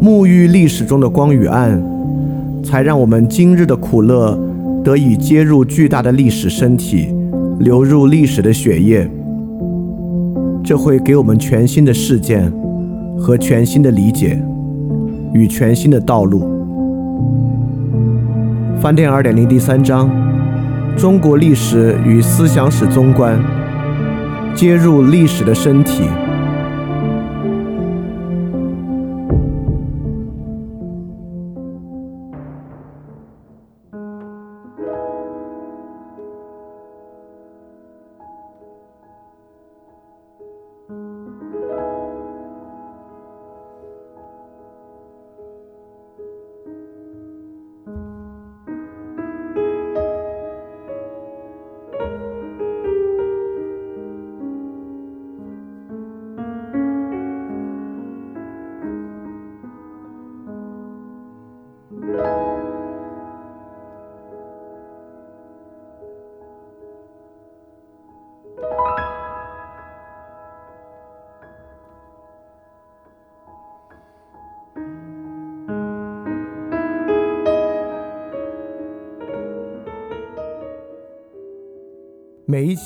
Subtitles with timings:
[0.00, 1.82] 沐浴历史中的光与暗，
[2.62, 4.38] 才让我们今日的苦乐
[4.84, 7.08] 得以接入巨大的历史身体，
[7.58, 9.08] 流入历史的血液。
[10.62, 12.52] 这会给我们全新的事件
[13.18, 14.40] 和全新的理解
[15.32, 16.42] 与全新的道路。
[18.80, 20.10] 饭店二点零第三章：
[20.96, 23.38] 中国历史与思想史综观，
[24.54, 26.02] 接入历史的身体。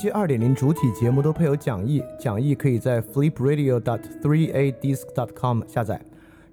[0.01, 6.01] 期二点零主体节目都配有讲义，讲义可以在 flipradio.dot3adisc.dot.com 下载。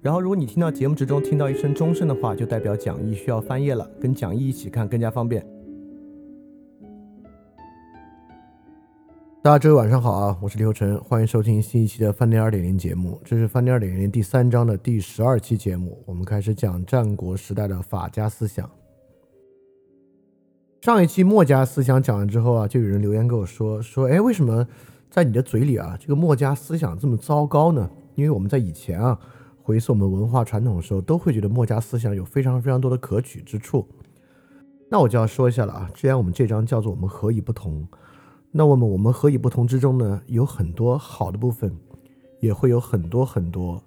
[0.02, 5.42] 然后，如果你听到节目之中听到一声钟声的话，就代表讲义需要翻页了，跟讲义一起看更加方便。
[9.40, 13.18] 大家周一晚上好啊，我是李厚成，欢迎收听新一期的饭店二点零节目。
[13.24, 18.70] 这是饭店二点零第三章的第十二期节目，我们开始讲战国时代的法家思想。
[20.80, 24.64] 上一期墨家思想讲完之后啊，就有人留言跟我说说，哎，为什么
[25.10, 27.90] 在你的嘴里啊，这个墨家思想这么糟糕呢？
[28.14, 29.18] 因为我们在以前啊，
[29.60, 33.88] 回溯我们文化传统的时候，都会觉得墨家思想有非常非常多的可取之处。
[34.88, 37.84] 那我就要说一下了啊，既然我们这章叫做我们何以不同，
[38.52, 41.76] 那么我们何以不同之中呢，有很多好的部分，
[42.38, 43.82] 也会有很多很多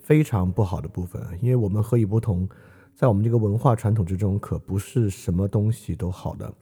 [0.00, 2.48] 非常不好的部分，因为我们何以不同。
[2.94, 6.52] 在我们这个文化传统之中，可不是什么东西都好的。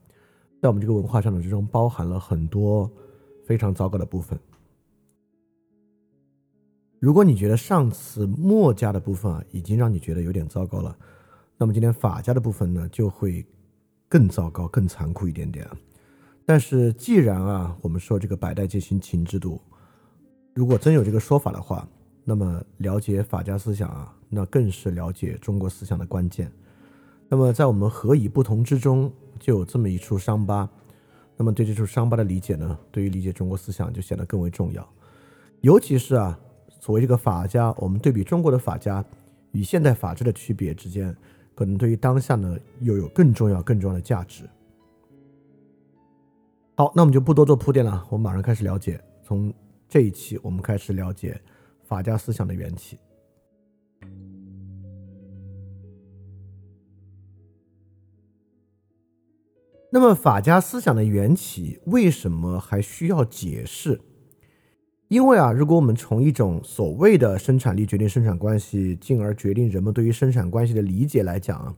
[0.61, 2.91] 在我们这个文化传统之中，包含了很多
[3.45, 4.39] 非常糟糕的部分。
[6.99, 10.95] 如果你觉得上次墨家的部分啊，已经让你觉得有点糟糕了，
[11.57, 13.45] 那么今天法家的部分呢，就会
[14.09, 15.67] 更糟糕、更残酷一点点。
[16.45, 19.61] 但是既然啊，我们说这个百代皆兴秦制度，
[20.55, 21.89] 如果真有这个说法的话，
[22.25, 24.15] 那么了解法家思想啊。
[24.33, 26.53] 那更是了解中国思想的关键。
[27.29, 30.69] 那么，在我们何以不同之中，就有这么一处伤疤。
[31.37, 34.89] 那么，对这处伤疤的理解呢，对于理解中国思想就显得更为重要。
[35.63, 36.39] 尤其是啊，
[36.79, 39.05] 所谓这个法家，我们对比中国的法家
[39.51, 41.13] 与现代法治的区别之间，
[41.57, 44.49] 可能对于当下呢，又有更重要、更重要的价值。
[46.77, 49.03] 好，那我们就不多做铺垫了，我们马上开始了解。
[49.25, 49.53] 从
[49.89, 51.41] 这一期，我们开始了解
[51.91, 52.97] 法家思想的缘起。
[59.91, 64.01] 那么法家思想的缘起为什么还需要解释？
[65.09, 71.75] 因为啊，如果我们从一种所谓的生产力决定生产关系，进而决定人们对于生产关系的理解来讲啊，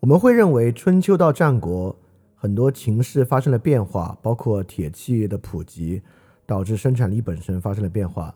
[0.00, 1.96] 我们会认为春秋到战国
[2.34, 6.02] 很多情势发生了变化，包括铁器的普及
[6.44, 8.34] 导致生产力本身发生了变化，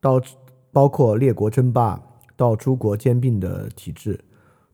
[0.00, 0.36] 导致
[0.72, 2.02] 包括列国争霸
[2.36, 4.18] 到诸国兼并的体制。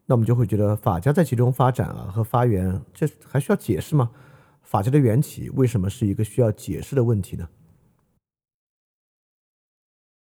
[0.06, 4.10] 那我们就会觉得法家在其中发展啊和发源，这还需要解释吗？
[4.62, 7.48] 法家的缘起为什么是一个需要解释的问题呢？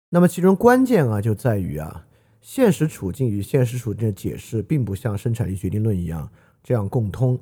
[0.09, 2.07] 那么其中关键啊就在于啊，
[2.41, 6.29] 现实处境与现实处境的解释并不像生产力决定论一样
[6.63, 7.37] 这样共通，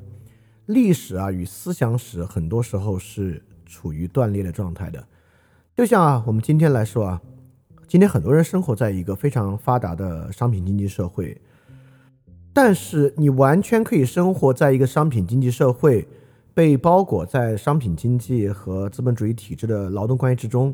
[0.66, 5.08] 历史啊与思想史很多时候是处于断裂的状态的。
[5.76, 7.22] 就像啊我们今天来说啊，
[7.88, 11.40] 今天很多人生活在一个非常发达的商品经济社会。
[12.54, 16.08] 但是你完全可以生活在一个商品经济社会，
[16.54, 20.74] 被包裹在商品经济和资本主义体制的劳动关系之中，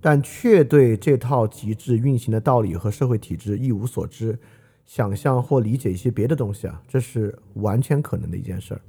[0.00, 4.38] 但却对这套极致运行的道理和社会体制一无所知，
[4.86, 8.80] 想象或理解一些别的东西啊，这是完全可能的一件事儿。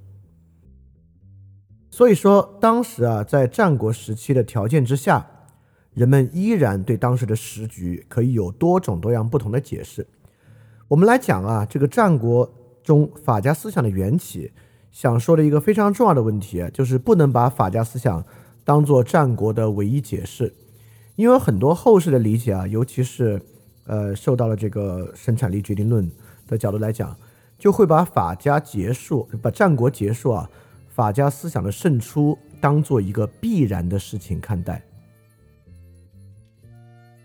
[1.90, 5.28] 所以说，当时啊，在战国时期的条件之下，
[5.94, 10.08] 人们依然对当时的时局可以有多种多样不同的解释。
[10.88, 12.52] 我们来讲啊，这个战国
[12.84, 14.52] 中法家思想的缘起，
[14.92, 18.26] 想说的一个非常重要的问题，就是不能把法家思想
[18.64, 20.54] 当做战国的唯一解释，
[21.16, 23.42] 因为很多后世的理解啊，尤其是。
[23.86, 26.10] 呃，受到了这个生产力决定论
[26.48, 27.18] 的角度来讲，
[27.58, 30.48] 就会把法家结束、把战国结束啊，
[30.94, 34.82] 法家思想的胜出当做一个必然的事情看待，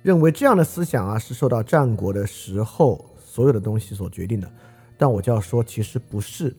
[0.07, 4.49] 认为这样的思想啊是受到战国的时候所有的东西所决定的。
[4.97, 6.55] 但我就要说，其实不是，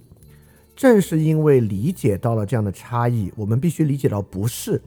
[0.76, 4.82] 正是因为理解到了这样的差异，我们必须理解到不是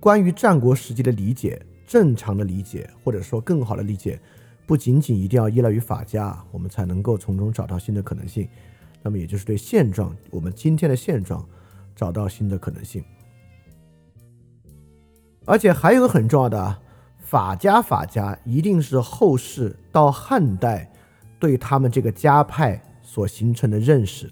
[0.00, 1.60] 关于战国时期的理解。
[1.86, 4.18] 正常的理解，或者说更好的理解，
[4.64, 8.48] 不仅仅一定要依赖于法家，我们才能够从中找到新的可能性。
[9.02, 11.46] 那么，也就是对现状，我们今天的现状，
[11.94, 13.04] 找到新的可能性。
[15.44, 16.80] 而且还有个很重要的啊，
[17.32, 20.92] 法家法家一定是后世到汉代
[21.38, 24.30] 对他们这个家派所形成的认识。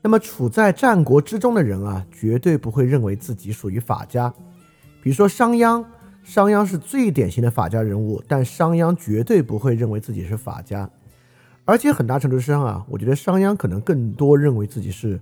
[0.00, 4.32] 那么，处在战国之中的人啊，绝对不会认为自己属于法家。
[5.02, 5.84] 比如说商鞅。
[6.24, 10.88] 商鞅是最典型的法家人物，但商鞅绝对不会认为自己是法家，
[11.66, 15.20] 而且很大程度上啊，我觉得商鞅可能更多认为自己是，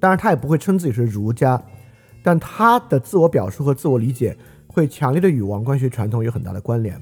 [0.00, 1.62] 当然他也不会称自己是儒家，
[2.22, 4.36] 但他的自我表述和自我理解
[4.72, 7.00] 会强烈的与王冠学传统有很大的关联。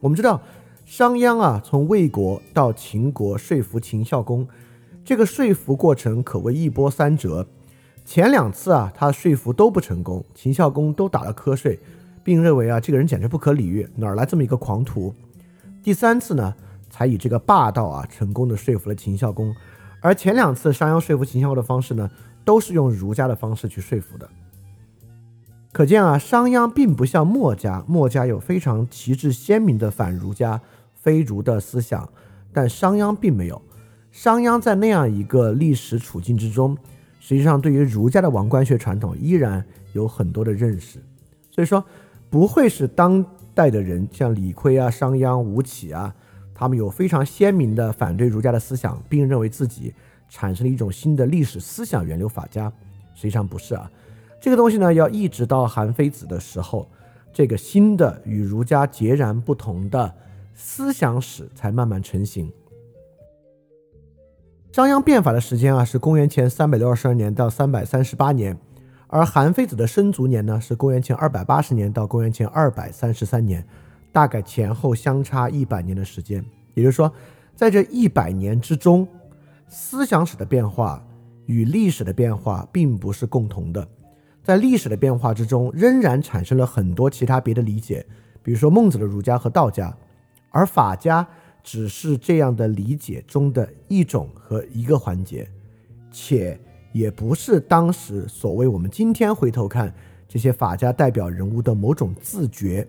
[0.00, 0.40] 我们知道，
[0.84, 4.48] 商鞅啊，从魏国到秦国说服秦孝公，
[5.04, 7.46] 这个说服过程可谓一波三折，
[8.04, 11.78] 前两次啊，他说服都不成功，秦孝公都打了瞌睡。
[12.24, 15.12] 并认为啊，这个人简直不可理喻，哪来这么一个狂徒？
[15.82, 16.54] 第三次呢，
[16.88, 19.52] 才以这个霸道啊，成功的说服了秦孝公。
[20.00, 22.08] 而前两次商鞅说服秦孝公的方式呢，
[22.44, 24.30] 都是用儒家的方式去说服的。
[25.72, 30.60] 可见啊，商鞅并不像墨家，墨家有非常旗帜鲜明的反儒家、
[30.94, 32.08] 非儒的思想，
[32.52, 33.60] 但商鞅并没有。
[34.10, 36.76] 商鞅在那样一个历史处境之中，
[37.18, 39.64] 实际上对于儒家的王冠学传统依然
[39.94, 41.02] 有很多的认识。
[41.50, 41.84] 所以说。
[42.32, 43.22] 不会是当
[43.52, 46.14] 代的人，像李悝啊、商鞅、吴起啊，
[46.54, 49.92] 他们有非常鲜明的反对儒家的思想，并认为自己
[50.30, 52.72] 产生了一种新的历史思想源流法家。
[53.14, 53.90] 实际上不是啊，
[54.42, 56.88] 这个东西呢，要一直到韩非子的时候，
[57.32, 60.12] 这个新的与儒家截然不同的
[60.52, 62.52] 思想史才慢慢成型。
[64.72, 68.58] 商鞅变法的时间啊，是公元前三百六十二年到三百三十八年。
[69.06, 73.64] 而韩非子的生卒年呢，是公元前二百八十年到公元前二百三十三年，
[74.10, 76.44] 大概前后相差一百年的时间。
[76.74, 77.12] 也就是说，
[77.54, 79.06] 在这一百年之中，
[79.68, 81.00] 思想史的变化
[81.46, 83.86] 与历史的变化并不是共同的。
[84.42, 88.04] 在历史的变化之中，仍然产生了很多其他别的理解，
[88.42, 89.96] 比如说孟子的儒家和道家，
[90.50, 91.26] 而法家
[91.62, 95.48] 只是这样的理解中的一种和一个环节，
[96.10, 96.58] 且。
[96.94, 99.90] 也不是当时所谓我们今天回头看
[100.28, 102.86] 这些法家代表人物的某种自觉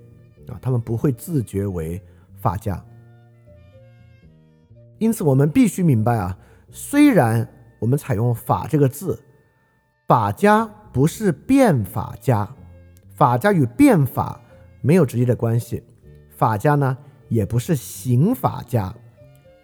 [0.49, 2.01] 啊，他们不会自觉为
[2.35, 2.83] 法家。
[4.97, 6.37] 因此，我们必须明白啊，
[6.69, 7.47] 虽然
[7.79, 9.17] 我们采用“法”这个字，
[10.05, 12.47] 法家不是变法家，
[13.15, 14.39] 法家与变法
[14.81, 15.83] 没有直接的关系，
[16.37, 16.97] 法家呢
[17.27, 18.95] 也不是刑法家，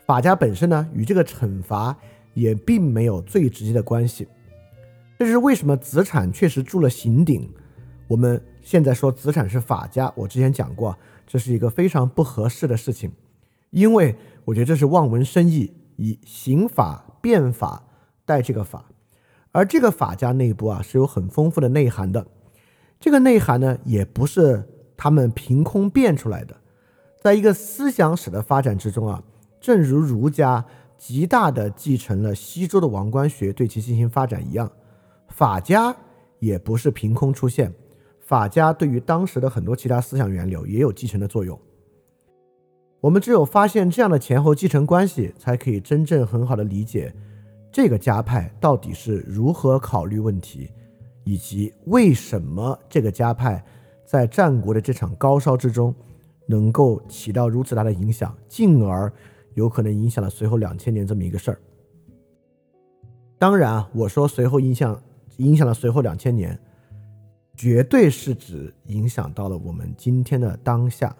[0.05, 1.95] 法家本身呢与这个惩罚。
[2.35, 4.25] 也并没有最直接的关系，
[5.17, 7.51] 这是为什么子产确实铸了刑鼎。
[8.07, 13.11] 我们现在说子产是法家，我之前讲过，这是一个非常不合适的事情，
[13.71, 17.83] 因为我觉得这是望文生义，以刑法变法
[18.25, 18.85] 代这个法，
[19.51, 22.25] 而这个法家内部啊是有很丰富的内涵的，
[22.99, 24.63] 这个内涵呢也不是
[24.95, 26.55] 他们凭空变出来的，
[27.21, 29.23] 在一个思想史的发展之中啊，
[29.59, 30.65] 正如儒家。
[31.01, 34.69] 极大的继承了西周的王冠学对其进行发展一样，
[35.29, 35.95] 法家
[36.39, 37.73] 也不是凭空出现，
[38.19, 41.57] 法家对于当时的很多其他思想源流也有继承的作用。
[42.99, 47.15] 我们只有发现这样的前后继承关系，才可以真正很好的理解
[47.71, 50.71] 这个家派到底是如何考虑问题，
[51.23, 53.63] 以及为什么这个家派
[54.05, 55.93] 在战国的这场高烧之中
[56.47, 59.11] 能够起到如此大的影响，进而。
[59.55, 61.59] 有可能影响了随后两千年这么一个事儿。
[63.37, 65.01] 当然啊，我说随后影响
[65.37, 66.57] 影响了随后两千年，
[67.57, 71.13] 绝对是指影响到了我们今天的当下。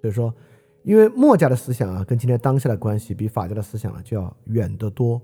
[0.00, 0.34] 所以说，
[0.82, 5.20] 因为墨家的思想啊，跟今天当下的关系比法家的思想呢就要远得多。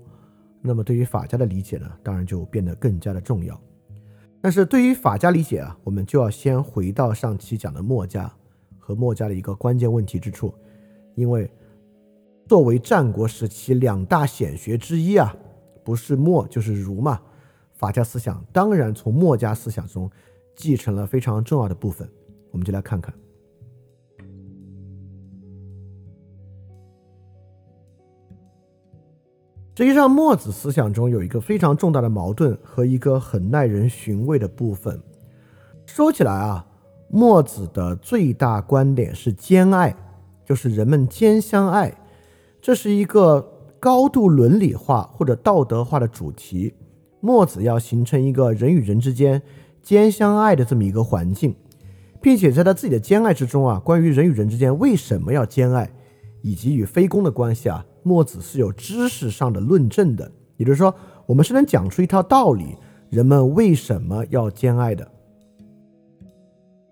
[0.67, 3.59] 那么对于法家的理解呢，当然就变得更加的重要。
[4.41, 8.31] 但是对于法家理解啊，我们就要先回到上期讲的墨家
[8.77, 10.53] 和墨家的一个关键问题之处，
[11.15, 11.49] 因为
[12.47, 15.35] 作为战国时期两大显学之一啊，
[15.83, 17.19] 不是墨就是儒嘛，
[17.73, 20.09] 法家思想当然从墨家思想中
[20.55, 22.07] 继承了非常重要的部分。
[22.51, 23.13] 我们就来看看。
[29.77, 34.99] 实际上，墨子思想中有一个非常重大的矛盾和一个很耐人寻味的部分。
[35.85, 36.65] 说起来啊，
[37.11, 39.95] 墨子的最大观点是兼爱，
[40.43, 41.95] 就是人们兼相爱，
[42.59, 43.47] 这是一个
[43.79, 46.73] 高度伦理化或者道德化的主题。
[47.19, 49.39] 墨子要形成一个人与人之间
[49.83, 51.55] 兼相爱的这么一个环境，
[52.19, 55.91] 并且在他自己的兼爱之中啊，关于人与人之间为什么要兼爱，
[56.47, 57.85] 以及与非攻的关系啊。
[58.03, 62.77] 墨子是有知识上的论证的，也就是说，我们是能讲出一套道理，
[63.09, 65.05] 人们为什么要兼爱的。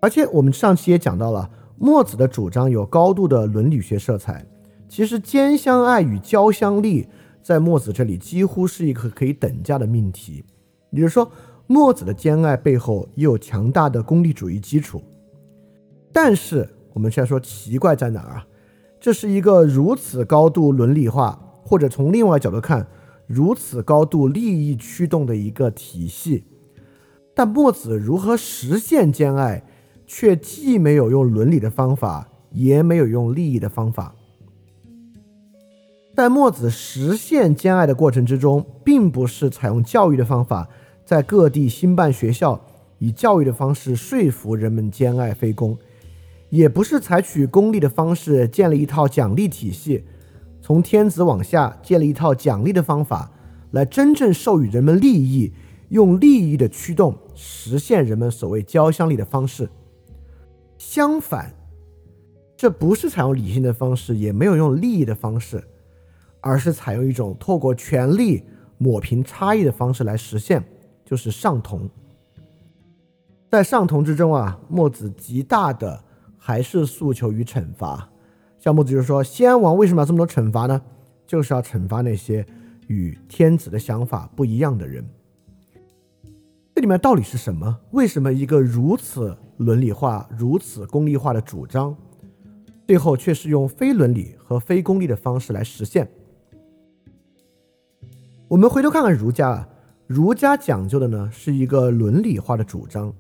[0.01, 4.45] 而且我们上期也讲到了，墨子的主张有高度的伦理学色彩。
[4.89, 7.07] 其实兼相爱与交相利，
[7.41, 10.43] 在墨子这里几乎是一个可以等价的命题。
[10.91, 11.31] 也就是说，
[11.65, 15.01] 墨子的兼爱背后也有强大的功利主义基础。
[16.11, 18.47] 但是我们现在说奇怪在哪儿啊？
[19.05, 22.87] 这是一个如此高度伦理化，或者从另外角度看，
[23.27, 26.45] 如此高度利益驱动的一个体系。
[27.35, 29.61] 但墨子如何实现兼爱，
[30.07, 34.15] 却既没有用伦理的方法，也没有用利益的方法。
[36.15, 40.67] 在墨子实现兼爱的过程之中，并不是采用教育的方法，
[41.05, 42.59] 在各地兴办学校，
[42.97, 45.77] 以教育的方式说服人们兼爱非攻。
[46.49, 50.05] 也不是采取功利的方式建立一套奖励体系，
[50.61, 53.31] 从天子往下建立一套奖励的方法，
[53.71, 55.51] 来真正授予人们利益，
[55.89, 59.69] 用利益的驱动实现人们所谓交相利的方式。
[60.77, 61.53] 相反，
[62.55, 65.61] 这不是采用理性的方式，也没有用利益的方式，
[66.41, 68.43] 而是采用一种透过权力
[68.77, 70.63] 抹平差异的方式来实现，
[71.03, 71.89] 就是上同。
[73.49, 76.04] 在上同之中啊，墨子极大的。
[76.47, 78.07] 还是诉求于惩罚，
[78.59, 80.79] 像墨子就是说，西安王为什么要这么多惩罚呢？
[81.25, 82.45] 就是要惩罚那些
[82.85, 85.03] 与天子的想法不一样的人。
[86.75, 87.79] 这里面到底是什么？
[87.93, 91.97] 为什么一个如此伦理化、如此功利化的主张，
[92.85, 96.07] 最后却是用非伦理和非功利的方式来实现？
[98.47, 99.67] 我们回头看看儒家啊，
[100.05, 103.11] 儒家讲究的呢是一个伦理化的主张。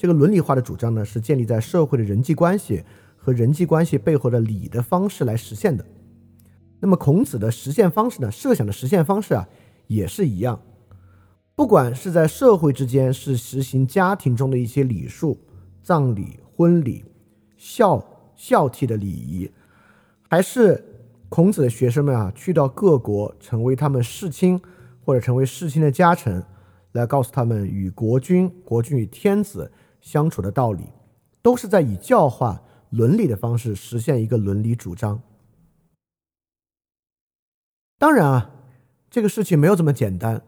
[0.00, 2.82] 这个伦理化的主张呢，是建立在社会的人际关系
[3.18, 5.84] 和人际关系背后的理的方式来实现的。
[6.78, 9.46] 那么孔子的实现方式呢，设想的实现方式啊，
[9.88, 10.58] 也是一样。
[11.54, 15.38] 不管是在社会之间是实行家庭中的一些礼数、
[15.82, 17.04] 葬礼、婚礼、
[17.58, 18.02] 孝
[18.34, 19.50] 孝悌的礼仪，
[20.30, 20.82] 还是
[21.28, 24.58] 孔子的学生们啊，去到各国成为他们世卿
[25.04, 26.42] 或者成为世卿的家臣，
[26.92, 29.70] 来告诉他们与国君、国君与天子。
[30.00, 30.84] 相处的道理，
[31.42, 35.22] 都是在以教化伦理的方式实现一个伦理主张。
[37.98, 38.50] 当然啊，
[39.10, 40.42] 这个事情没有这么简单。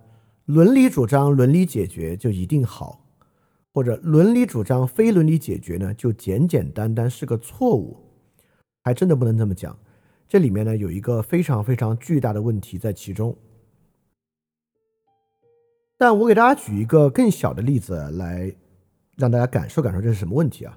[0.47, 3.07] 伦理主张伦理解决就一定好，
[3.73, 7.97] 或者伦理主张非伦理解决呢，就简简单单是个错误，
[8.83, 9.79] 还真的不能这么讲。
[10.29, 13.37] 这里面呢，有一个非常非常巨大的问题在其中。
[15.97, 18.55] 但我给大家举一个更小的例子来。
[19.17, 20.77] 让大家感受感受这是什么问题啊？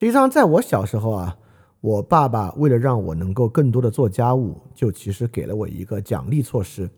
[0.00, 1.36] 实际上，在我小时候啊，
[1.80, 6.90] 我爸爸为了让我能够更多的做家务，就其实给了我一个奖励措施。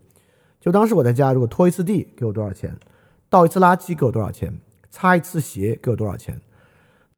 [0.60, 2.76] 就当时我在家，如果拖一次地给我多少钱，
[3.28, 4.58] 倒一次垃圾给我多少钱，
[4.90, 6.40] 擦一次鞋给我多少钱。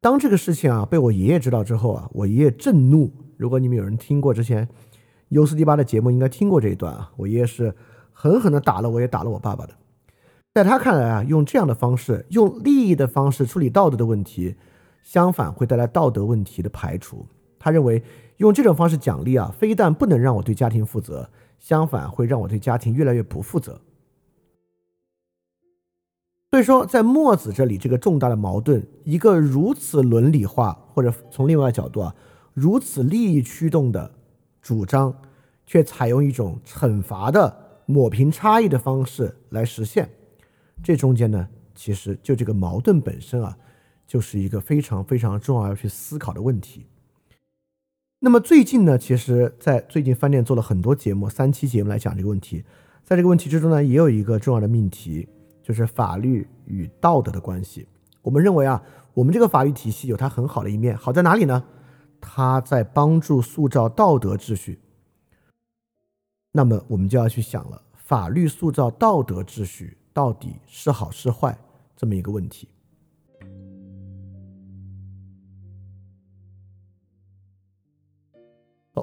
[0.01, 3.11] 当这个事情啊被我爷爷知道之后啊，我爷爷震怒。
[3.37, 4.67] 如果你们有人听过之前
[5.29, 7.11] U 四 D 八的节目，应该听过这一段啊。
[7.15, 7.73] 我爷爷是
[8.11, 9.73] 狠狠的打了我，也打了我爸爸的。
[10.59, 14.55] 在他看来啊，用这样的方式，用利益的方式处理道德的问题，
[15.01, 17.25] 相反会带来道德问题的排除。
[17.57, 18.03] 他认为
[18.37, 23.79] 用这种方式奖励啊，非但不能让我对家庭负责，相反会让我对家庭越来越不负责。
[26.51, 32.13] 所以说，在墨子这里，这个重大的矛盾，一个如此伦理化，或者从另外角度啊，
[32.53, 34.11] 如此利益驱动的
[34.61, 35.15] 主张，
[35.65, 40.09] 却采用一种惩罚的抹平差异的方式来实现。
[40.83, 43.57] 这中间呢，其实就这个矛盾本身啊，
[44.07, 46.87] 就是一个非常非常重要要去思考的问题。
[48.19, 52.63] 那么最近呢，其实，在最近饭店做了很多节目，三期节目来讲这个问题。
[53.03, 55.27] 在这个问题之中呢，也有一个重要的命题，
[55.63, 57.87] 就是法律与道德的关系。
[58.21, 58.83] 我们认为啊，
[59.13, 61.63] 我们这个法律体系有它很好的一面，好在哪里呢？
[62.19, 64.79] 它在帮助塑造道德秩序。
[66.51, 71.57] 那么我们就要去想了，法律塑造道德秩序到底是好是坏
[71.95, 72.67] 这么一个问题。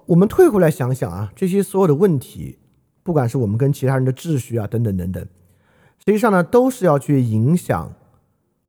[0.05, 2.59] 我们退回来想想啊，这些所有的问题，
[3.03, 5.27] 不管是我们跟其他人的秩序啊，等等等等，
[6.05, 7.95] 实际上呢，都是要去影响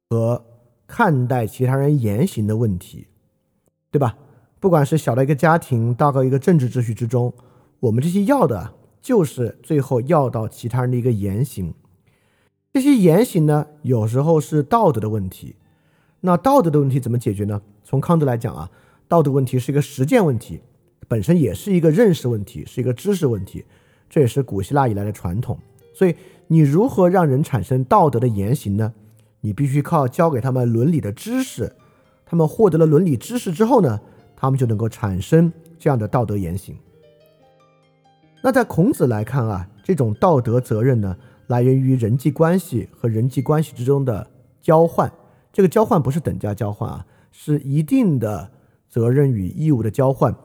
[0.09, 0.45] 和
[0.87, 3.07] 看待其他人言行的问题，
[3.91, 4.17] 对吧？
[4.61, 7.33] 不管是小到一个家庭，大到一个政治秩序之中，
[7.81, 11.73] 我们这些要的，就是最后要到其他人的一个言行。
[12.73, 15.55] 这些言行呢，有时候是道德的问题。
[16.21, 17.61] 那道德的问题怎么解决呢？
[17.83, 18.69] 从康德来讲啊，
[19.07, 20.61] 道德问题是一个实践问题。
[21.07, 23.63] 本身也是一个认识问题，是一个知识问题，
[24.09, 25.57] 这也是古希腊以来的传统。
[25.93, 26.13] 所以，
[26.47, 28.93] 你如何让人产生道德的言行呢？
[29.39, 31.73] 你必须靠教给他们伦理的知识。
[32.25, 34.01] 他们获得了伦理知识之后呢，
[34.35, 36.75] 他们就能够产生这样的道德言行。
[38.43, 41.15] 那在孔子来看啊，这种道德责任呢，
[41.47, 44.29] 来源于人际关系和人际关系之中的
[44.61, 45.11] 交换。
[45.51, 48.51] 这个交换不是等价交换啊，是一定的
[48.87, 50.35] 责任与义务的交换。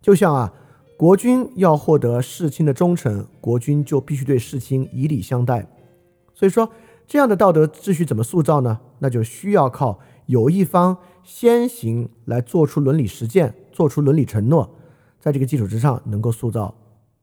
[0.00, 0.52] 就像啊，
[0.96, 5.66] 国君要获得世卿的忠诚，国君就必须对世卿以礼相待。
[6.34, 6.70] 所以说，
[7.06, 8.80] 这样的道德秩序怎么塑造呢？
[9.00, 14.74] 那就需要靠有一方先行来做出伦理实践，做出伦理承诺，
[15.20, 16.74] 在这个基础之上，能够塑造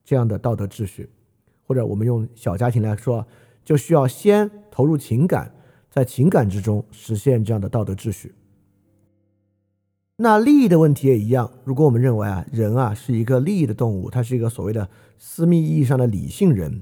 [0.05, 1.09] 这样的道德秩序。
[1.71, 3.25] 或者我们用小家庭来说，
[3.63, 5.55] 就需要先投入情感，
[5.89, 8.35] 在情感之中实现这样的道德秩序。
[10.17, 11.49] 那利益的问题也一样。
[11.63, 16.81] 如果我们认为啊，人啊是一个利益的动物，它是一个所谓的私密意义上的理性人，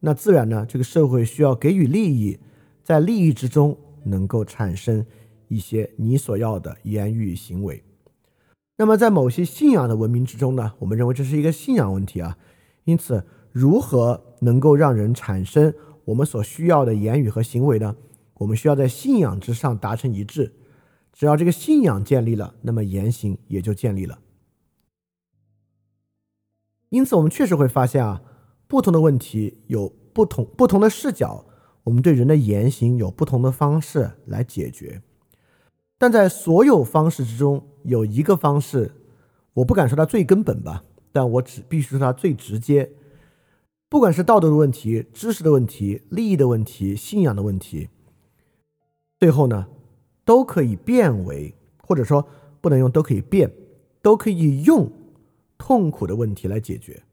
[0.00, 2.38] 那自然呢，这个社会需要给予利益，
[2.82, 5.04] 在利益之中能够产生
[5.48, 7.84] 一些你所要的言语行为。
[8.78, 12.38] 那么在某些信仰的文明之中呢，我们认为这是一个信仰问题啊。
[12.84, 15.72] 因此，如何能够让人产生
[16.06, 17.94] 我们所需要的言语和行为呢？
[18.34, 20.52] 我们需要在信仰之上达成一致。
[21.12, 24.18] 只要这个信仰建立了，那么言行也就建立了。
[26.88, 28.22] 因此，我们确实会发现啊，
[28.66, 31.44] 不同的问题有不同不同的视角，
[31.84, 35.00] 我们对人的言行有不同的方式来解决。
[35.96, 38.90] 但在所有方式之中，有一个方式，
[39.52, 42.90] 我不敢说它最根本吧，但我只必须说它最直接。
[43.94, 47.88] 不管是道德的问题、知识的问题、利益的问题、信仰的问题，
[49.20, 49.68] 最后呢？
[50.24, 52.26] 都可以变为，或者说
[52.60, 53.48] 不能用都可以变，
[54.02, 54.90] 都可以用
[55.56, 57.04] 痛苦的问题来解决。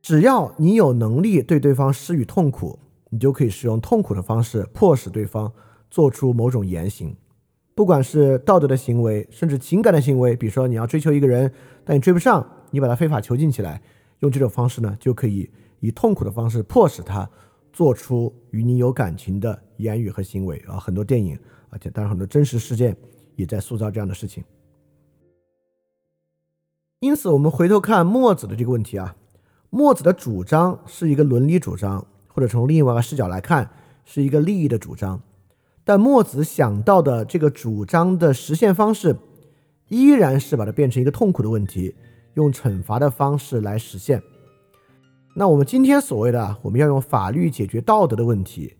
[0.00, 2.78] 只要你有能力对对方施予痛苦，
[3.10, 5.52] 你就可以使用痛苦的方式迫使对方
[5.90, 7.16] 做出某种言行，
[7.74, 10.36] 不管是道德的行为，甚至情感的行为。
[10.36, 11.52] 比如说你要追求一个人，
[11.84, 13.82] 但你追不上，你把他非法囚禁起来，
[14.20, 15.50] 用这种方式呢，就可以
[15.80, 17.28] 以痛苦的方式迫使他。
[17.72, 22.96] 做出与你有感情的言语和行为啊，很多电影，而且当然很多真实事件
[23.34, 24.42] 也在塑造这样的事情。
[27.00, 29.14] 因此，我们回头看墨子的这个问题啊，
[29.68, 33.70] 墨子的主张是一个伦理主张，或者从另外一个视角来看，
[34.06, 35.20] 是一个利益的主张。
[35.84, 39.14] 但墨子想到的这个主张的实现方式，
[39.88, 41.94] 依然是把它变成一个痛苦的问题，
[42.36, 44.22] 用惩罚的方式来实现。
[45.34, 48.76] 那我们今天所谓的我们要用法律解决道德的问题，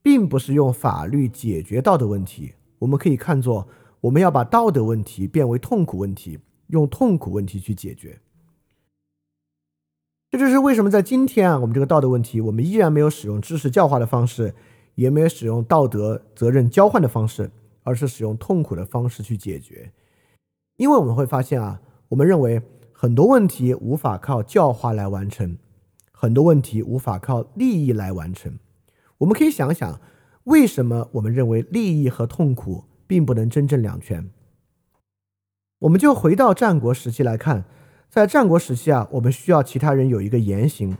[0.00, 2.54] 并不是用法律解决道德问题。
[2.78, 3.68] 我们可以看作
[4.00, 8.18] 我们要把道德问题变为痛苦问题，用痛苦问题去解决。
[10.30, 14.54] 这就是为什么在今天啊，我们这个道德问题，我们依然没有使用知识教化的方式，
[14.94, 17.50] 也没有使用道德责任交换的方式，
[17.82, 19.92] 而是使用痛苦的方式去解决。
[20.76, 22.62] 因为我们会发现啊，我们认为
[23.02, 25.56] 很多问题无法靠教化来完成。
[26.12, 28.58] 很多问题无法靠利益来完成，
[29.16, 29.98] 我们可以想想，
[30.44, 34.28] 为什么我们认为利益和痛苦并不能真正两全？
[35.78, 37.64] 我们就回到战国时期来看，
[38.10, 40.98] 在战国时期啊，我们需要其他人有一个言行，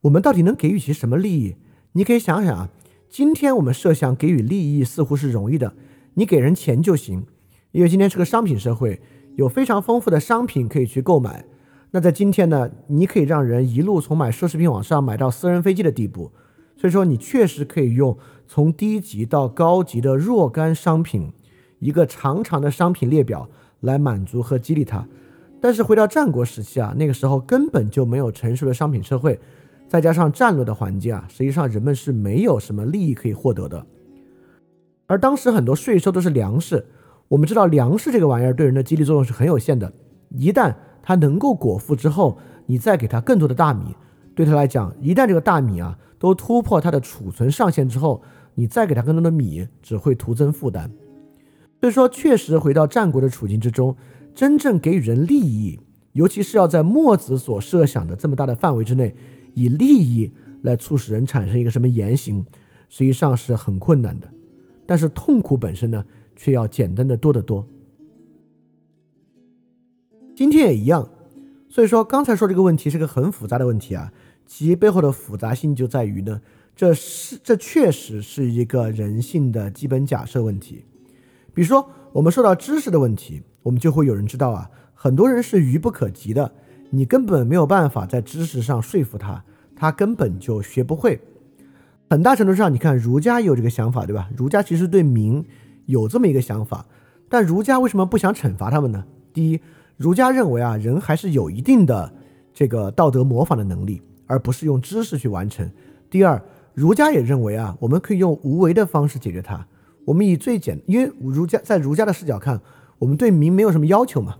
[0.00, 1.56] 我们到底能给予其什么利益？
[1.92, 2.70] 你可以想想啊，
[3.10, 5.74] 今天我们设想给予利益似乎是容易的，
[6.14, 7.26] 你给人钱就行，
[7.72, 9.02] 因为今天是个商品社会，
[9.36, 11.44] 有非常丰富的商品可以去购买。
[11.90, 16.32] 那在今天呢，你可以让人一路从买奢侈品往上买到私人飞机的地步，
[16.76, 21.32] 所以说你确实可以用从低级到高级的若干商品，
[21.78, 23.48] 一个长长的商品列表
[23.80, 25.06] 来满足和激励他。
[25.60, 29.38] 但是回到战国时期啊，那个时候根本就没有成熟的商品社会，
[29.88, 33.86] 再加上战略的环境啊，实际上人们是没有什么利益可以获得的。
[35.06, 36.84] 而当时很多税收都是粮食，
[37.34, 39.92] 我们知道粮食这个玩意儿对人的激励作用是很有限的。
[40.30, 43.96] 一旦他能够果腹之后，你再给他更多的大米，
[44.36, 48.22] 对他来讲，一旦这个大米啊都突破他的储存上限之后，
[48.54, 50.88] 你再给他更多的米，只会徒增负担。
[51.80, 53.96] 所以说，确实回到战国的处境之中，
[54.32, 55.80] 真正给予人利益，
[56.12, 59.12] 尤其是要在墨子所设想的这么大的范围之内，
[59.54, 62.46] 以利益来促使人产生一个什么言行，
[62.88, 64.28] 实际上是很困难的。
[64.86, 66.04] 但是痛苦本身呢，
[66.36, 67.66] 却要简单的多得多。
[70.34, 71.08] 今天也一样，
[71.68, 74.12] 所以说刚才说这个问题是个很复杂的问题啊，
[74.46, 76.40] 其背后的复杂性就在于呢，
[76.74, 80.84] 这是这确实是一个人性的基本假设问题。
[81.52, 86.52] 比如说，我们说到知识的问题，我们就会有人知道啊，很多人是愚不可及的，
[86.90, 89.44] 你根本没有办法在知识上说服他，
[89.76, 91.20] 他根本就学不会。
[92.10, 94.28] 很大程度上，你看儒家有这个想法，对吧？
[94.36, 95.44] 儒家其实对民
[95.86, 96.86] 有这么一个想法，
[97.28, 99.04] 但儒家为什么不想惩罚他们呢？
[99.32, 99.60] 第一，
[99.96, 102.12] 儒家认为啊，人还是有一定的
[102.52, 105.70] 这个道德模仿的能力，而不是用知识去完成。
[106.08, 106.40] 第二，
[106.72, 109.66] 儒家也认为啊，我们可以用无为的方式解决它。
[110.04, 112.60] 我们以最简，因为儒家在儒家的视角看，
[112.98, 114.36] 我们对民没有什么要求嘛，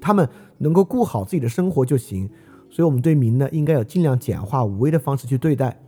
[0.00, 2.30] 他们能够顾好自己的生活就行，
[2.70, 5.80] 所以我们对民呢，应该有尽量简化无为的方式去对待。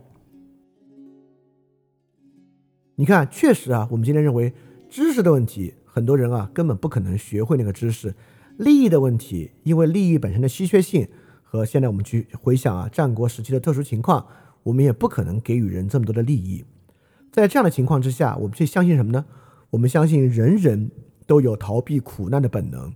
[2.95, 4.53] 你看，确实啊，我们今天认为
[4.93, 8.11] 知识的问题，很多人啊根本不可能学会那个知识；
[8.57, 11.07] 利益的问题，因为利益本身的稀缺性
[11.41, 14.23] 和现在我们去回想啊战国时期的特殊情况，
[14.61, 16.63] 我们也不可能给予人这么多的利益。
[17.31, 19.25] 在这样的情况之下，我们去相信什么呢？
[19.71, 20.91] 我们相信人人
[21.25, 22.93] 都有逃避苦难的本能，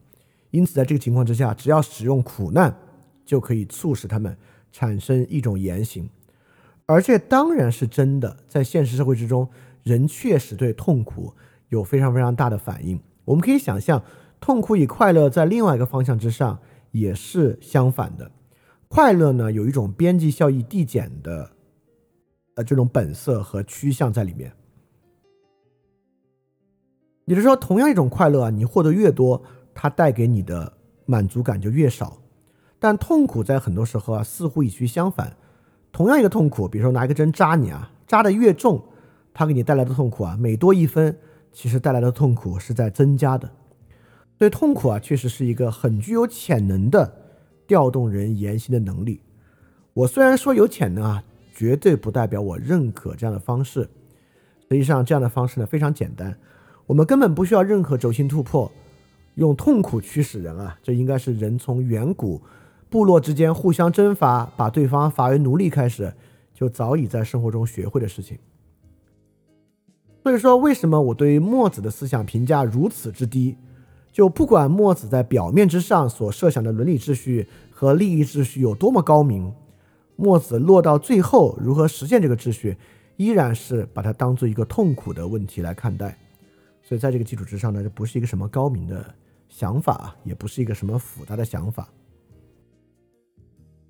[0.51, 2.77] 因此在这个情况之下，只要使用苦难，
[3.25, 4.37] 就可以促使他们
[4.71, 6.07] 产生一种言行，
[6.85, 8.37] 而这当然是真的。
[8.47, 9.49] 在现实社会之中，
[9.81, 11.33] 人确实对痛苦
[11.69, 12.99] 有非常非常大的反应。
[13.25, 14.03] 我们可以想象，
[14.39, 16.59] 痛苦与快乐在另外一个方向之上
[16.91, 18.31] 也是相反的。
[18.87, 21.51] 快乐呢，有一种边际效益递减的。
[22.55, 24.51] 呃，这种本色和趋向在里面。
[27.25, 29.43] 也就是说，同样一种快乐啊，你获得越多，
[29.75, 30.73] 它带给你的
[31.05, 32.17] 满足感就越少。
[32.79, 35.37] 但痛苦在很多时候啊，似乎与其相反。
[35.91, 38.83] 同样一个痛苦，比如说拿一个针扎你啊，扎的越重，
[39.33, 41.15] 它给你带来的痛苦啊，每多一分，
[41.57, 43.49] 其实带来的痛苦是在增加的。
[44.37, 47.11] 对，痛苦啊，确实是一个很具有潜能的
[47.65, 49.21] 调动人言行的能力。
[49.95, 51.23] 我虽然说有潜能啊。
[51.57, 53.89] 绝对不代表我认可这样的方式。
[54.69, 56.37] 实际上，这样的方式呢非常简单，
[56.85, 58.71] 我们根本不需要任何轴心突破，
[59.33, 62.39] 用痛苦驱使人啊，这应该是人从远古
[62.91, 66.13] 部落之间互相征伐，把对方罚为奴隶开始，
[66.53, 68.37] 就早已在生活中学会的事情。
[70.27, 73.55] 所以说，为什么我对于墨子的思想评价如此之低？
[74.11, 79.53] 就不管墨子在表面之上所设想的伦理秩序和利益秩序有多么高明。
[80.17, 82.75] 墨子落到最后如何实现这个秩序，
[83.15, 86.17] 依然是把它当做一个痛苦的问题来看待。
[86.83, 89.05] 所以在这个基础之上呢，这不是一个什么高明的
[89.47, 91.87] 想法，也不是一个什么复杂的想法。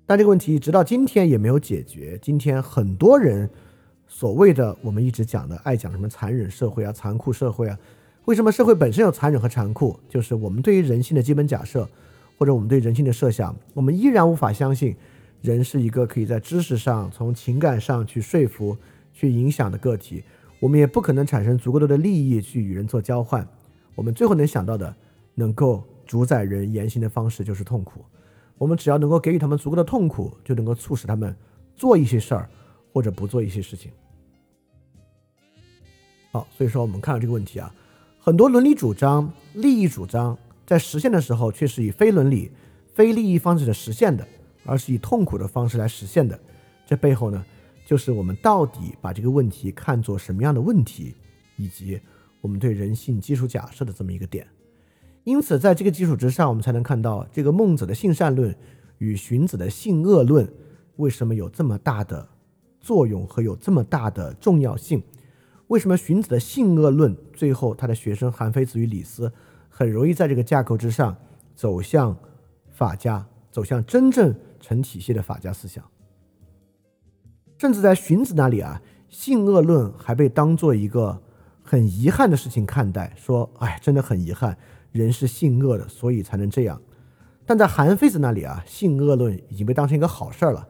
[0.06, 2.16] 但这个问题直到今天也没有解决。
[2.22, 3.50] 今天很多人
[4.08, 7.78] 所谓的我们一直讲的爱讲什么残忍社会啊、残酷社会啊，
[8.24, 9.98] 为什么社会本身有残忍和残酷？
[10.08, 11.88] 就是我们对于人性的基本假设，
[12.36, 14.96] 或者我们对人性的设想，我们依然无法相信。
[15.40, 18.76] 人是一个可以在知识上、从情感上去说服、
[19.14, 20.24] 去影响的个体，
[20.58, 23.46] 我们也不可能产生足够多的利益去与人做交换。
[23.94, 24.92] 我们最后能想到的，
[25.36, 28.04] 能够主宰人言行的方式就是痛苦。
[28.56, 31.32] 我们只要能够给予他们足够的痛苦，就能够促使他们
[31.76, 32.50] 做一些事儿，
[32.98, 33.92] 或者不做一些事情。
[36.32, 37.72] 好，所以说我们看到这个问题啊，
[38.18, 42.50] 很多伦理主张、利益主张在实现的时候，却是以非伦理、
[42.92, 44.26] 非利益方式的实现的。
[44.64, 46.38] 而是以痛苦的方式来实现的，
[46.84, 47.42] 这背后呢，
[47.86, 51.14] 就是我们到底把这个问题看作什么样的问题，
[51.56, 51.98] 以及
[52.42, 54.46] 我们对人性基础假设的这么一个点。
[55.24, 58.54] 因此，在这个基础之上，我们才能看到这个孟子的性善论
[58.98, 60.46] 与荀子的性恶论
[60.96, 62.28] 为什么有这么大的
[62.80, 65.02] 作用和有这么大的重要性。
[65.68, 69.32] 为什么荀子的性恶论最后他的学生韩非子与李斯
[69.68, 71.16] 很容易在这个架构之上
[71.54, 72.16] 走向
[72.70, 74.34] 法家，走向真正。
[74.60, 75.82] 成体系的法家思想，
[77.58, 81.22] 甚至在荀子那里啊，性恶论还被当做一个
[81.62, 83.14] 很遗憾的事情看待。
[83.16, 84.58] 说，哎，真的很遗憾，
[84.90, 86.82] 人是性恶的，所以才能这样。
[87.46, 90.68] 但在韩非子那里啊，性恶论已经被当成一个好事儿了。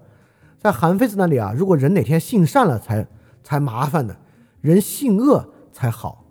[0.58, 3.06] 在韩非子那里啊，如果人哪天性善了，才
[3.44, 4.18] 才麻烦的，
[4.60, 6.24] 人性恶才好，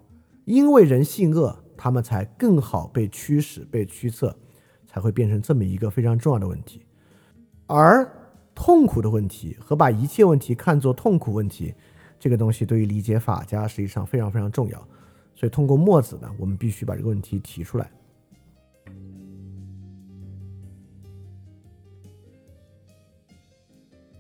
[0.44, 4.38] 因为人性恶，他们才更好被驱使、被驱策，
[4.86, 6.86] 才会变成这么一个非常重要的问题。
[7.68, 8.06] 而
[8.54, 11.74] 痛苦的问题和把一切问题看作痛苦问题，
[12.20, 14.88] 这个东西对于理解法家实际上非常非常重要。
[15.36, 17.90] 所以通过墨子呢，我们必须把这个问题提出来。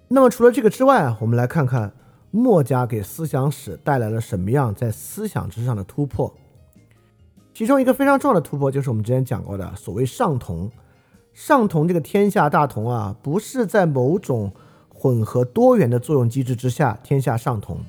[0.10, 1.92] 那么除了这个之外，我们来看看
[2.32, 6.34] 墨家给思想史带来了什么样在思想之上的突破。
[7.54, 10.72] 其中一个非常重要的突破就是我们之前讲过的所谓上同。
[11.34, 14.52] 上同这个天下大同啊，不是在某种
[14.90, 17.80] 混合多元的作用机制之下天下上同，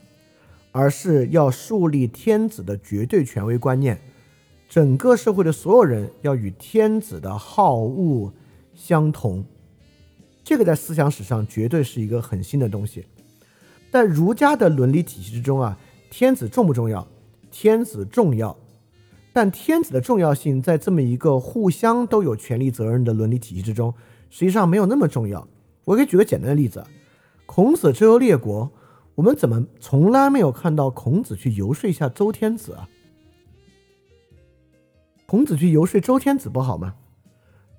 [0.73, 3.99] 而是要树立天子的绝对权威观念，
[4.69, 8.33] 整个社会的所有人要与天子的好恶
[8.75, 9.45] 相同。
[10.49, 13.05] 这个在思想史上绝对是一个很新的东西，
[13.93, 17.07] 在儒家的伦理体系之中啊，天子重不重要？
[17.51, 18.57] 天子重要，
[19.31, 23.93] 但天子的重要性在这么一个互相都有权利责任的伦理体系之中，
[24.31, 25.47] 实际上没有那么重要。
[25.85, 26.83] 我可以举个简单的例子：
[27.45, 28.71] 孔子周游列国，
[29.17, 32.89] 我们怎么从来没有看到孔子去游说一下周天子啊？
[35.27, 36.95] 孔子去游说周天子不好吗？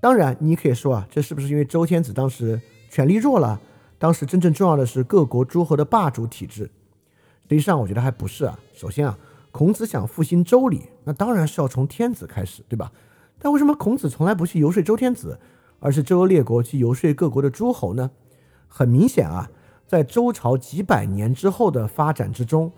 [0.02, 3.60] 当然，你可以说啊，这是不是因为周天子当时权力弱了？
[3.98, 6.72] 当时真正重要的是各国诸侯的霸主体制。
[7.50, 8.58] 实际上，我觉得还不是啊。
[8.74, 9.18] 首先啊，
[9.52, 12.92] 孔子想复兴周礼，那当然是要从天子开始，对吧？
[13.40, 15.38] 但为什么孔子从来不去游说周天子，
[15.80, 18.12] 而是周游列国去游说各国的诸侯呢？
[18.70, 19.52] 很明显啊，
[19.86, 22.72] 在周朝几百年之后的发展之中，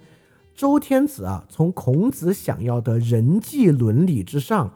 [0.56, 4.72] 周天子啊，从孔子想要的人际伦理之上。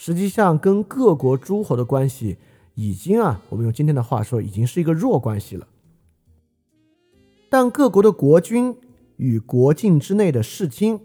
[0.00, 2.36] 实际上，跟各国诸侯的关系
[2.76, 5.66] 已经啊，我们用今天的话说，已经是一个弱关系了。
[7.50, 8.76] 但各国的国君
[9.16, 10.98] 与国境之内的世卿，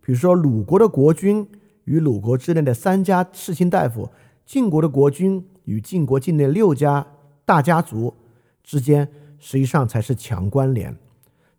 [0.00, 1.44] 比如说鲁国的国君
[1.86, 4.10] 与鲁国之内的三家世卿大夫，
[4.44, 7.04] 晋国的国君与晋国境内六家
[7.44, 8.14] 大家族
[8.62, 9.08] 之间，
[9.40, 10.96] 实际上才是强关联，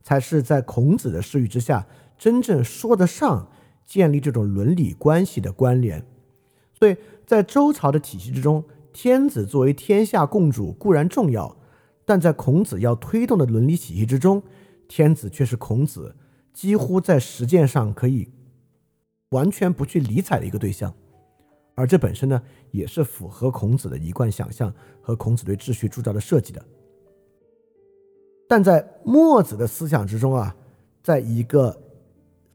[0.02, 1.86] 才是在孔子的视域之下
[2.18, 3.46] 真正说得上
[3.86, 6.02] 建立这种伦理关系的关联。
[6.78, 8.64] 所以在周朝的体系之中，
[8.94, 11.58] 天子作为天下共主固然重要，
[12.06, 14.44] 但在孔子要推动的伦理体系之中，
[14.88, 16.16] 天子却是孔子
[16.54, 18.30] 几乎在实践上可以
[19.30, 20.94] 完全不去理睬的一个对象，
[21.74, 26.64] 而这本身呢，也是符合孔子的一贯想象和孔子对秩序铸造的设计的。
[28.48, 30.56] 但在墨子的思想之中啊，
[31.04, 31.76] 在一个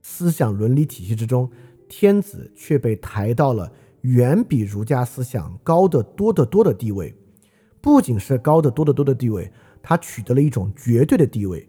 [0.00, 1.50] 思想伦理体系之中，
[1.88, 3.72] 天子却被抬到了。
[4.02, 7.14] 远比儒家思想高得多得多的地位，
[7.80, 9.50] 不仅是高得多得多的地位，
[9.82, 11.68] 他取得了一种绝对的地位。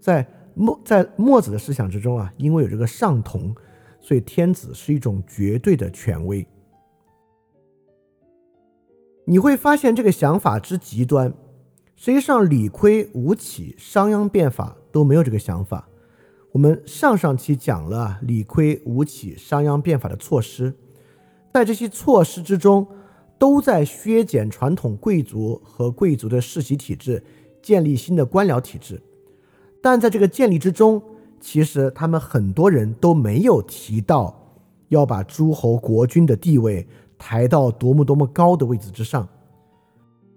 [0.00, 3.54] 在墨在墨子的思想之中啊，因为有这个上同，
[4.00, 6.46] 所以天子是一种绝对的权威。
[9.24, 11.32] 你会发现这个想法之极端，
[11.94, 15.88] 实际上李悝、吴起、商鞅变法都没有这个想法。
[16.52, 20.74] 我们上上期讲了李悝、吴起、商鞅变法的措施。
[21.52, 22.86] 在这些措施之中，
[23.36, 27.22] 都在削减传统贵族和贵族的世袭体制，
[27.60, 29.00] 建立新的官僚体制。
[29.82, 31.02] 但在这个建立之中，
[31.40, 34.36] 其实他们很多人都没有提到
[34.88, 39.26] 要把诸侯国君的地位抬到多么多么高的位置之上。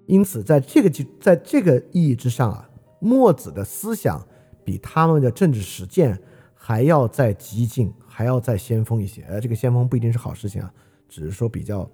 [0.07, 2.69] 因此，在这个基在这个意义之上啊，
[2.99, 4.25] 墨子的思想
[4.63, 6.19] 比他们的政治实践
[6.53, 9.23] 还要再激进，还要再先锋一些。
[9.29, 10.73] 而这个先锋不一定是好事情啊。
[11.11, 11.87] 只是说比较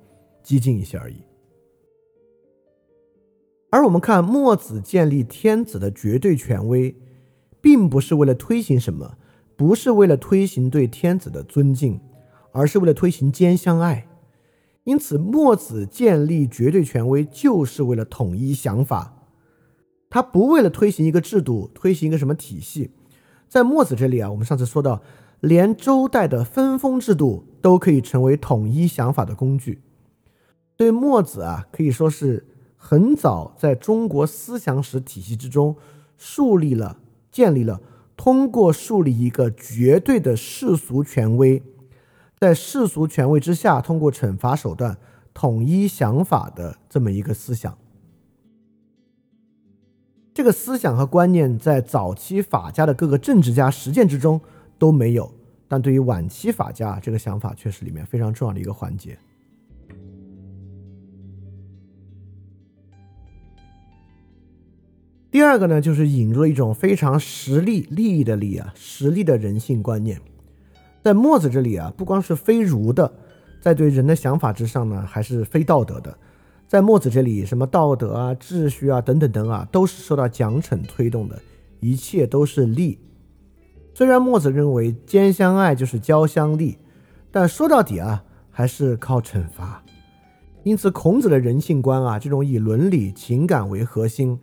[0.44, 1.16] 激进一些而已。
[3.72, 6.96] 而我们看墨子建立天子的绝对权威，
[7.60, 9.18] 并不是为了推行什么，
[9.56, 12.00] 不是为了推行对天子的尊敬，
[12.52, 14.08] 而是为了推行兼相爱。
[14.84, 19.28] 因此，墨子建立绝对权威，就是为了统一想法。
[20.10, 22.92] 他不为了推行一个制度，推行一个什么体系。
[23.50, 25.02] 在墨子这里啊，我们上次说到。
[25.40, 29.82] 连周代的分封制度都可以成为统一想法的工具，
[30.76, 35.76] 对墨子啊可以说是很早在中国思想史体系之中
[36.18, 36.98] 树立了、
[37.32, 37.80] 建立了
[38.16, 41.62] 通过树立一个绝对的世俗权威，
[42.40, 44.98] 在世俗权威之下通过惩罚手段
[45.36, 47.78] 统一想法的这么一个思想。
[50.34, 54.42] 这个思想和观念在早期法家的各个政治家实践之中。
[54.78, 55.32] 都没有，
[55.68, 59.18] 但对于晚期法家，这个想法却是里面非常重要的一个环节。
[65.30, 70.20] 第二个呢，就是引入了一种非常实力利益的利啊，实力的人性观念。
[71.04, 73.14] 在墨子这里啊，不光是非儒的，
[73.62, 76.18] 在对人的想法之上呢，还是非道德的。
[76.68, 81.40] 在墨子这里，什么道德啊、秩序啊等等等啊，都是受到奖惩推动的，
[81.82, 82.98] 一切都是利。
[83.98, 86.78] 虽然墨子认为兼相爱就是交相利，
[87.32, 89.84] 但说到底啊，还是靠惩罚。
[90.62, 94.40] 因此，孔子的人性观啊，这种以伦理、情感为核心。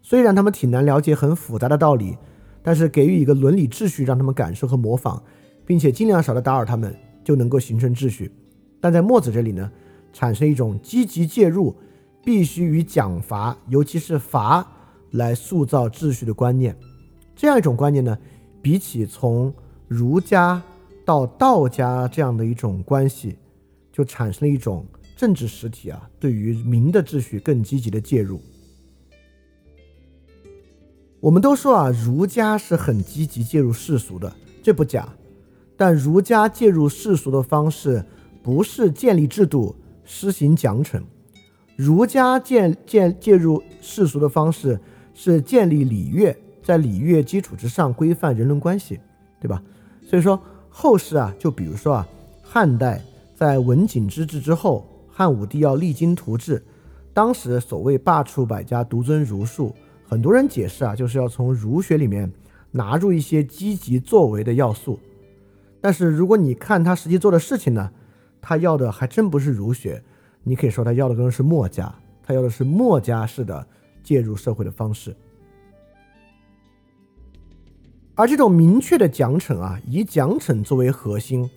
[0.00, 2.16] 虽然他们挺难了解很复杂的道理，
[2.62, 5.22] 但是给予一个伦理秩序，让他们感受和模仿，
[5.66, 8.32] 并且尽量少的打扰他们，就能够形成秩序。
[8.80, 9.70] 但在墨子这里呢，
[10.10, 11.76] 产生一种积极介入，
[12.24, 14.66] 必须与奖罚，尤其是罚
[15.10, 16.74] 来塑造秩序的观念。
[17.34, 18.16] 这样一种观念呢，
[18.66, 19.54] 比起从
[19.86, 20.60] 儒家
[21.04, 23.38] 到道家这样的一种关系，
[23.92, 24.84] 就产生了一种
[25.16, 28.40] 政治实体啊，对于民的秩序更积极的介入。
[31.20, 35.08] 我们都说啊，儒家是很积极介入世俗的，这不假。
[35.76, 38.04] 但儒家介入世俗的方式，
[38.42, 41.00] 不是建立制度、施行奖惩。
[41.76, 44.80] 儒家建建介入世俗的方式，
[45.14, 48.98] 是建立礼乐，在礼乐基础之上规范人伦关系，
[49.38, 49.62] 对吧？
[50.04, 52.08] 所以说后世啊，就比如说啊，
[52.42, 53.00] 汉代
[53.36, 56.60] 在文景之治之后，汉武帝要励精图治，
[57.14, 59.72] 当时所谓罢黜百家，独尊儒术。
[60.08, 62.28] 很多人解释啊，就是要从儒学里面
[62.72, 64.98] 拿入一些积极作为的要素。
[65.80, 67.88] 但是如果你看他实际做的事情呢，
[68.40, 70.02] 他要的还真不是儒学，
[70.42, 73.64] 你可以说他要的更是墨家，他要的是墨家式的
[74.02, 75.14] 介入社会的方式。
[78.16, 81.48] 而这种明确的奖惩啊，以奖惩作为核心，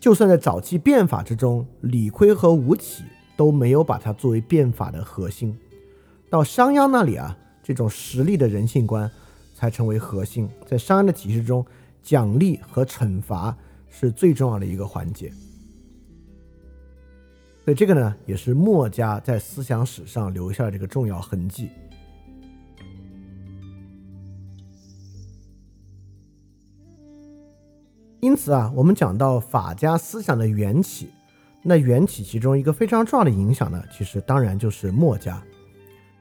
[0.00, 3.04] 就算在早期变法之中，李悝和吴起
[3.36, 5.54] 都没有把它作为变法的核心。
[6.30, 9.10] 到商鞅那里啊，这种实力的人性观
[9.54, 10.48] 才成为核心。
[10.66, 11.64] 在商鞅的体系中，
[12.02, 13.54] 奖励和惩罚
[13.90, 15.30] 是最重要的一个环节。
[17.66, 21.68] 所以这个呢，也是墨家在思想史上留下的这个重要痕迹。
[28.20, 31.10] 因此啊，我们讲到法家思想的缘起，
[31.62, 35.40] 那缘起其中一个非常重要的影响呢，其实当然就是墨家。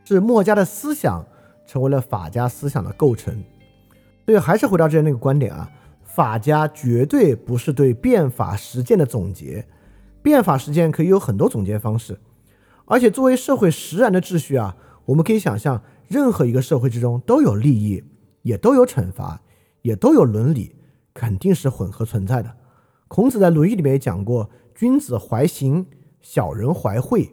[0.05, 1.25] 是墨家的思想
[1.65, 3.43] 成为了法家思想的构成，
[4.25, 5.69] 所以还是回到之前那个观点啊，
[6.05, 9.67] 法家绝对不是对变法实践的总结，
[10.21, 12.17] 变法实践可以有很多总结方式，
[12.85, 18.01] 而且作为社会实然的秩序啊，我们可以想象，任何一个社会之中都有利益，
[18.43, 19.41] 也都有惩罚，
[19.81, 20.73] 也都有伦理，
[21.17, 22.57] 肯定是混合存在的。
[23.07, 25.83] 孔子在《论语》里面也讲过，君子怀刑，
[26.21, 27.31] 小人怀惠。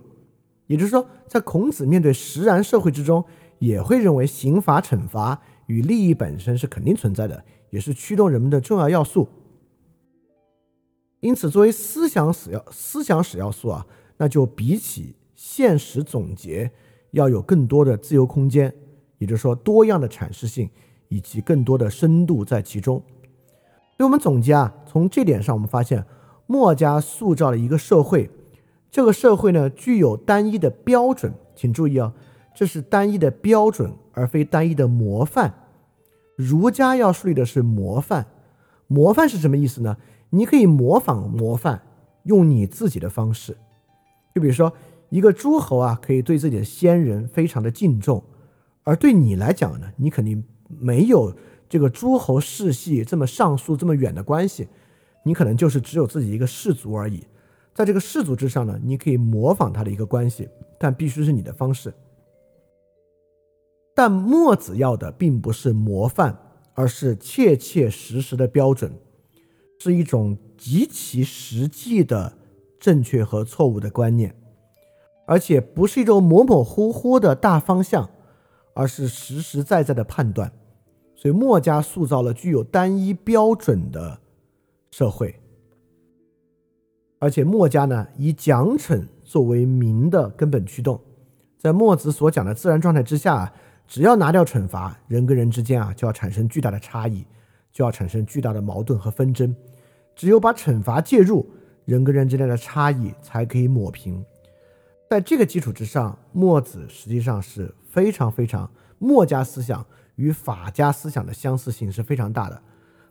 [0.69, 3.23] 也就是说，在孔子面对实然社会之中，
[3.59, 9.29] 也会认为刑罚、惩罚与利益本身是肯定存在的，也是驱动人们的重要要素。
[11.21, 16.71] 因此，作为思想史要思想史要素啊，那就比起现实总结
[17.11, 18.75] 要有更多的自由空间，
[19.19, 20.71] 也就是说，多样的阐释性
[21.09, 23.03] 以及更多的深度在其中。
[23.97, 26.05] 所以我们总结啊，从这点上，我们发现
[26.47, 28.31] 墨家塑造了一个社会。
[28.91, 32.13] 这个社会呢，具有单一的标准，请注意啊，
[32.55, 35.55] 这是单一的标准，而非单一的模范。
[36.37, 38.27] 儒家要树立的是模范，
[38.87, 39.97] 模范是什么意思呢？
[40.31, 41.83] 你可以模仿模范，
[42.25, 43.57] 用你自己的方式。
[44.35, 44.73] 就比如说，
[45.11, 48.23] 一个诸侯啊，可以对自己的先人非常的敬重，
[48.83, 51.33] 而对你来讲呢，你肯定没有
[51.75, 54.69] 这个诸侯世系这么上溯这么远的关系，
[55.25, 57.27] 你可能就是只有自己一个氏族而已。
[57.75, 60.49] 在这个氏族之上呢，你可以模仿他的一个关系，
[60.79, 61.93] 但必须是你的方式。
[63.93, 66.39] 但墨子要的并不是模范，
[66.75, 68.93] 而是切切实实的标准，
[69.81, 72.39] 是一种极其实际的
[72.79, 74.33] 正确和错误的观念，
[75.27, 78.09] 而且不是一种模模糊糊的大方向，
[78.75, 80.53] 而是实实在在的判断。
[81.15, 84.19] 所以墨家塑造了具有单一标准的
[84.91, 85.35] 社会。
[87.19, 91.01] 而且墨家呢，以奖惩作为民的根本驱动，
[91.57, 93.51] 在墨子所讲的自然状态之下，
[93.87, 97.25] 只要拿掉惩罚，人跟人之间啊就要产生巨大的差异，
[97.73, 99.55] 就要产生巨大的矛盾和纷争。
[100.15, 101.49] 只有把惩罚介入，
[101.87, 104.23] 人跟人之间的差异才可以抹平。
[105.09, 109.87] 在这个基础之上，墨子实际上是非常非常墨家思想
[110.17, 112.63] 与法家思想的相似性是非常大的。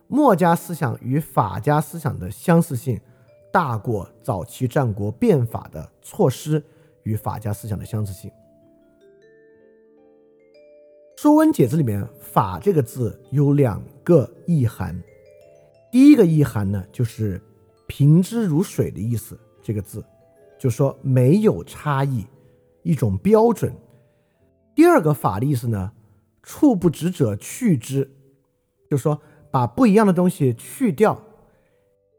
[0.06, 3.00] 墨家思想与法家思想的相似性。
[3.52, 6.60] 大过早期战国变法的措施
[7.04, 8.28] 与法家思想的相似性。
[11.16, 15.00] 说文解字里面“法”这个字有两个意涵，
[15.92, 17.40] 第一个意涵呢，就是
[17.86, 19.38] 平之如水的意思。
[19.62, 20.04] 这个字
[20.58, 22.26] 就说没有差异，
[22.82, 23.72] 一种标准。
[24.74, 25.92] 第二个“法”的意思呢，
[26.44, 28.08] 处不直者去之，
[28.88, 29.20] 就说
[29.50, 31.20] 把不一样的东西去掉。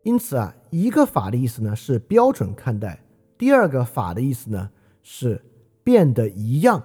[0.04, 3.02] 因此啊，一个“法”的意思呢是标准看待，
[3.38, 4.70] 第二个“法”的意思呢
[5.02, 5.42] 是
[5.84, 6.84] 变得一样。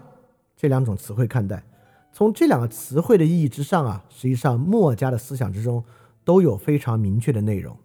[0.57, 1.65] 这两种词汇看待。
[2.13, 5.85] 从这两个词汇的意义之上啊，实际上墨家的思想之中
[6.25, 7.77] 都有非常明确的内容。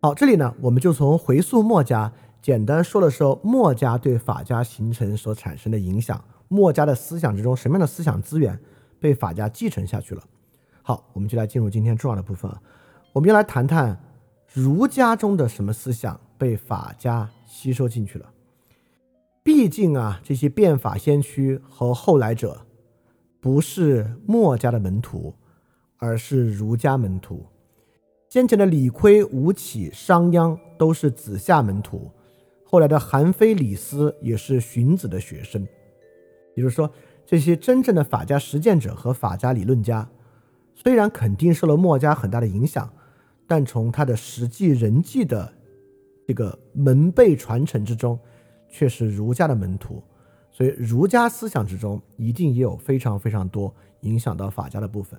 [0.00, 2.12] 好，这里呢，我们就从回溯墨家，
[2.42, 8.58] 简单说了说墨家对法家形成所产生的影响，墨家的思想之中什么样的思想资源
[8.98, 10.22] 被法家继承下去了。
[10.82, 12.60] 好，我们就来进入今天重要的部分啊，
[13.12, 13.98] 我们要来谈谈
[14.52, 18.32] 儒家中的什么思想被法家吸收进去了。
[19.42, 22.66] 毕竟啊，这些变法先驱和后来者，
[23.40, 25.34] 不是墨家的门徒，
[25.96, 27.46] 而是儒家门徒。
[28.28, 32.10] 先前的李悝、吴起、商鞅都是子夏门徒，
[32.64, 35.66] 后来的韩非、李斯也是荀子的学生。
[36.58, 36.92] 也就是说，
[37.24, 40.10] 这些真正的法家实践者和法家理论家，
[40.74, 42.92] 虽然肯定受了墨家很大的影响，
[43.46, 45.52] 但从他的实际人际的
[46.26, 48.18] 这个门辈传承之中。
[48.70, 50.02] 却是儒家的门徒，
[50.50, 55.18] 所以儒家思想之中一定也有非常非常多影响到法家的部分。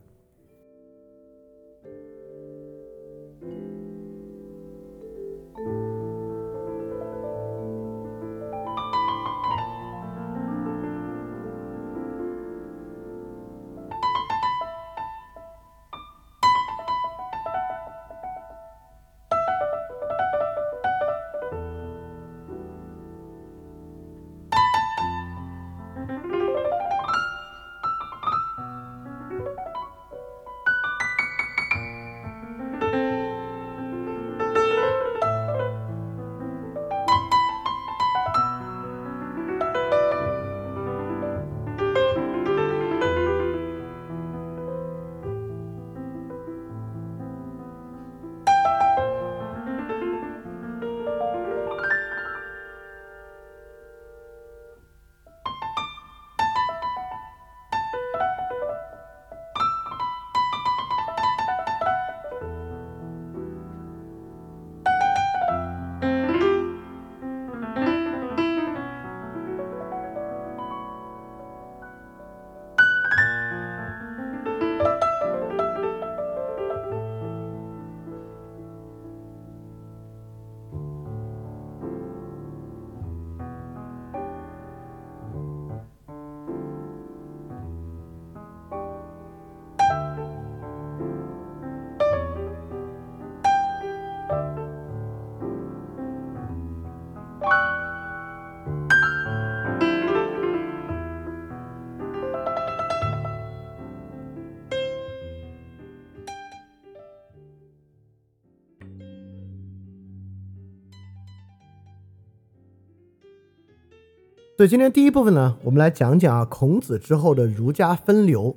[114.59, 118.53] 所以今天第一部分呢，我们来讲讲啊孔子之后的儒家分流，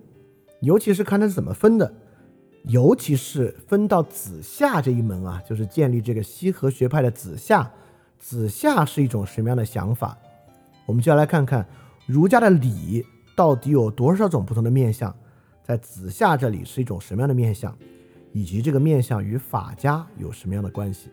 [0.58, 1.94] 尤其是看他是怎么分的，
[2.64, 7.70] 尤其是分到子夏这一门啊，就是建立这个西河学派的子夏，
[8.18, 10.18] 子夏是一种什么样的想法？
[10.86, 11.64] 我们就要来看看
[12.06, 15.14] 儒家的礼到底有多少种不同的面相，
[15.62, 17.72] 在子夏这里是一种什么样的面相，
[18.32, 21.10] 以及这个面相与法家有什么样的关系？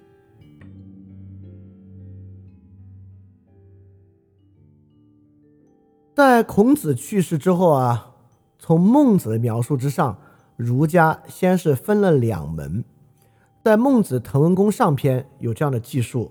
[6.20, 8.12] 在孔子去世之后啊，
[8.60, 10.18] 从孟子的描述之上，
[10.58, 12.84] 儒家先是分了两门。
[13.64, 16.30] 在《孟子滕文公上篇》有这样的记述，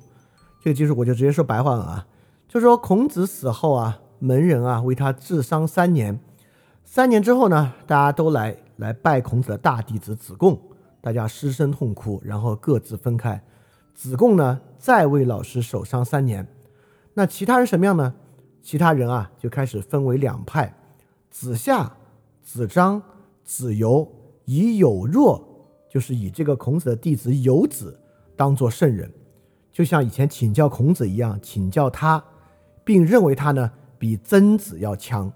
[0.63, 2.07] 这个记述我就直接说白话了啊，
[2.47, 6.21] 就说孔子死后啊，门人啊为他治丧三年，
[6.85, 10.61] 三年之后呢，大家都来来拜孔子的大弟子子贡，
[11.01, 13.43] 大家失声痛哭，然后各自分开。
[13.95, 16.47] 子贡呢再为老师守丧三年，
[17.15, 18.13] 那其他人什么样呢？
[18.69, 20.71] 其他人啊，就开始分为两派：
[21.31, 21.91] 子夏、
[22.43, 23.03] 子张、
[23.43, 24.07] 子游，
[24.45, 25.43] 以有若，
[25.89, 27.99] 就是以这个孔子的弟子有子
[28.37, 29.11] 当做圣人，
[29.73, 32.23] 就像以前请教孔子一样，请教他，
[32.85, 35.33] 并认为他呢比曾子要强。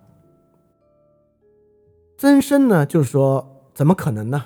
[2.19, 4.45] 曾参呢，就是说，怎么可能呢？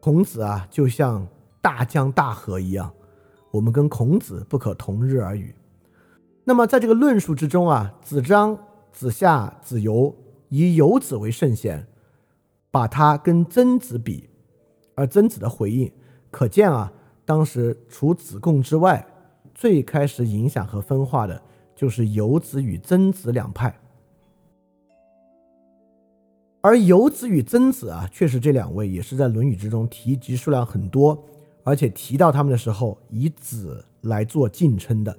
[0.00, 1.26] 孔子啊，就像
[1.62, 2.92] 大江大河一样，
[3.50, 5.54] 我们跟孔子不可同日而语。
[6.44, 8.58] 那么，在这个论述之中啊，子张、
[8.92, 10.14] 子夏、子游
[10.50, 11.86] 以游子为圣贤，
[12.70, 14.28] 把他跟曾子比，
[14.94, 15.90] 而曾子的回应
[16.30, 16.92] 可见啊，
[17.24, 19.06] 当时除子贡之外，
[19.54, 21.40] 最开始影响和分化的
[21.74, 23.74] 就是游子与曾子两派。
[26.60, 31.22] 而游子与曾子啊，确实这两位也是在《论语》之中提及数量很多，
[31.62, 35.16] 而且提到他们的时候以子来做敬称的。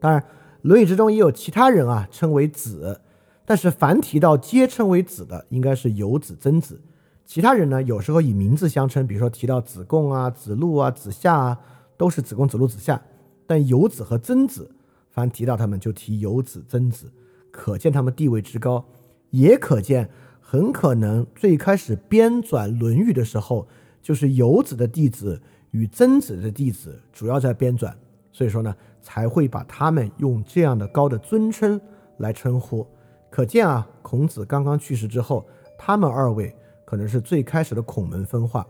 [0.00, 0.20] 当然，
[0.62, 3.00] 《论语》之中也有其他人啊称为子，
[3.44, 6.80] 但是凡提到皆称为子的，应该是游子、曾子。
[7.24, 11.60] 其他人呢，有时候以名字相称，比如说提到子贡啊、子路啊、子夏啊，
[11.96, 13.00] 都是子贡、子路、子夏。
[13.46, 14.70] 但游子和曾子，
[15.10, 17.12] 凡提到他们就提游子、曾子，
[17.50, 18.84] 可见他们地位之高，
[19.30, 20.08] 也可见。
[20.40, 23.68] 很可能最开始编纂《论语》的时候，
[24.00, 25.42] 就是游子的弟子
[25.72, 27.92] 与曾子的弟子主要在编纂，
[28.32, 28.74] 所以说呢，
[29.08, 31.80] 才会把他们用这样的高的尊称
[32.18, 32.86] 来称呼。
[33.30, 35.46] 可见啊，孔子刚刚去世之后，
[35.78, 36.54] 他们二位
[36.84, 38.66] 可能是最开始的孔门分化。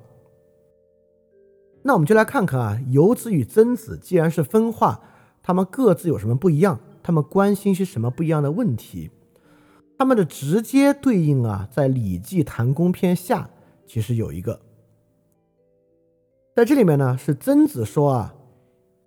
[1.82, 5.00] 那我们就来看看啊，游子与曾子既然是分化，
[5.42, 6.78] 他们各自有什么不一样？
[7.02, 9.10] 他们关心些什么不一样的问题？
[9.98, 13.50] 他们的直接对应啊，在《礼记·谈公篇下》
[13.90, 14.60] 其实有一个，
[16.54, 18.34] 在这里面呢，是曾子说啊，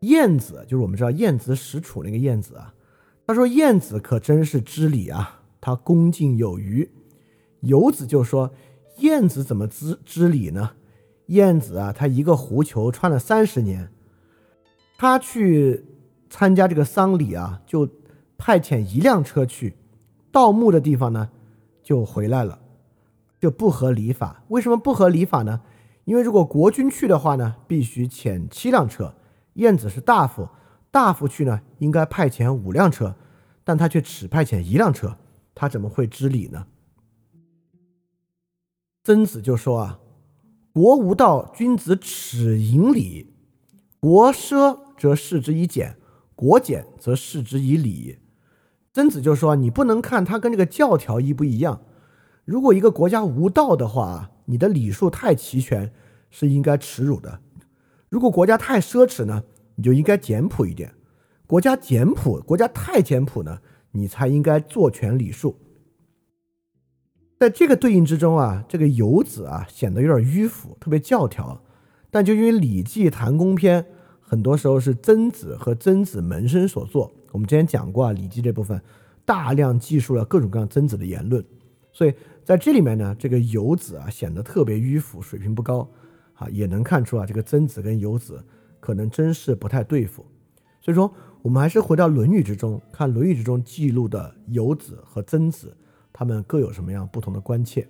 [0.02, 2.74] 晏子就是我们知道晏子使楚那个晏子啊，
[3.26, 6.89] 他说晏子可真是知礼啊，他恭敬有余。
[7.62, 8.52] 游子就说
[8.97, 10.72] 晏子怎么知知礼呢？
[11.28, 13.91] 晏子啊，他一个狐裘穿了三十年，
[14.97, 15.86] 他去
[16.30, 17.88] 参加这个丧礼啊，就
[18.38, 19.76] 派遣一辆车去。
[20.32, 21.30] 盗墓的地方呢，
[21.84, 22.60] 就回来了，
[23.39, 24.43] 就不合礼法。
[24.47, 25.62] 为什么不合礼法呢？
[26.06, 29.14] 因为如果国君去的话呢，必须遣七辆车。
[29.54, 30.49] 晏子是大夫，
[30.89, 33.16] 大夫去呢，应该派遣五辆车，
[33.64, 35.18] 但他却只派遣一辆车，
[35.54, 36.68] 他怎么会知礼呢？
[39.04, 39.99] 曾子就说啊
[40.74, 43.34] ：“国无道，君子耻盈礼；
[43.99, 45.97] 国奢则视之以俭，
[46.36, 48.20] 国俭则视之以礼。”
[48.93, 51.82] 曾子就说：“你不能看他跟这个教条一不一样。
[52.45, 55.91] 如果一个国家无道的话，你的礼数太齐全
[56.30, 57.39] 是应该耻辱的；
[58.12, 59.41] 如果国家太奢侈呢，
[59.76, 60.93] 你就应该简朴一点。
[61.47, 63.59] 国家简朴，国家太简朴呢，
[63.93, 65.55] 你才应该做全礼数。
[67.39, 71.64] 在这个对应之中啊，这个游子啊显得有点迂腐，特别教条。
[72.09, 73.82] 但就因为《礼记·谈公篇》
[74.20, 78.80] 很多时候是曾子和曾子门生所作。”我们之前讲过啊，《礼记》这部分
[79.24, 81.41] 大量记述了各种各样曾子的言论，
[81.93, 85.89] 所以在这里面呢，这个游子啊显得特别迂腐，水平不高
[86.41, 88.43] 啊，也能看出啊，这个曾子跟游子
[88.79, 90.25] 可能真是不太对付。
[90.81, 91.13] 所以说，
[91.43, 95.77] 我们还是回到《论语》之中，看《论语》之中记录的游子和曾子，
[96.11, 97.87] 他们各有什么样不同的关切。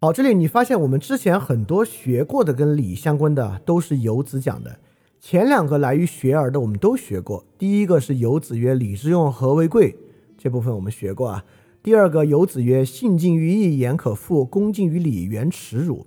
[0.00, 4.80] 好，这里你发现我们之前很多学过的跟礼相关的都是游子讲的，
[5.20, 7.44] 前两个来于学而的我们都学过。
[7.56, 9.96] 第一个是游子曰：“礼之用，和为贵。”
[10.36, 11.44] 这部分我们学过啊。
[11.88, 16.06] 第二个游子曰：“信近于义，言可复；恭敬于礼，原耻辱。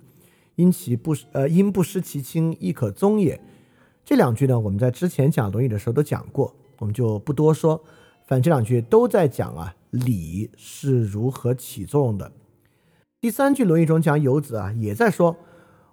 [0.54, 3.40] 因其不呃，因不失其亲，亦可宗也。”
[4.06, 7.82] 这两句呢，我们在之前讲《论语》的时候都讲过，我们就不多说。
[8.24, 12.30] 反正这两句都在讲啊，礼是如何起作用的。
[13.20, 15.34] 第三句《论语》中讲游子啊，也在说：“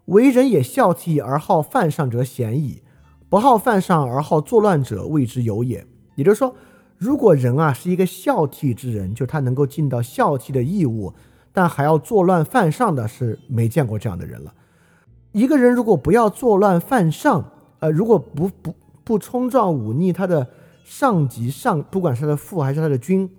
[0.06, 2.84] 为人也孝悌而好犯上者鲜矣，
[3.28, 5.84] 不好犯上而好作乱者，谓之有也。”
[6.14, 6.54] 也就是说，
[7.00, 11.14] 如果人啊是一个孝悌之人，就他能够尽到孝悌的义务，
[11.54, 14.54] 但还要作乱犯上的是没见过这样的人了。
[15.32, 18.76] 一个人如果不要作乱犯上，呃，如果不不
[19.06, 20.46] 不冲撞忤逆他的
[20.84, 23.30] 上级上，不管是他的父还是他的君。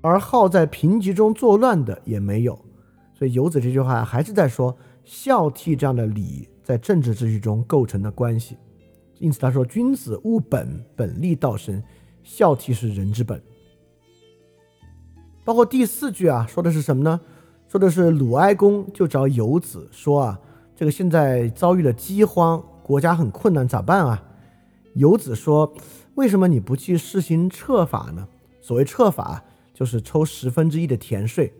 [0.00, 2.56] 而好在贫瘠中作乱的也没有，
[3.12, 4.74] 所以游子这句话还是在说
[5.04, 8.56] 孝悌这样的礼在政治秩序中构成的关系。
[9.18, 11.82] 因此他说：“君子务本，本立道生，
[12.30, 13.42] 孝悌是人之本。”
[15.44, 17.20] 包括第四句啊，说的是什么呢？
[17.68, 20.40] 说的是鲁哀公就找游子说啊，
[20.76, 24.22] 这个现在遭遇了饥荒，国家很困难，咋办啊？
[24.94, 25.72] 游子说
[26.14, 28.28] ：“为什么你不去施行撤法呢？
[28.60, 31.50] 所谓撤法。”就是抽十分之一的田税，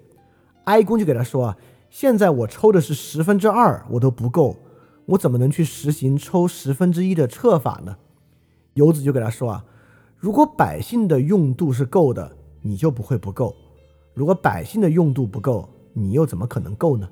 [0.64, 1.56] 哀公就给他说啊，
[1.88, 4.58] 现在我抽的是十分之二，我都不够，
[5.06, 7.96] 我怎么能去实行抽十分之一的撤法呢？
[8.74, 9.64] 游子就给他说啊，
[10.20, 13.54] 如果百姓的用度是够的，你就不会不够；
[14.12, 17.08] 如果百姓的用度不够，你又怎么可能够呢？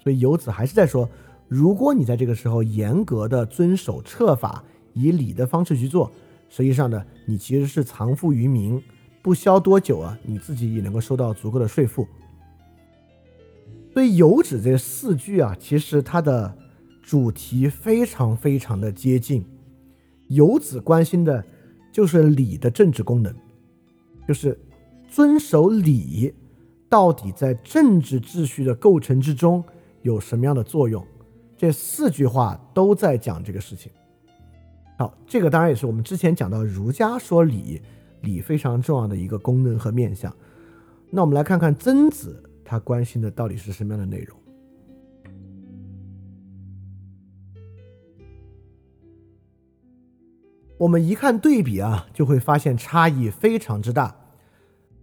[0.00, 1.10] 所以游子还是在说，
[1.48, 4.62] 如果你在这个时候严格的遵守策法，
[4.92, 6.08] 以礼的方式去做，
[6.48, 8.80] 实际上呢，你其实是藏富于民，
[9.20, 12.06] 不消多久啊，你自己也能够收到足够的税赋。
[13.92, 16.56] 所以游子这四句啊，其实它的
[17.02, 19.44] 主题非常非常的接近。
[20.28, 21.44] 游子关心的
[21.98, 23.34] 就是礼的政治功能，
[24.28, 24.56] 就是
[25.08, 26.32] 遵守礼
[26.88, 29.64] 到底在政治秩序的构成之中
[30.02, 31.04] 有什么样的作用。
[31.56, 33.90] 这四句话都在讲这个事情。
[34.96, 37.82] 好，这个当然也是我们之前讲到儒家说礼，
[38.20, 40.32] 礼非常重要的一个功能和面向。
[41.10, 44.37] 那我们来看看曾子他关心的到底是什么样的内容。
[50.78, 54.14] 我们一看对比啊，就会发现差异非常之大。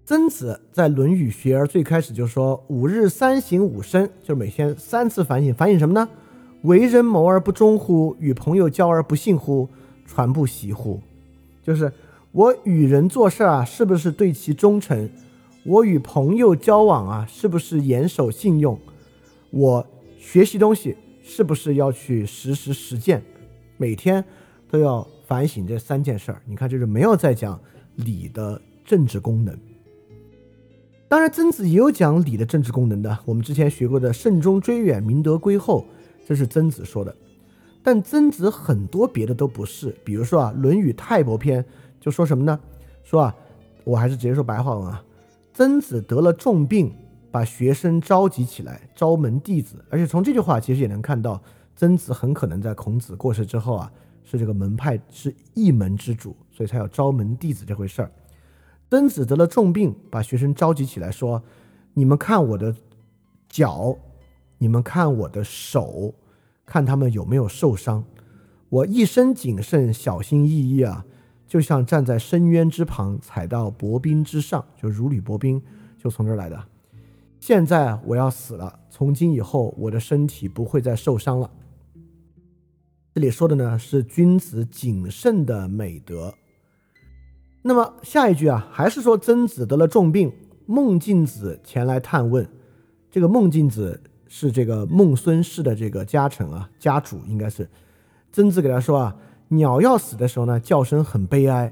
[0.06, 5.54] 曾子在《论语学而》最开始就说：“五日三省吾身”，就是每天三次反省。
[5.54, 6.08] 反省什么呢？
[6.62, 8.16] 为人谋而不忠乎？
[8.20, 9.68] 与朋友交而不信乎？
[10.06, 11.02] 传不习乎？
[11.62, 11.92] 就是
[12.32, 15.10] 我与人做事啊，是不是对其忠诚？
[15.66, 18.80] 我与朋友交往啊，是不是严守信用？
[19.50, 19.86] 我
[20.18, 23.24] 学习东西是不是要去实时实践？
[23.76, 24.24] 每天
[24.70, 26.42] 都要反省这三件事儿。
[26.46, 27.60] 你看，就是没有在讲
[27.96, 29.58] 礼的政治功能。
[31.08, 33.18] 当然，曾子也有讲礼的政治功能的。
[33.26, 35.86] 我们之前学过的“慎终追远，明德归厚”。
[36.28, 37.16] 这是曾子说的，
[37.84, 39.96] 但曾子很多别的都不是。
[40.04, 41.64] 比如说啊，《论语泰伯篇》
[42.00, 42.60] 就说什么呢？
[43.04, 43.36] 说啊，
[43.84, 45.04] 我还是直接说白话文啊。
[45.54, 46.92] 曾子得了重病，
[47.30, 49.86] 把学生召集起来，招门弟子。
[49.90, 51.40] 而且从这句话其实也能看到，
[51.76, 53.92] 曾子很可能在孔子过世之后啊，
[54.26, 58.12] 是这个门派是一门之主，所以才有招门弟子这回事儿。
[58.90, 61.42] 曾子得了重病，把学生召集起来，说
[61.96, 62.76] ：“你们看我的
[63.48, 63.98] 脚。”
[64.58, 66.16] 你们看我的手，
[66.66, 68.06] 看他们有没有受伤。
[68.70, 71.06] 我一身谨慎，小心翼翼啊，
[71.46, 75.62] 就像站在深渊之旁，踩到薄冰之上，就如履薄冰，
[76.02, 76.64] 就从这儿来的。
[77.42, 81.52] 现在我要死了，从今以后我的身体不会再受伤了。
[83.16, 86.34] 这里说的呢是君子谨慎的美德。
[87.62, 90.30] 那么下一句啊，还是说曾子得了重病，
[90.66, 92.46] 孟敬子前来探问。
[93.10, 94.00] 这个孟敬子。
[94.28, 97.70] 是这个孟孙氏的这个家臣啊，家主应该是。
[98.34, 99.16] 曾子给他说啊，
[99.48, 101.72] 鸟要死的时候呢，叫声很悲哀；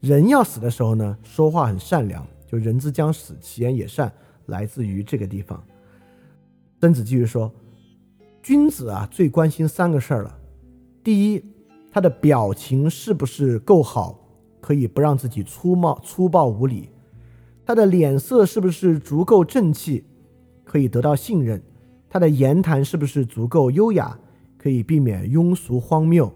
[0.00, 2.26] 人要死的时候呢，说话很善良。
[2.46, 4.12] 就人之将死，其言也善，
[4.46, 5.64] 来自于这个地方。
[6.80, 7.50] 曾子继续说，
[8.42, 10.38] 君子啊，最关心三个事儿了。
[11.04, 11.44] 第一，
[11.92, 14.18] 他的表情是不是够好，
[14.60, 16.88] 可以不让自己粗冒粗暴无礼；
[17.66, 20.04] 他的脸色是不是足够正气，
[20.64, 21.62] 可以得到信任。
[22.08, 24.18] 他的言谈是不是足够优雅，
[24.56, 26.32] 可以避免庸俗荒谬？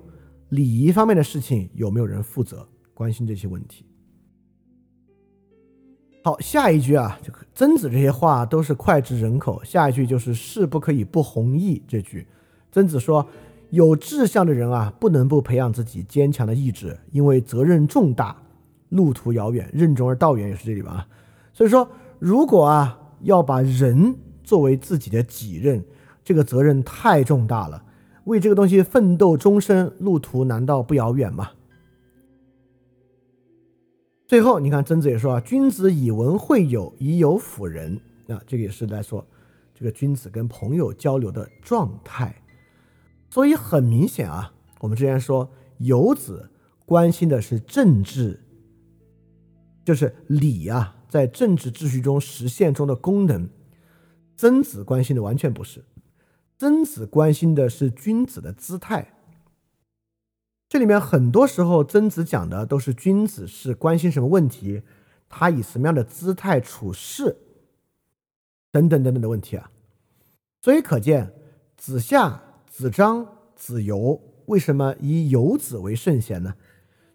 [0.51, 3.87] 礼仪方面的事情有没有人负责关心这些问题？
[6.25, 9.65] 好，下一句啊，这个曾子这些话都是脍炙人口。
[9.65, 12.27] 下一句就是“事不可以不弘毅”这句。
[12.71, 13.27] 曾子说，
[13.71, 18.37] 有志向的人啊，不能不培养自己坚强的意志，因为责任重大，
[18.89, 21.07] 路途遥远，任重而道远也是这里吧？
[21.53, 21.89] 所以说，
[22.19, 24.17] 如果啊要把人。
[24.49, 25.85] 作为自己的己任，
[26.25, 27.85] 这个责任太重大了。
[28.25, 31.51] 为这个东西奋斗终身，路途难道不遥远吗？
[34.27, 39.23] 最后，你看曾子也说啊：“君子以文会友，以友辅仁。”啊，这个也是在说
[39.75, 42.35] 这个君子跟朋友交流的状态。
[43.31, 46.51] 所以很明显啊，我们之前说游子
[46.87, 48.41] 关心的是政治，
[49.85, 53.49] 就是礼啊，在政治秩序中实现中的功能。
[54.37, 55.85] 曾子关心的完全不是，
[56.59, 59.15] 曾子关心的是君子的姿态。
[60.69, 64.83] 这里面很多时候，曾子讲的都是君子是关心什么问题，
[65.29, 67.37] 他以什么样的姿态处事，
[68.71, 69.71] 等等等等的问题啊。
[70.63, 71.33] 所以可见，
[71.77, 72.43] 子夏、
[72.79, 73.27] 子张、
[73.57, 76.55] 子游为什么以游子为圣贤呢？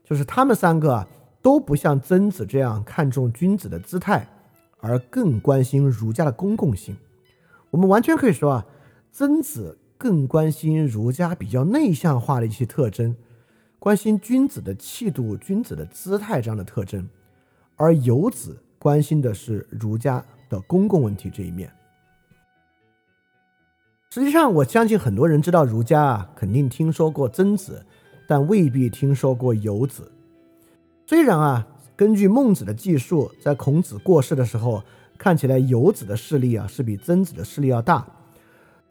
[0.04, 1.08] 就是他们三个啊，
[1.42, 4.28] 都不像曾子这样看重君子的姿态，
[4.82, 6.98] 而更关心儒家的公共性。
[7.70, 8.66] 我们完全可以说啊，
[9.10, 13.16] 曾子更关心儒家比较内向化的一些特征，
[13.80, 17.08] 关心君子的气度、君子的姿态这样的特征，
[17.78, 21.72] 而游子关心的是儒家的公共问题这一面。
[24.14, 27.84] 实际上，我相信很多人知道儒家啊，肯定听说过曾子，
[28.28, 30.12] 但未必听说过游子。
[31.08, 34.84] 虽然啊，根据孟子的记述，在孔子过世的时候。
[35.18, 38.06] 看起来游子的势力啊是比曾子的势力要大，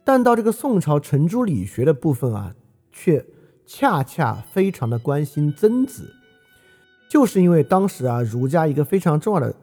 [0.03, 2.55] 但到这个宋朝程朱理学的部分啊，
[2.91, 3.25] 却
[3.67, 6.11] 恰恰非常的关心曾子，
[7.11, 9.55] 就是因为当时啊，儒家一个非常重要的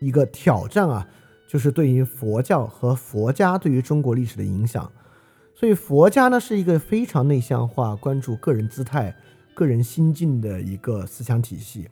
[0.00, 1.06] 一个挑战啊，
[1.48, 4.88] 就是对于佛教和佛家对于中国历史的影响。
[5.54, 9.12] 所以佛家呢是一个非常内向化、关注个人姿态、
[9.54, 11.88] 个人心境的一个思想体系。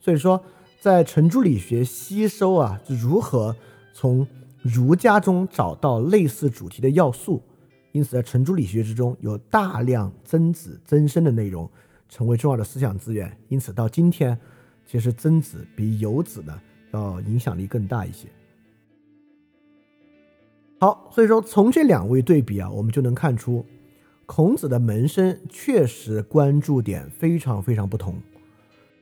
[0.00, 0.42] 所以说，
[0.80, 3.54] 在程朱理学吸收啊，如何
[3.92, 4.26] 从
[4.60, 7.40] 儒家中找到类似主题的要素，
[7.92, 11.70] 因此在程朱理学之中有大量曾子曾参的内容，
[12.08, 13.30] 成为重要的思想资源。
[13.48, 14.36] 因此到今天，
[14.84, 16.60] 其实曾子比游子呢
[16.92, 18.26] 要影响力更大一些。
[20.84, 23.64] 好，所以说从这两位对比啊，我们就能看出，
[24.26, 28.16] 孔子的门生确实关注点非常非常不同，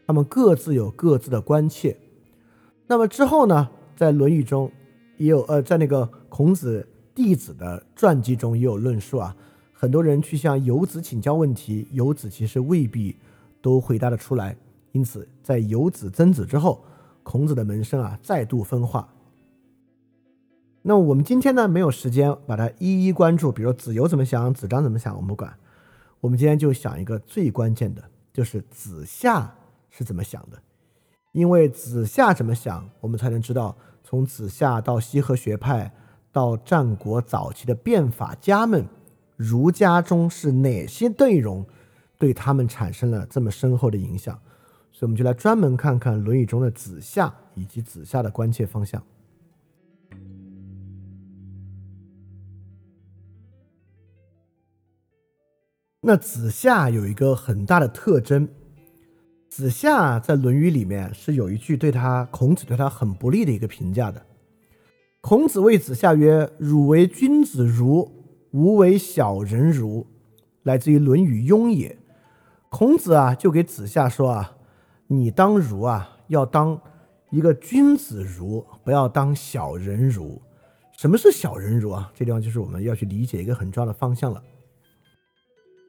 [0.06, 1.96] 他们各自有各自的关切。
[2.86, 4.70] 那么之后呢，在《论语》中
[5.16, 9.34] 也有，呃，在那个孔子弟子的传记中也有论述啊，
[9.72, 13.16] 很多人去向游子请教问题，游子其实未必
[13.60, 14.56] 都回答得出来。
[14.92, 16.84] 因此，在游子、曾子之后，
[17.24, 19.11] 孔子的门生啊再度分化。
[20.82, 25.56] 那我们今天呢没有时间把它一一关注，比如子游怎么想，子张怎么想，我们不管。
[26.20, 28.02] 我们今天就想一个最关键的，
[28.32, 29.54] 就是子夏
[29.90, 30.58] 是怎么想的。
[31.32, 35.92] 因为子夏怎么想，我们才能知道从子夏到西河学派，
[36.30, 38.86] 到战国早期的变法家们，
[39.36, 41.64] 儒家中是哪些内容
[42.18, 44.38] 对他们产生了这么深厚的影响。
[44.90, 49.02] 所以我们就来专门看看《论语》中的子夏以及子夏的关切方向。
[56.04, 58.48] 那子夏有一个很大的特征，
[59.48, 64.20] 子夏在《论语》里面是有一句对他孔子对他很不利的一个评价的。
[65.20, 68.10] 孔子谓子夏曰：“汝为君子如，
[68.50, 70.04] 吾为小人如。”
[70.64, 71.90] 来自于《论语雍也》。
[72.68, 74.56] 孔子啊，就给子夏说啊
[75.06, 76.80] ：“你当如啊，要当
[77.30, 80.42] 一个君子如，不要当小人如。”
[80.98, 82.10] 什么是小人如啊？
[82.12, 84.42] 这地方就是我们要去理解一个很重要的方向了。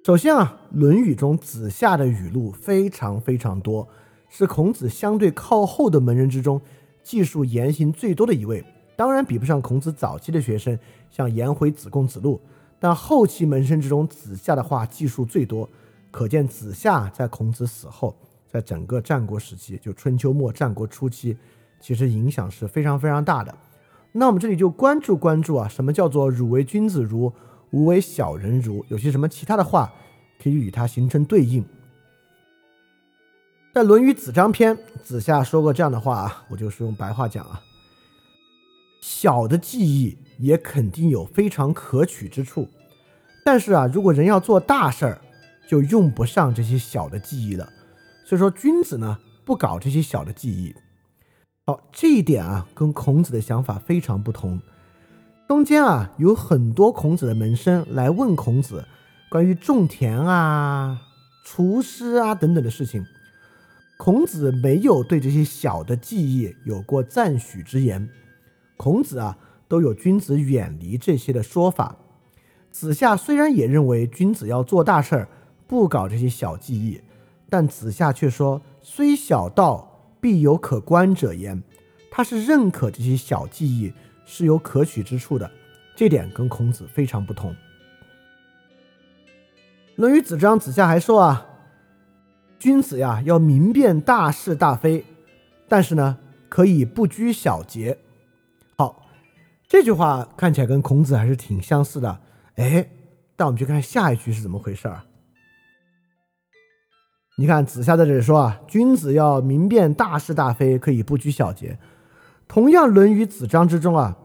[0.05, 3.87] 首先啊，《论语》中子夏的语录非常非常多，
[4.27, 6.59] 是孔子相对靠后的门人之中，
[7.01, 8.61] 记述言行最多的一位。
[8.97, 10.77] 当然比不上孔子早期的学生，
[11.09, 12.41] 像颜回、子贡、子路，
[12.81, 15.69] 但后期门生之中，子夏的话记述最多，
[16.11, 18.13] 可见子夏在孔子死后，
[18.45, 21.37] 在整个战国时期，就春秋末战国初期，
[21.79, 23.55] 其实影响是非常非常大的。
[24.11, 27.31] 那我们这里就关注关注啊，什么叫做“汝为君子如”？
[27.73, 29.91] 无为小人如，有些什么其他的话
[30.41, 31.65] 可以与它形成对应？
[33.73, 37.59] 在《论语子张篇》，子夏说过这样的话啊，我就是用白话讲啊。
[39.01, 42.69] 小的技艺也肯定有非常可取之处，
[43.43, 45.21] 但是啊，如果人要做大事儿，
[45.67, 47.67] 就用不上这些小的技艺了。
[48.23, 50.75] 所以说，君子呢不搞这些小的技艺。
[51.65, 54.61] 好，这一点啊，跟孔子的想法非常不同。
[55.53, 58.85] 中间啊，有很多孔子的门生来问孔子
[59.29, 60.99] 关于种田啊、
[61.45, 63.05] 厨师啊等等的事情，
[63.99, 68.09] 孔子没有对这些小的技艺有过赞许之言。
[68.77, 69.37] 孔子啊，
[69.67, 71.97] 都有君子远离这些的说法。
[72.71, 75.29] 子夏虽然也认为君子要做大事儿，
[75.67, 76.99] 不搞这些小技艺，
[77.47, 81.61] 但子夏却说：“虽小道，必有可观者焉。”
[82.09, 83.93] 他是认可这些小技艺。
[84.25, 85.49] 是有可取之处的，
[85.95, 87.51] 这点跟孔子非常不同。
[89.95, 91.45] 《论语子张》子夏还说啊，
[92.57, 95.05] 君子呀要明辨大是大非，
[95.67, 96.17] 但是呢
[96.49, 97.97] 可以不拘小节。
[98.75, 99.07] 好，
[99.67, 102.19] 这句话看起来跟孔子还是挺相似的。
[102.55, 102.89] 哎，
[103.35, 105.01] 但我们去看下一句是怎么回事儿。
[107.35, 111.77] 你看子夏在这里说啊，君子要明辨大是大非，可以不拘小节。
[112.53, 114.15] 同样，《论语子张》之中啊，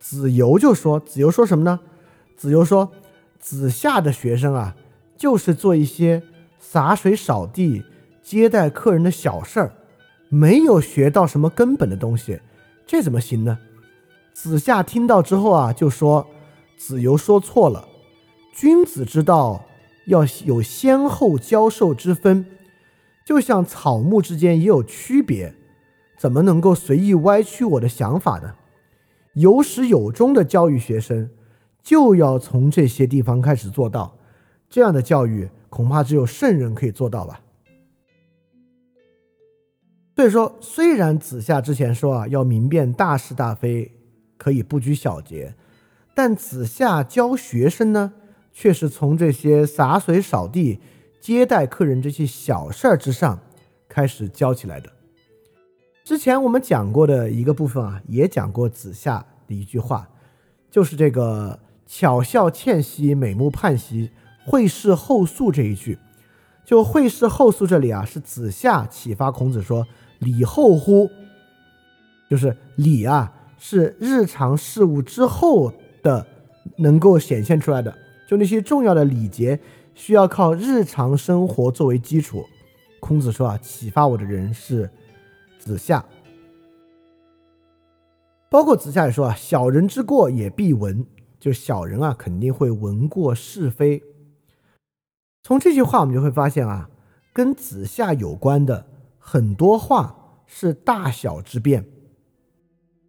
[0.00, 1.78] 子游就说：“子游说什么呢？
[2.36, 2.90] 子游说，
[3.38, 4.74] 子夏的学生啊，
[5.16, 6.20] 就是做一些
[6.58, 7.84] 洒水、扫地、
[8.24, 9.72] 接待客人的小事儿，
[10.28, 12.40] 没有学到什么根本的东西，
[12.84, 13.56] 这怎么行呢？”
[14.34, 16.26] 子夏听到之后啊，就说
[16.76, 17.86] ：“子游说错了，
[18.52, 19.64] 君子之道
[20.06, 22.46] 要有先后教授之分，
[23.24, 25.54] 就像草木之间也有区别。”
[26.16, 28.54] 怎么能够随意歪曲我的想法呢？
[29.34, 31.28] 有始有终的教育学生，
[31.82, 34.16] 就要从这些地方开始做到。
[34.68, 37.42] 这样的教育，恐怕只有圣人可以做到吧。
[40.16, 43.92] 所以说，虽然子夏之前说啊，要明辨大是大非，
[44.38, 45.54] 可以不拘小节，
[46.14, 48.14] 但子夏教学生呢，
[48.50, 50.80] 却是从这些洒水扫地、
[51.20, 53.38] 接待客人这些小事儿之上
[53.86, 54.95] 开始教起来的。
[56.06, 60.08] 之前我们讲过的一个部分啊，也讲过子夏的一句话，
[60.70, 64.12] 就是这个“巧笑倩兮，美目盼兮，
[64.46, 65.98] 会事后素”这一句。
[66.64, 69.84] 就会事后素这里啊，是子夏启发孔子说
[70.20, 71.10] ：“礼后乎？”
[72.30, 75.72] 就是礼啊，是日常事务之后
[76.04, 76.24] 的
[76.76, 77.92] 能够显现出来的。
[78.28, 79.58] 就那些重要的礼节，
[79.96, 82.44] 需要靠日常生活作为基础。
[83.00, 84.88] 孔子说啊，启发我的人是
[85.66, 86.04] 子夏。
[88.48, 91.04] 包括子夏也说啊，小人之过也必闻。
[91.40, 94.02] 就小人啊，肯定会闻过是非。
[95.42, 96.88] 从这句话，我们就会发现啊，
[97.32, 98.86] 跟子夏有关的
[99.18, 101.84] 很多话是大小之变，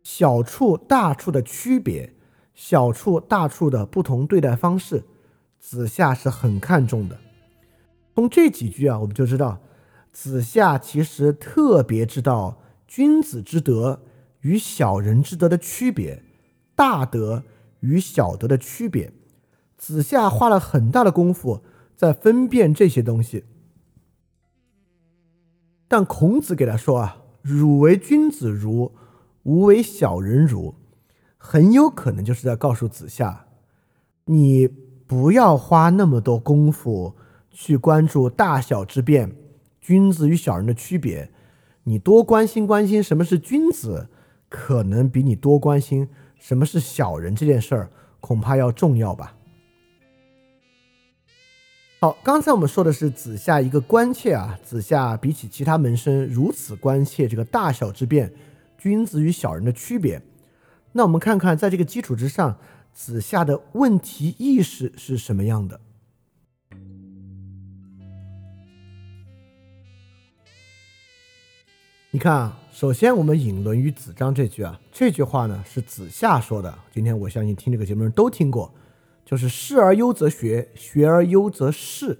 [0.03, 2.15] 小处大处的区别，
[2.55, 5.03] 小处大处的不同对待方式，
[5.59, 7.17] 子夏是很看重的。
[8.15, 9.59] 从这几句啊，我们就知道，
[10.19, 12.57] 子夏其实特别知道
[12.87, 14.01] 君子之德
[14.41, 16.23] 与小人之德的区别，
[16.73, 17.43] 大德
[17.81, 19.13] 与小德的区别。
[19.77, 21.61] 子夏花了很大的功夫。
[21.95, 23.43] 在分辨这些东西，
[25.87, 28.91] 但孔子给他说啊：“汝为君子如，
[29.43, 30.75] 吾为小人如。”
[31.37, 33.47] 很有可能就是在告诉子夏，
[34.25, 37.15] 你不要花那么多功夫
[37.49, 39.35] 去关注大小之变，
[39.87, 41.31] 君子与小人的区别，
[41.85, 44.09] 你多关心关心什么是君子，
[44.49, 49.37] 可能比你多关心什么是小人这件事儿恐怕要重要吧。
[52.01, 58.33] 好，刚才我们说的是子夏一个关切啊，子夏比起其他门生如此关切这个大小之变，
[58.77, 60.21] 君子与小人的区别。
[60.91, 62.57] 那我们看看，在这个基础之上，
[62.91, 65.79] 子夏的问题意识是什么样的？
[72.17, 76.79] 你看啊，首先我们引《论语·子张》这句啊，这句话呢是子夏说的。
[76.91, 78.73] 今天我相信听这个节目人都听过。
[79.23, 82.17] 就是事而优则学，学而优则仕。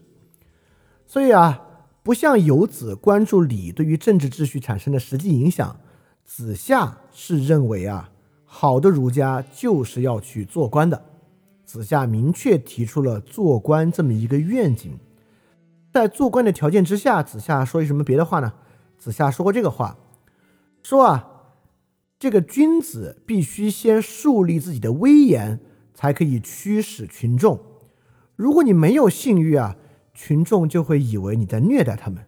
[1.08, 1.64] 所以啊，
[2.04, 5.80] 不像游子关注礼对于政治秩序产生的实际影响，
[6.24, 8.12] 子夏是认为啊，
[8.46, 11.06] 好的儒家就是要去做官的。
[11.66, 15.00] 子夏明确提出了做官这么一个愿景。
[15.92, 18.54] 在做官的条件之下，子夏说一什么别的话呢？
[18.98, 19.98] 子夏说过这个话，
[20.84, 21.28] 说啊，
[22.20, 25.60] 这个君子必须先树立自己的威严。
[26.00, 27.60] 才可以驱使群众。
[28.36, 29.78] 如果你没有信誉啊，
[30.14, 32.24] 群众就会以为你在虐待他们。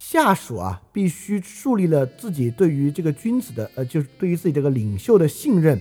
[0.00, 5.80] 下属啊，必须树立了自己对于这个君子的，呃，就是对于自己这个领袖的信任，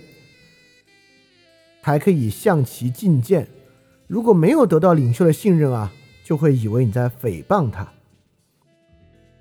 [1.82, 3.48] 才可以向其进谏。
[4.06, 5.92] 如果没有得到领袖的信任啊，
[6.24, 7.95] 就会以为你在诽谤他。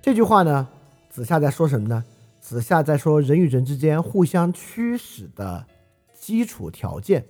[0.04, 0.68] 这句话呢，
[1.08, 2.04] 子夏在说什么呢？
[2.38, 5.64] 子夏在说人与人之间互相驱使的
[6.12, 7.24] 基础条件。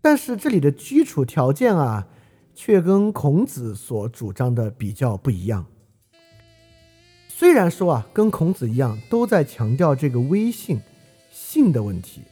[0.00, 2.06] 但是这里的基础条件啊，
[2.54, 5.66] 却跟孔子所主张的比较不一样。
[7.28, 10.80] 虽然说啊，跟孔子一样都在强调这个威信、
[11.30, 12.22] 信的问题，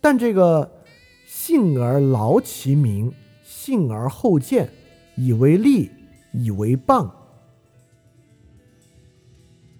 [0.00, 0.68] 但这个
[1.28, 3.12] 信而劳其民，
[3.44, 4.68] 信而后见，
[5.14, 5.92] 以为利，
[6.32, 7.08] 以为谤。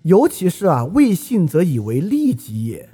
[0.04, 2.90] 尤其是啊，未信则以为利己也。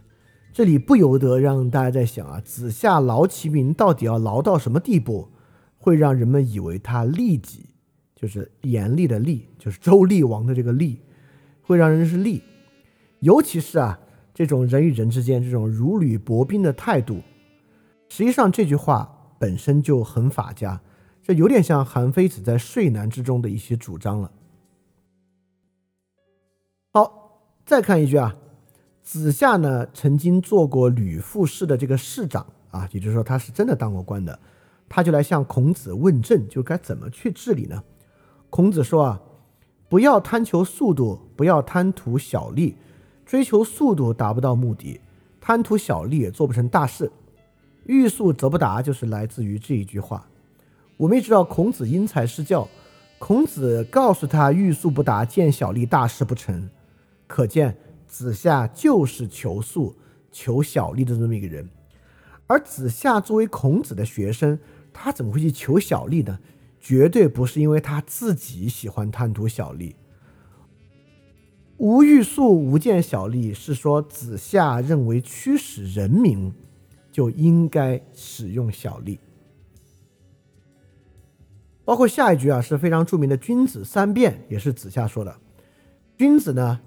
[0.53, 5.29] 这里不由得让大家在想啊，子夏劳其民到底要劳到什么地步，
[5.77, 7.71] 会让人们以为他利己，
[8.15, 11.01] 就是严厉的厉，就是周厉王的这个厉，
[11.63, 12.43] 会让人是利。
[13.19, 13.99] 尤其是啊，
[14.33, 17.23] 这种人与人之间这种如履薄冰的态度，
[18.09, 20.81] 实际上这句话本身就很法家，
[21.25, 24.31] 这有点像韩非子在《睡难》之中的一些主张了。
[27.71, 28.35] 再看一句啊。
[29.01, 34.37] 子夏呢，曾经做过吕父氏的这个市长啊，也就是说他是真的当过官的，
[34.89, 37.85] 他就来向孔子问政，就该怎么去治理呢？
[38.51, 39.21] 孔子说啊，
[39.89, 42.75] 不要贪求速度，不要贪图小利，
[43.25, 45.01] 追求速度达不到目的，
[45.41, 47.09] 贪图小利也做不成大事，
[47.85, 50.27] 欲速则不达，就是来自于这一句话。
[50.97, 52.67] 我们也知道孔子因材施教，
[53.21, 56.69] 孔子告诉他欲速不达，见小利，大事不成，
[57.31, 57.79] 可见。
[58.09, 59.95] 子夏就是求速、
[60.33, 61.71] 求小利的这么一个人，
[62.49, 64.59] 而子夏作为孔子的学生，
[64.93, 66.41] 他怎么会去求小利呢？
[66.81, 69.95] 绝对不是因为他自己喜欢贪图小利。
[71.77, 76.53] 无欲速，无见小利，是说子夏认为驱使人民，
[77.13, 79.21] 就就应该使用小利。
[81.85, 85.37] 包括下一句啊，是非常著名的“君子三变”，也是子夏说的。
[86.17, 86.81] 君子呢，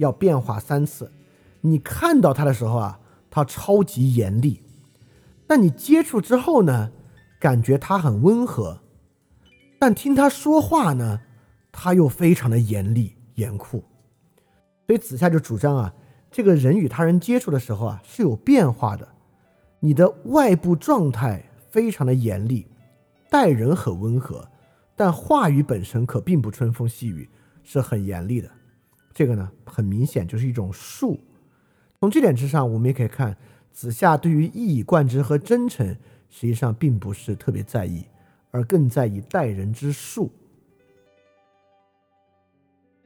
[0.00, 1.12] 要变化三次。
[1.60, 2.98] 你看到他的时候啊，
[3.30, 4.62] 他超级严厉；
[5.46, 6.90] 但你接触之后呢，
[7.38, 8.80] 感觉他很温和；
[9.78, 11.20] 但听他说话呢，
[11.70, 13.84] 他又非常的严厉严酷。
[14.86, 15.94] 所以子夏就主张啊，
[16.30, 19.06] 这个人与他人接触的时候啊，是有变化的。
[19.80, 22.66] 你的外部状态非常的严厉。
[23.30, 24.48] 待人很温和，
[24.96, 27.30] 但话语本身可并不春风细雨，
[27.62, 28.50] 是很严厉的。
[29.12, 31.18] 这个呢，很明显就是一种术。
[31.98, 33.36] 从这点之上，我们也可以看
[33.72, 35.86] 子夏对于一以贯之和真诚，
[36.28, 38.04] 实际上并不是特别在意，
[38.50, 40.30] 而更在意待人之术。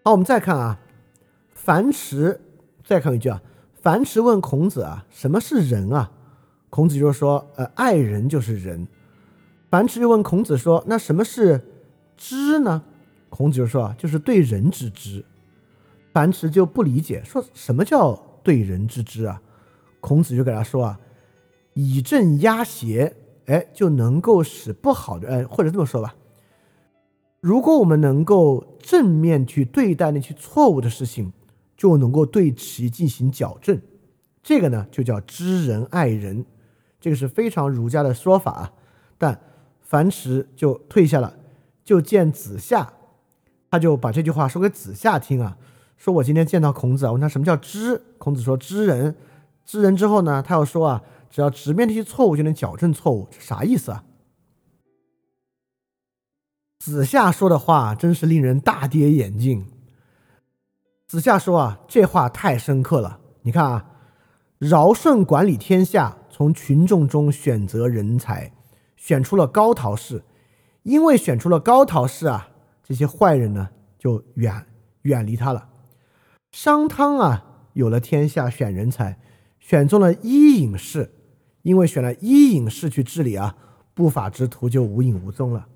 [0.05, 0.79] 好，我们再看啊，
[1.55, 2.41] 樊迟，
[2.85, 3.43] 再看一句啊，
[3.75, 6.13] 樊迟问孔子啊，什么是仁啊？
[6.71, 8.87] 孔子就说，呃，爱人就是仁。
[9.71, 11.61] 樊迟又问孔子说：“那什么是
[12.17, 12.85] 知呢？”
[13.31, 15.25] 孔子就说：“啊，就是对人之知。”
[16.15, 19.43] 樊迟就不理解，说什么叫对人之知啊？
[20.01, 21.01] 孔子就给他说：“啊，
[21.73, 26.15] 以正压邪，哎，就能够使不好的，哎，或者这么说吧，
[27.41, 31.33] 如果我们能够正面去对待那些错误的事情，
[31.77, 33.83] 就能够对其进行矫正。
[34.43, 36.47] 这个呢，就叫知人爱人，
[37.01, 38.73] 这个是非常儒家的说法啊，
[39.19, 39.41] 但。”
[39.87, 41.37] 樊迟就退下了，
[41.85, 42.95] 就见子夏，
[43.71, 45.57] 他就把这句话说给子夏听啊，
[45.97, 49.17] 说我今天见到孔子啊，问他什么叫知，孔子说知人，
[49.65, 54.05] 知人之后呢，他又说啊，只要直面这些错误就能矫正错误，啥意思啊？
[56.79, 59.67] 子夏说的话真是令人大跌眼镜。
[61.07, 63.91] 子夏说啊，这话太深刻了，你看啊，
[64.59, 68.53] 尧舜管理天下，从群众中选择人才。
[68.97, 70.23] 选出了高陶氏，
[70.83, 72.49] 因为选出了高陶氏啊，
[72.83, 73.69] 这些坏人呢
[73.99, 74.67] 就远
[75.03, 75.69] 远离他了。
[76.55, 79.19] 商汤啊，有了天下选人才，
[79.59, 81.11] 选中了伊尹氏，
[81.63, 83.57] 因为选了伊尹氏去治理啊，
[83.93, 85.67] 不法之徒就无影无踪了。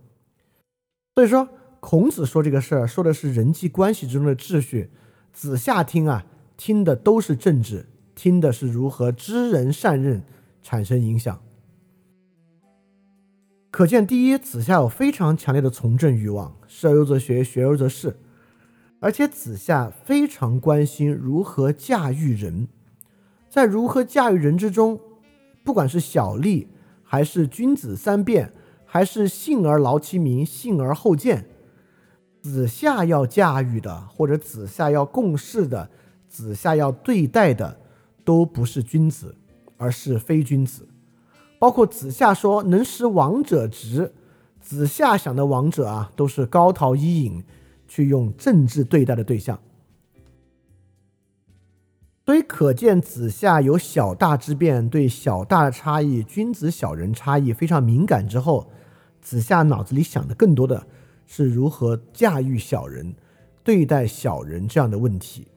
[1.16, 1.48] 所以说，
[1.80, 4.92] 孔子说这个事儿，说的是人际关系之中的秩序。
[5.32, 6.24] 子夏听啊，
[6.56, 10.22] 听的都是政治，听的是如何知人善任，
[10.62, 11.42] 产生影响。
[13.72, 18.16] 可见，第一，子夏有非常强烈的从政欲望，事而优则学，学而优则仕，
[19.00, 22.68] 而且子夏非常关心如何驾驭人，
[23.48, 24.98] 在如何驾驭人之中，
[25.62, 26.68] 不管是小利，
[27.04, 28.52] 还是君子三变，
[28.84, 31.46] 还是信而劳其民，信而后见，
[32.42, 35.90] 子夏要驾驭的，或者子夏要共事的，
[36.28, 37.78] 子夏要对待的，
[38.24, 39.36] 都不是君子，
[39.76, 40.88] 而是非君子。
[41.60, 44.12] 包括子夏说能使王者直，
[44.60, 47.44] 子夏想的王者啊，都是高陶伊尹
[47.88, 49.58] 去用政治对待的对象。
[52.24, 58.28] 所以可见子夏有小大之变，对小大差异、君子小人差异非常敏感。
[58.28, 58.70] 之后，
[59.22, 60.86] 子夏脑子里想的更多的
[61.26, 63.14] 是如何驾驭小人、
[63.64, 65.48] 对待小人这样的问题。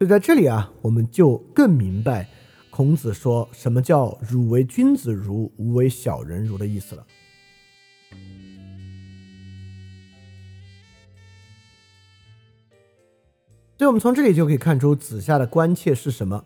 [0.00, 2.26] 就在这里啊，我们就更明白。
[2.70, 7.06] 孔子说什么叫“汝为君子如，吾为小人如”的意思了。
[13.78, 16.42] 所以，我们从这里就可以看出子夏的关切是什么。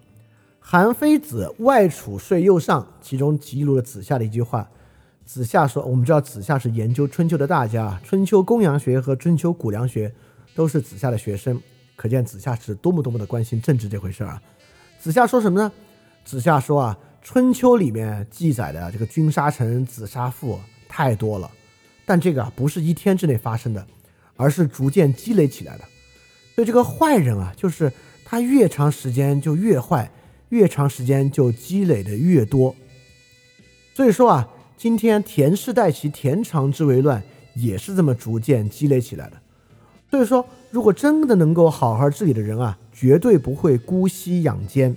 [0.59, 4.68] 韩非子外储税右上，其中记录了子夏的一句话。
[5.24, 10.12] 子夏说：“我们知道子夏是研究春秋的大家，春秋公羊学和春秋谷梁学
[10.57, 11.61] 都是子夏的学生，
[11.95, 14.43] 可见子夏是多么多么的关心政治这回事儿啊。”
[14.99, 15.70] 子夏说什么呢？
[16.24, 20.59] 子夏说啊，《春秋》里面记载的这个君杀臣、子杀父
[20.89, 21.49] 太多了，
[22.05, 23.87] 但这个不是一天之内发生的，
[24.35, 25.85] 而是逐渐积累起来的。
[26.61, 27.91] 所以这个坏人啊，就是
[28.23, 30.11] 他越长时间就越坏，
[30.51, 32.77] 越长时间就积累的越多。
[33.95, 34.47] 所以说啊，
[34.77, 37.23] 今天田氏代齐、田常之为乱，
[37.55, 39.41] 也是这么逐渐积累起来的。
[40.11, 44.95] 所以说，如果真的能够好好治理的人啊，绝对不会姑息养奸。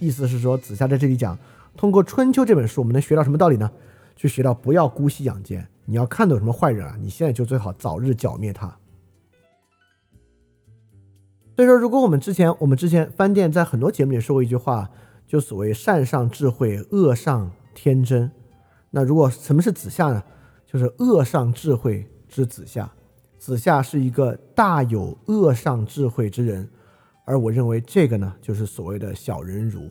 [0.00, 1.38] 意思是说，子夏在这里讲，
[1.76, 3.70] 通过《春秋》这本书，我们能学到什么道理呢？
[4.16, 5.64] 去学到不要姑息养奸。
[5.84, 8.76] 你要看到什么坏人啊，你现在就最好早日剿灭他。
[11.58, 14.88] 所以说，如果我们之前我们之前饭店在很多节目里说过一句话，
[15.26, 18.30] 就所谓善上智慧，恶上天真。
[18.92, 20.22] 那如果什么是子夏呢？
[20.64, 22.88] 就是恶上智慧之子夏。
[23.40, 26.70] 子夏是一个大有恶上智慧之人。
[27.24, 29.90] 而我认为这个呢，就是所谓的小人儒。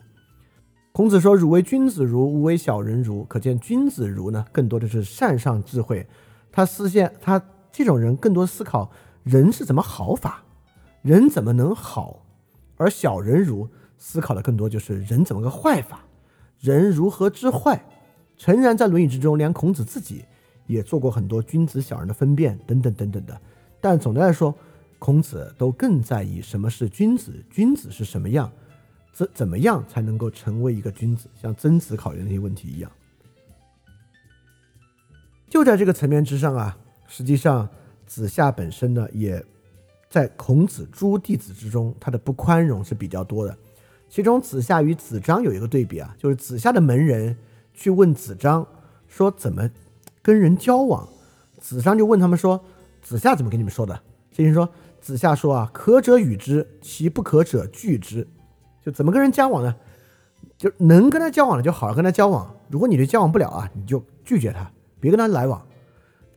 [0.92, 6.06] 孔子说：“汝为君子如，吾为小人如。”可见君子如呢，更多的是善上智慧。
[6.50, 7.38] 他思现，他
[7.70, 8.90] 这种人更多思考
[9.22, 10.42] 人是怎么好法，
[11.08, 12.22] 人怎么能好；
[12.76, 16.04] 而小人如思考的更多就是人怎么个坏法，
[16.60, 17.82] 人如何之坏。
[18.36, 20.22] 诚然，在《论语》之中，连孔子自己
[20.66, 23.40] 也做过很多君子小人的分辨，等等等等的。
[23.80, 24.54] 但总的来说，
[24.98, 28.52] 孔子都更在意什么是君子，君子是什么样，
[29.10, 32.92] 怎怎么样才能够成为一个君子，像曾子考虑那些问题一样。
[35.48, 37.66] 就在这个层面之上啊，实际上
[38.04, 39.42] 子夏本身呢，也
[40.08, 43.56] 在孔子诸弟子之中，他的不宽容是比较多的。
[44.08, 47.36] 其中，子夏与子张有一个对比啊，就是子夏的门人。
[47.80, 48.66] 去问子张
[49.06, 49.70] 说怎么
[50.20, 51.08] 跟人交往，
[51.60, 52.60] 子张就问他们说
[53.00, 53.96] ：“子夏怎么跟你们说的？”
[54.34, 54.68] 这人说
[55.00, 58.26] ：“子夏说啊，可者与之，其不可者拒之。
[58.84, 59.76] 就怎么跟人交往呢？
[60.56, 62.52] 就能跟他交往的就好好跟他交往。
[62.68, 65.64] 如果你就交往不了啊，你就拒绝他，别跟他来往。”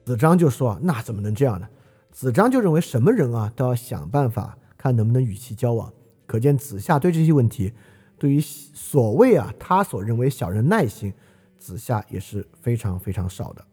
[0.05, 1.67] 子张就说：“那怎么能这样呢？”
[2.12, 5.91] 子张就认为什么人啊都要想办法看能不能与其交往。
[6.28, 7.74] 可见子夏对这些问题，
[8.18, 11.14] 对于所谓啊他所认为小人耐心。
[11.57, 13.64] 子夏也是非常非常少的，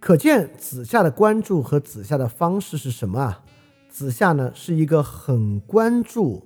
[0.00, 3.44] 可见子夏的关注和子夏的方式是什么啊？
[3.88, 6.44] 子夏呢是一个很关注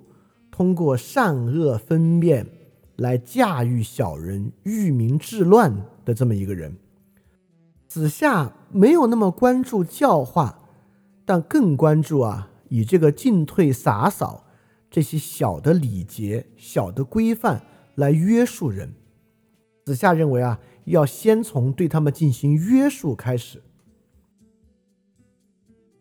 [0.51, 2.47] 通过善恶分辨
[2.97, 6.77] 来驾驭小人、御民治乱的这么一个人。
[7.91, 10.59] 子夏没有那么关注教化，
[11.25, 14.45] 但更关注啊以这个进退洒扫
[14.89, 17.63] 这些小的礼节、小的规范。
[17.95, 18.93] 来约束人，
[19.85, 23.61] 子夏认为啊，要先从对他们进行约束开始。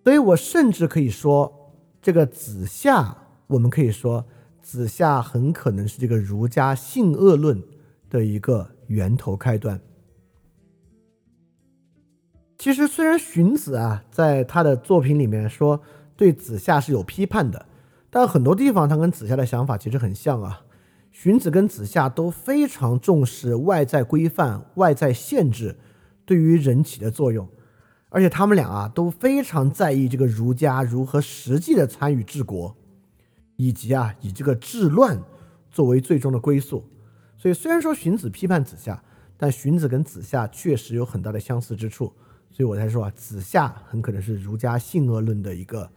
[0.05, 3.17] 所以我甚至可以说，这个子夏，
[3.49, 4.25] 我们可以说，
[4.63, 7.61] 子夏很可能是这个儒家性恶论
[8.09, 9.81] 的一个源头开端。
[12.61, 15.81] 其实，虽然荀子啊，在他的作品里面说
[16.15, 17.65] 对子夏是有批判的，
[18.11, 20.61] 但很多地方他跟子夏的想法其实很像啊。
[21.11, 25.79] 荀子跟子夏都非常重视外在规范、外在限制
[26.27, 27.49] 对于人起的作用，
[28.11, 32.77] 而且他们俩啊都非常在意这个儒家如何实际的参与治国，
[33.57, 35.19] 以及啊以这个治乱
[35.71, 36.85] 作为最终的归宿。
[37.39, 39.03] 所以虽然说荀子批判子夏，
[39.39, 42.13] 但荀子跟子夏确实有很大的相似之处。
[42.61, 45.91] 所以我才说啊，子夏很可能是儒家性恶论的一个，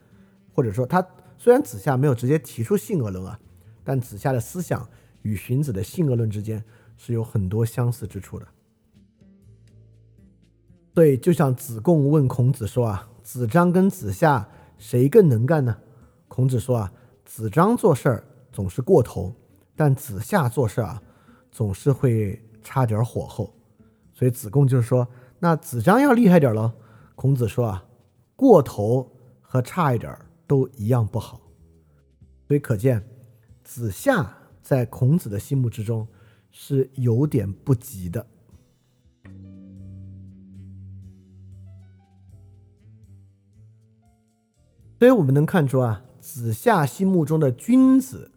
[0.53, 1.05] 或者说他
[1.37, 3.37] 虽然子夏没有直接提出性恶论啊，
[3.83, 4.87] 但子夏的思想。
[5.23, 6.63] 与荀子的性恶论之间
[6.95, 8.47] 是有很多相似之处的。
[10.93, 14.47] 对，就像子贡问孔子说啊：“子张跟子夏
[14.77, 15.77] 谁更能干呢？”
[16.29, 16.93] 孔子说啊
[17.25, 19.35] ：“子张做事儿总是过头，
[19.75, 21.03] 但子夏做事啊
[21.51, 23.53] 总是会差点火候。”
[24.13, 25.05] 所以子贡就是说
[25.43, 26.71] ：“那子张要厉害点喽。”
[27.15, 27.85] 孔子说啊
[28.35, 29.11] ：“过头
[29.41, 30.17] 和差一点
[30.47, 31.41] 都一样不好。”
[32.47, 33.05] 所以可见
[33.63, 34.37] 子夏。
[34.63, 36.07] 在孔子的心目之中，
[36.49, 38.25] 是有点不及的。
[44.97, 48.31] 所以我们能看出啊，子夏心目中的君子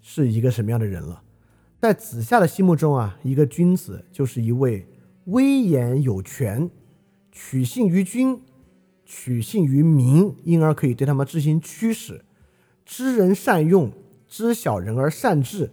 [0.00, 1.24] 是一个什么样的人了？
[1.80, 4.86] 在子夏的心目中啊，一个君子就是一位
[5.26, 6.70] 威严有权、
[7.30, 8.40] 取信于君、
[9.04, 12.24] 取信于民，因而可以对他们执行驱使、
[12.84, 13.92] 知人善用。
[14.34, 15.70] 知小人而善治，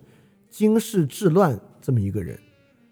[0.50, 2.38] 经世治乱，这么一个人，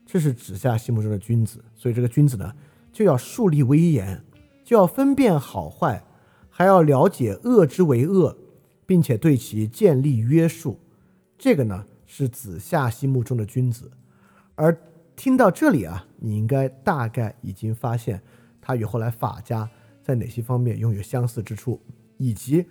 [0.06, 1.62] 这是子夏心目中的君子。
[1.76, 2.54] 所以这个君子呢，
[2.94, 4.24] 就要树立威严，
[4.64, 6.02] 就要分辨好坏，
[6.50, 8.38] 还要了解恶之为恶，
[8.86, 10.80] 并且对其建立约束。
[11.38, 13.92] 这个呢，是子夏心目中的君子。
[14.56, 14.74] 而
[15.18, 18.22] 听到这里啊，你应该大概已经发现
[18.62, 19.70] 他与后来法家
[20.02, 21.82] 在哪些方面拥有相似之处，
[22.16, 22.66] 以及。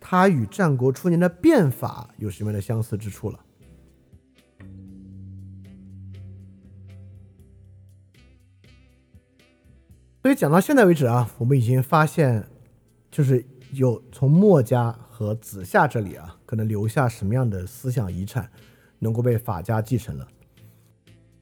[0.00, 3.40] 他与战国初年的变法有什么样的相似之处了？
[10.22, 12.46] 所以讲到现在为止啊，我们已经发现，
[13.10, 18.48] 就是有从墨家和子夏这里啊，可能留下什么样的思想遗产，
[19.00, 20.28] 能够被法家继承了。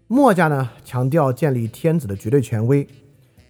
[0.09, 2.87] 墨家呢，强调建立天子的绝对权威，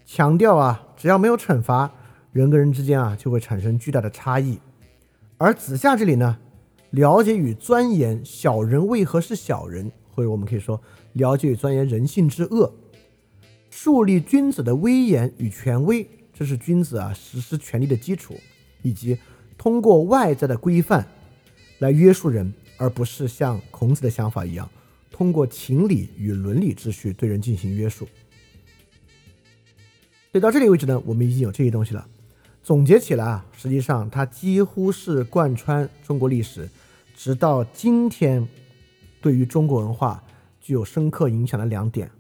[0.07, 1.93] 强调啊，只要没有惩罚，
[2.33, 4.59] 人跟人之间啊，就会产生巨大的差异。
[5.37, 6.39] 而子夏这里呢，
[6.93, 10.81] 了解与钻研小人为何是小人，或者我们可以说
[11.13, 12.73] 了解与钻研人性之恶，
[13.69, 18.35] 树立君子的威严与权威，这是君子啊实施权力的基础，
[18.81, 19.19] 以及
[19.59, 21.07] 通过外在的规范
[21.81, 24.67] 来约束人，而不是像孔子的想法一样，
[25.17, 28.05] 通过情理与伦理秩序对人进行约束。
[30.31, 32.07] 所以到这里为止呢，我们已经有这些东西了。
[32.63, 36.69] 总结起来啊，实际上它几乎是贯穿中国历史，
[37.17, 38.47] 直到今天，
[39.23, 40.23] 对于中国文化
[40.61, 42.11] 具有深刻影响的两点，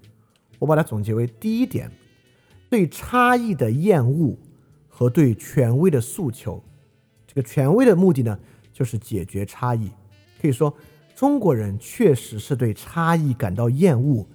[0.58, 1.92] 我把它总结为：第一点，
[2.70, 4.38] 对差异的厌恶
[4.88, 6.64] 和对权威的诉求。
[7.26, 8.38] 这个权威的目的呢，
[8.72, 9.90] 就是解决差异。
[10.40, 10.74] 可以说，
[11.16, 14.28] 中国人确实是对差异感到厌恶，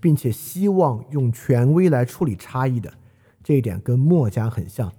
[0.00, 2.90] 并且希望用权威来处理差异的。
[3.44, 4.90] 这一点跟墨家很像。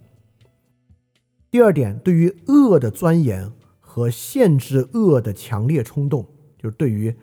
[1.50, 6.24] 第二点，对于恶的钻研和限制恶的强烈冲动，
[6.56, 7.16] 就是对于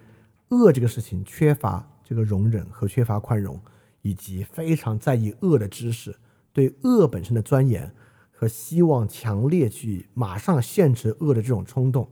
[0.48, 3.60] 恶这个事情缺乏这个容忍和缺乏宽容，
[4.02, 6.16] 以及非常在意恶的知识，
[6.52, 7.94] 对恶本身的钻研
[8.32, 12.08] 和希望强烈去马上限制恶的这种冲动，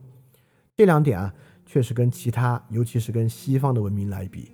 [0.77, 1.35] 这两点啊，
[1.71, 4.51] 确实跟其他，尤其是跟西方的文明来比，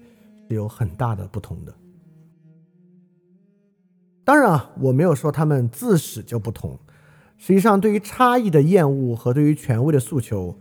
[0.48, 1.72] 是有很大的不同的。
[4.24, 6.76] 当然啊，我没有说他们自始就不同。
[7.38, 10.58] 实际上，对于差异的厌恶和对于权威的诉求，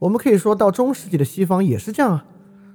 [0.00, 2.26] 我们可以说到中世纪的西方也是这样啊。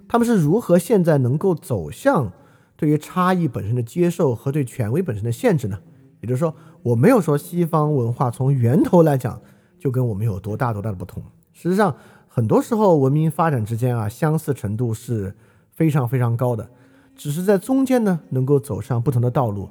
[0.08, 2.32] 他们是如何现在能够走向
[2.78, 5.78] 对于差异本身的接受和对权威本身的限制呢？
[6.22, 9.42] 也就是说，我没有说西方文化从源头来讲
[9.78, 11.22] 就跟我们有多大多大的不同。
[11.52, 11.94] 实际上，
[12.38, 15.34] 很多时候文明发展之间啊，相似程度是
[15.72, 16.70] 非常非常高的，
[17.16, 19.68] 只是在中间呢，能够走上不同的道路，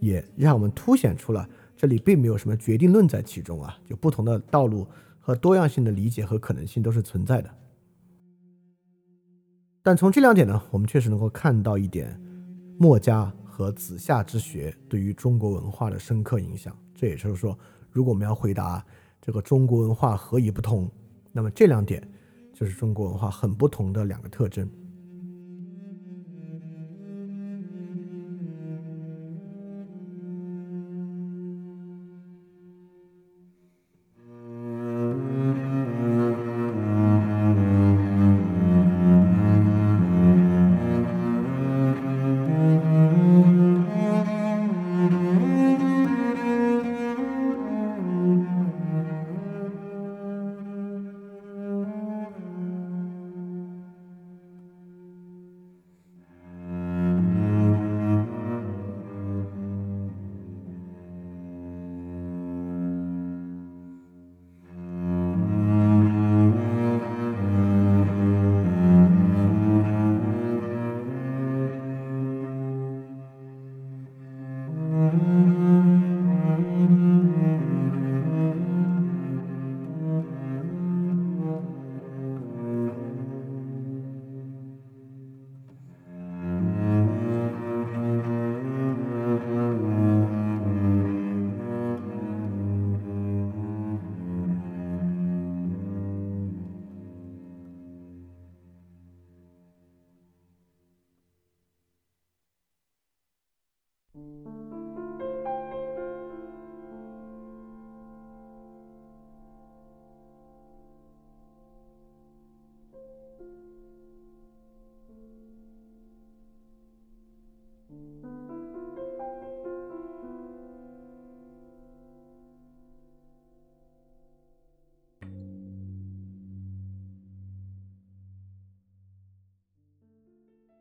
[0.00, 1.48] 也让我们凸显出了。
[1.78, 4.86] 这里并没有什么决定论在其中啊，就不同的道路
[5.18, 7.48] 和多样性的理解和可能性都是存在的。
[9.82, 12.20] 但从这两点呢，我们确实能够看到一点
[12.78, 16.76] 墨家和子夏之学对于中国文化的深刻影响。
[16.94, 17.58] 这也就是说，
[17.90, 18.84] 如果我们要回答
[19.22, 20.86] 这个中国文化何以不同，
[21.32, 22.06] 那么这两点
[22.52, 24.68] 就是中国文化很不同的两个特征。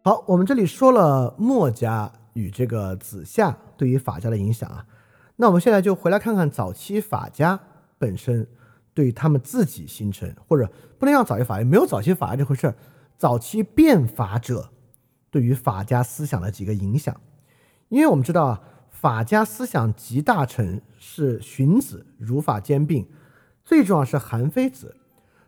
[0.09, 4.83] 好，我们这里说了墨家与这个子夏对于法家的影响啊，
[5.35, 7.59] 那我们现在就回来看看早期法家
[7.99, 8.47] 本身
[8.95, 10.67] 对他们自己形成，或者
[10.97, 12.75] 不能叫早期法家没有早期法家这回事儿，
[13.19, 14.71] 早期变法者
[15.29, 17.15] 对于法家思想的几个影响，
[17.89, 23.07] 因为我们知道啊，法家思想集大成是荀子，儒法兼并，
[23.63, 24.95] 最重要是韩非子，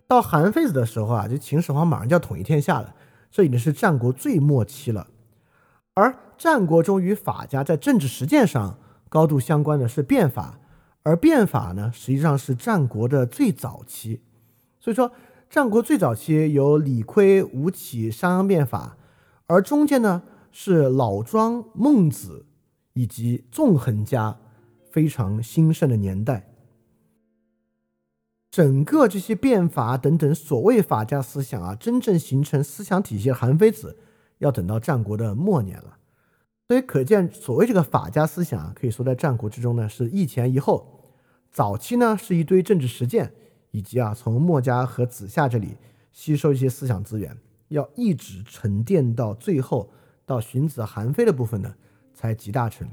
[0.07, 2.93] 到韩非子的时候啊，就秦始皇马上就要统一天下了。
[3.31, 5.07] 这已经是战国最末期了，
[5.93, 8.77] 而战国中与法家在政治实践上
[9.07, 10.59] 高度相关的是变法，
[11.03, 14.21] 而变法呢实际上是战国的最早期。
[14.79, 15.11] 所以说，
[15.49, 18.97] 战国最早期有李悝、吴起、商鞅变法，
[19.47, 22.45] 而中间呢是老庄、孟子
[22.93, 24.37] 以及纵横家
[24.91, 26.50] 非常兴盛的年代。
[28.51, 33.97] 整个这些变法等等所谓法家思想啊，真正形成思想体系的韩非子，
[34.39, 35.97] 要等到战国的末年了。
[36.67, 40.99] 所以可见，所谓这个法家思想啊，可以说在战国之中呢是一前一后。
[41.49, 43.33] 早期呢是一堆政治实践，
[43.71, 45.77] 以及啊从墨家和子夏这里
[46.11, 47.37] 吸收一些思想资源，
[47.69, 49.89] 要一直沉淀到最后
[50.25, 51.73] 到荀子、韩非的部分呢，
[52.13, 52.87] 才集大成。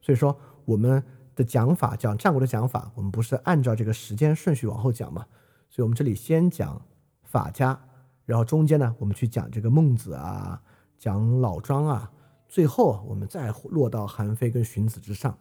[0.00, 1.02] 所以说，我们
[1.36, 5.26] 的讲法讲战国的讲法，我们不是按照这个时间顺序往后讲嘛？
[5.68, 6.82] 所以我们这里先讲
[7.22, 7.78] 法家，
[8.24, 10.60] 然后中间呢，我们去讲这个孟子啊，
[10.98, 12.10] 讲老庄啊，
[12.48, 15.38] 最后我们再落到韩非跟荀子之上。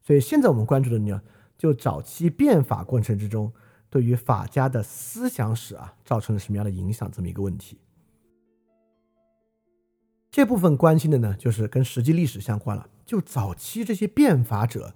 [0.00, 1.20] 所以现在我们关注的呢，
[1.58, 3.52] 就早期变法过程之中。
[3.90, 7.08] 对于法家的思想史啊，造成了什么样的影响？
[7.12, 7.78] 这么一个问题，
[10.32, 12.88] 这部分关心的呢，就是跟实际历史相关了。
[13.06, 14.94] 就早期这些变法者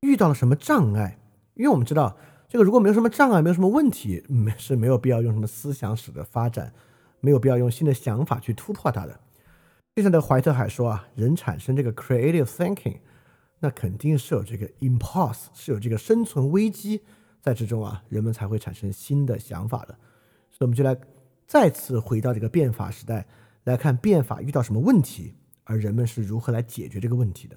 [0.00, 1.18] 遇到了什么障碍？
[1.54, 2.16] 因为我们知道，
[2.48, 6.72] 这个如果没有什么障碍，没有什么问题，没 是没有必要用什么思想史的发展，
[7.20, 9.20] 没有必要用新的想法去突破它的。
[9.96, 12.98] 就像的怀特海说啊，人产生这个 creative thinking，
[13.58, 17.02] 那肯定是有这个 impulse，是有这个生存危机。
[17.40, 19.98] 在之中啊，人们才会产生新的想法的，
[20.50, 20.96] 所以我们就来
[21.46, 23.26] 再次回到这个变法时代
[23.64, 25.34] 来看变法遇到什么问题，
[25.64, 27.56] 而人们是如何来解决这个问题的。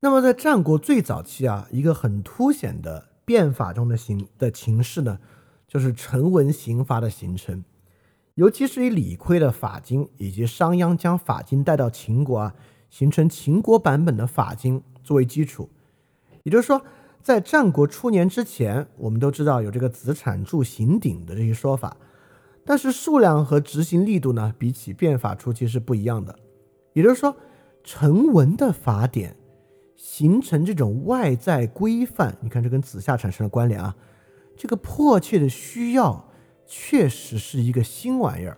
[0.00, 5.18] 那么在战国最早期啊，一个很凸显的变法中的形的形式呢，
[5.66, 7.64] 就是成文刑罚的形成，
[8.34, 12.54] 尤其是以李悝的法经以及商鞅将法经带到秦国啊。
[12.90, 15.68] 形成秦国版本的法经作为基础，
[16.42, 16.82] 也就是说，
[17.22, 21.98] 在战国初年之前，我们都知道有这个子产铸刑鼎的这些说法，
[22.64, 26.38] 但是数量和执行力度呢，比起变法初期是不一样的。
[26.94, 27.36] 也就是说，
[27.84, 29.36] 成文的法典
[29.98, 33.94] 形成这种外在规范，你看这跟子夏产生了关联啊，
[34.56, 36.30] 这个迫切的需要
[36.64, 38.56] 确实是一个新玩意儿。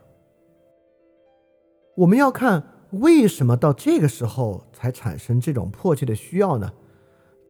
[1.96, 2.62] 我们要看。
[2.94, 6.72] 为什么到这个时候才产生这种迫切的需要呢？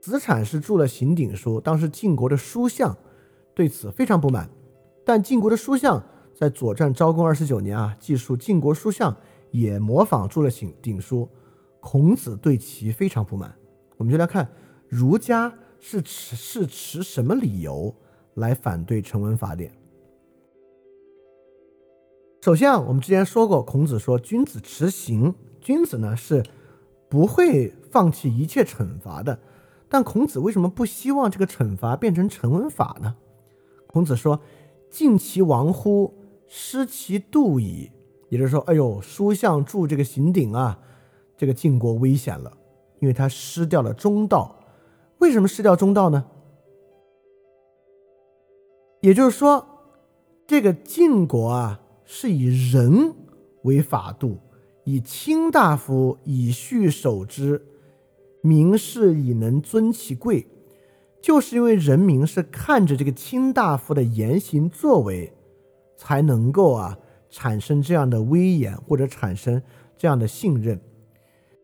[0.02, 2.94] 子产是铸了刑鼎书，当时晋国的书相
[3.54, 4.50] 对此非常不满。
[5.02, 6.04] 但晋国的书相
[6.34, 9.16] 在《左传》昭公二十九年啊，记述晋国书相
[9.50, 11.26] 也模仿铸了刑鼎书，
[11.80, 13.56] 孔子对其非常不满。
[14.00, 14.48] 我们就来看
[14.88, 17.94] 儒家是持是持什么理由
[18.32, 19.70] 来反对成文法典。
[22.40, 26.42] 首先啊，我们之前说过，孔子说君子持刑，君子呢是
[27.10, 29.38] 不会放弃一切惩罚的。
[29.86, 33.16] 但孔子为什么不希望这个惩罚变成成文法呢？
[33.86, 34.40] 孔子说
[34.88, 36.14] ：“晋其亡乎？
[36.46, 37.90] 失其度矣。”
[38.30, 40.78] 也就是说，哎呦，书相铸这个刑鼎啊，
[41.36, 42.56] 这个晋国危险了，
[43.00, 44.56] 因为他失掉了中道。
[45.18, 46.24] 为什么失掉中道呢？
[49.00, 49.66] 也就是说，
[50.46, 51.80] 这个晋国啊。
[52.12, 53.14] 是以人
[53.62, 54.36] 为法度，
[54.82, 57.64] 以卿大夫以序守之，
[58.42, 60.44] 民士以能尊其贵。
[61.22, 65.32] 就是因为人民是看着这个卿大夫的言行作为，
[65.96, 66.98] 才能够啊
[67.30, 69.62] 产生这样的威严或者产生
[69.96, 70.80] 这样的信任。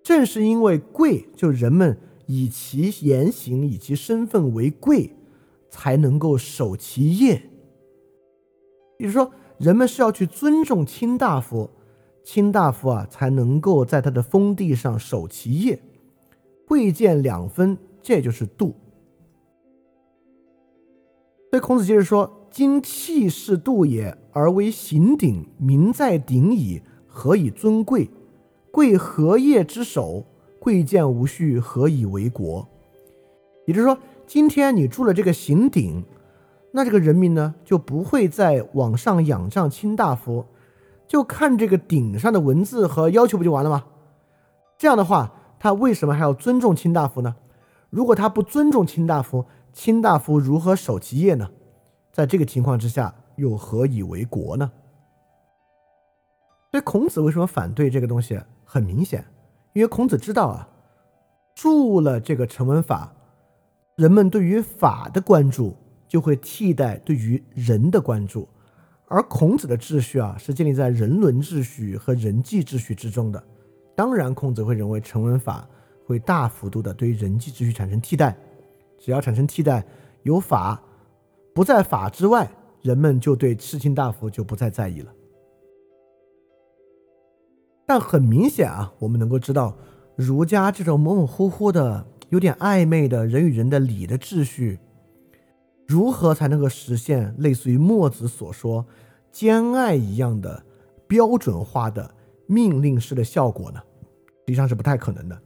[0.06, 5.10] 正是因为贵，就人们以其言行以其身份为贵，
[5.68, 7.42] 才能够守其业。
[8.96, 9.32] 比如说。
[9.58, 11.70] 人们是要去尊重卿大夫，
[12.22, 15.80] 卿大夫啊才能够在他的封地上守其业。
[16.68, 18.74] 贵贱两分，这就是度。
[21.50, 28.10] 所以孔子接着说：“今气是度也，而为行鼎，民在鼎矣，何以尊贵？
[28.76, 30.26] 贵何业之首？
[30.58, 32.68] 贵贱无序，何以为国？”
[33.66, 33.96] 也就是说，
[34.26, 36.04] 今天你住了这个行鼎。
[36.72, 40.44] 那这个人民呢，就不会再往上仰仗卿大夫，
[41.08, 43.86] 就看这个顶上的文字和要求不就完了吗？
[44.76, 47.34] 这样的话，他为什么还要尊重卿大夫呢？
[47.88, 51.48] 如果他不尊重卿大夫，卿大夫如何守其业呢？
[52.12, 54.70] 在这个情况之下，又何以为国呢？
[56.76, 58.38] 所以孔子为什么反对这个东西？
[58.62, 59.24] 很明显，
[59.72, 60.68] 因为孔子知道啊，
[61.54, 63.14] 注了这个成文法，
[63.94, 65.74] 人们对于法的关注。
[66.06, 68.46] 就会替代对于人的关注，
[69.08, 73.42] 而孔子的秩序啊是建立在人伦秩序和人际秩序之中的。
[73.96, 75.66] 当然，孔子会认为成文法
[76.04, 78.36] 会大幅度的对于人际秩序产生替代。
[78.98, 79.84] 只要产生替代，
[80.22, 80.80] 有法
[81.52, 82.48] 不在法之外，
[82.82, 85.12] 人们就对世卿大夫就不再在意了。
[87.86, 89.76] 但很明显啊，我们能够知道，
[90.16, 94.80] 儒家这种模模糊糊的、有点暧昧的人与人的礼的秩序。
[95.86, 98.84] 如何才能够实现类似于墨子所说
[99.30, 100.64] “兼爱”一样的
[101.06, 102.12] 标准化的
[102.46, 103.80] 命令式的效果呢？
[104.40, 105.40] 实际上是不太可能的。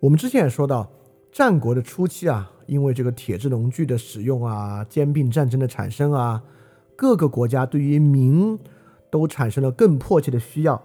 [0.00, 0.90] 我们之前也说到，
[1.30, 6.42] 战国的初期啊，因为这个铁制农具的使用啊，兼并战争的产生啊，
[6.96, 8.58] 各个国家对于民
[9.10, 10.82] 都产生了更迫切的需要。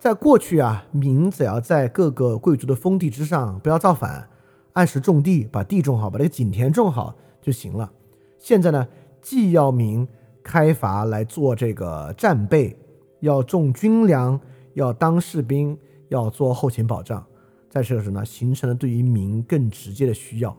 [0.00, 4.30] 在过去啊，民只要在各个贵族的封地之上不要造反，
[4.72, 7.92] 按时种地，把地种好，把这个井田种好就行了。
[8.38, 8.88] 现在呢，
[9.20, 10.08] 既要民
[10.42, 12.74] 开伐来做这个战备，
[13.20, 14.40] 要种军粮，
[14.72, 15.76] 要当士兵，
[16.08, 17.22] 要做后勤保障，
[17.68, 20.56] 在这个时候呢，形成了对于民更直接的需要。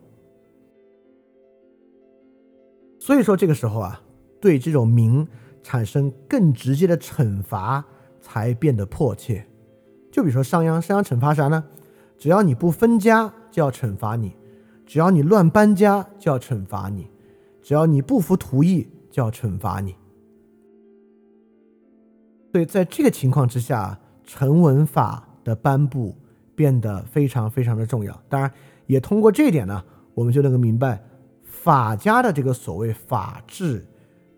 [3.00, 4.04] 所以说，这个时候啊，
[4.40, 5.28] 对这种民
[5.64, 7.84] 产生更直接的惩罚。
[8.22, 9.46] 才变得迫切。
[10.12, 11.64] 就比如说商鞅，商鞅惩罚啥呢？
[12.18, 14.30] 只要你不分家，就要惩罚你；
[14.86, 17.06] 只要你乱搬家，就要惩罚你；
[17.62, 19.96] 只要你不服图役，就要惩罚你。
[22.52, 26.16] 所以在这个情况之下，成文法的颁布
[26.54, 28.22] 变得非常非常的重要。
[28.30, 28.52] 当然，
[28.86, 29.84] 也通过这一点呢，
[30.14, 31.02] 我们就能够明白
[31.44, 33.88] 法家的这个所谓法治，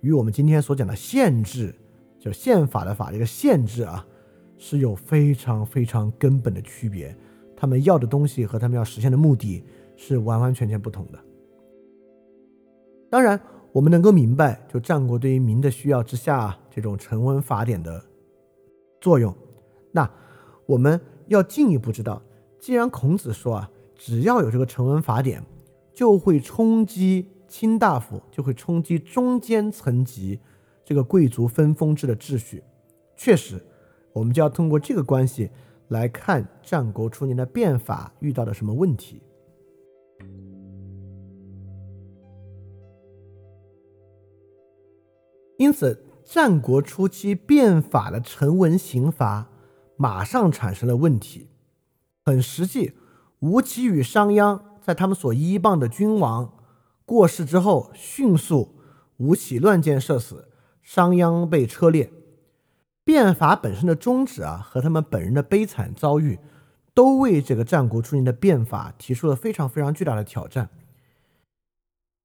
[0.01, 1.75] 与我们今天所讲的限制。
[2.23, 4.07] 就宪法的法这个限制啊，
[4.57, 7.13] 是有非常非常根本的区别。
[7.53, 9.61] 他们要的东西和他们要实现的目的
[9.97, 11.19] 是完完全全不同的。
[13.09, 13.37] 当然，
[13.73, 18.01] 我们能够明白，就战国对于民的需要之下，这种成文法典的
[19.01, 19.35] 作用。
[19.91, 20.09] 那
[20.65, 20.97] 我们
[21.27, 22.21] 要进一步知道，
[22.57, 25.43] 既然孔子说啊，只要有这个成文法典，
[25.93, 30.39] 就会冲击卿大夫，就会冲击中间层级。
[30.85, 32.63] 这个贵族分封制的秩序，
[33.15, 33.63] 确实，
[34.11, 35.49] 我们就要通过这个关系
[35.87, 39.21] 来看战国初年的变法遇到了什么问题。
[45.57, 49.49] 因此，战国初期变法的成文刑罚
[49.95, 51.47] 马上产生了问题。
[52.25, 52.93] 很实际，
[53.39, 56.53] 吴起与商鞅在他们所依傍的君王
[57.05, 58.75] 过世之后，迅速
[59.17, 60.49] 吴起乱箭射死。
[60.83, 62.11] 商鞅被车裂，
[63.03, 66.37] 变法本身的宗旨啊，和他们本人的悲惨遭遇，
[66.93, 70.69] 都为这个战国初年的变法提出了非常非常巨大的挑战。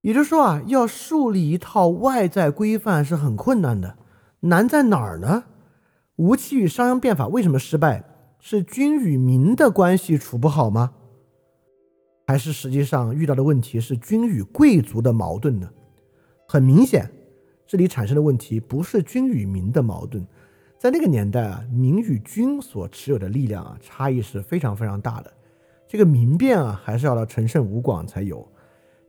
[0.02, 3.97] 也就是说啊，要树立一套外在规范是很困难的，
[4.40, 5.44] 难在哪儿呢？
[6.16, 8.05] 吴起与商鞅变法为什么失败？
[8.40, 10.94] 是君与民的关系处不好吗？
[12.26, 15.70] 还是实际上遇到的问题是君与贵族的矛盾呢？
[16.47, 17.10] 很明显。
[17.69, 20.27] 这里产生的问题不是君与民的矛盾，
[20.78, 25.31] 在那个年代啊，民与君所持有的力量啊，差异是非常非常大的。
[25.86, 28.49] 这个民变啊，还是要到陈胜吴广才有。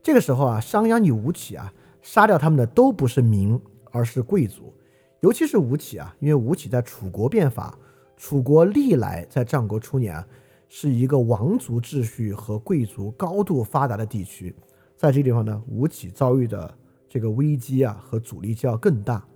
[0.04, 3.58] 这个时候啊，商鞅与吴起啊，杀掉他们的都不是民，
[3.92, 4.74] 而是贵族。
[5.22, 7.80] 尤其是吴起啊，因为吴起在楚国变法，
[8.18, 10.28] 楚国历来在战国初年啊，
[10.68, 14.54] 是一个王族秩序和贵族高度发达的地区。
[14.98, 16.76] 在这个地方呢，吴起遭遇的。
[17.10, 19.28] 这个危机啊和阻力就要更大，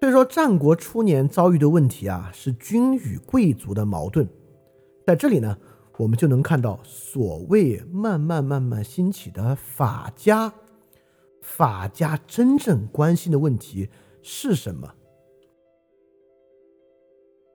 [0.00, 4.28] 所以说战国初年遭遇的问题啊是君与贵族的矛盾，
[5.04, 5.58] 在这里呢
[5.98, 10.54] 我们就能看到所谓慢慢慢慢兴起的法家，
[11.42, 13.88] 法家真正关心的问题
[14.22, 14.94] 是什么？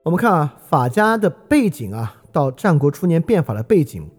[0.04, 4.10] 我们看啊法家的背景啊到战国初年变法的背景，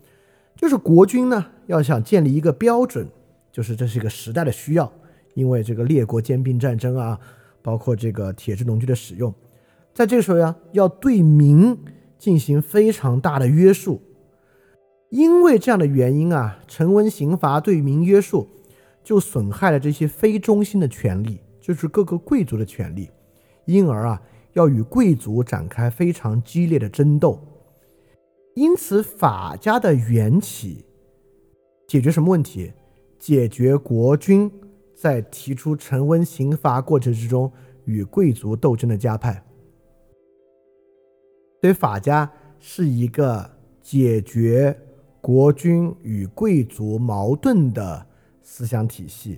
[0.55, 3.07] 就是国君呢要想建立一个标准。
[3.51, 4.91] 就是这是一个时代的需要，
[5.33, 7.19] 因为这个列国兼并战争啊，
[7.61, 9.33] 包括这个铁制农具的使用，
[9.93, 11.77] 在这个时候呀，要对民
[12.17, 14.01] 进行非常大的约束。
[15.09, 18.47] 因为这样的原因啊，成文刑罚对民约束，
[19.03, 23.09] 就损害了这些非中心的权利，就是各个贵族的权利，
[23.65, 24.21] 因而啊，
[24.53, 27.37] 要与贵族展开非常激烈的争斗。
[28.55, 30.85] 因此，法家的缘起
[31.87, 32.71] 解决什么问题？
[33.21, 34.51] 解决国君
[34.95, 37.51] 在提出成文刑罚过程之中
[37.85, 39.43] 与贵族斗争的家派，
[41.61, 43.47] 所以法家是一个
[43.79, 44.75] 解决
[45.21, 48.07] 国君与贵族矛盾的
[48.41, 49.37] 思想体系，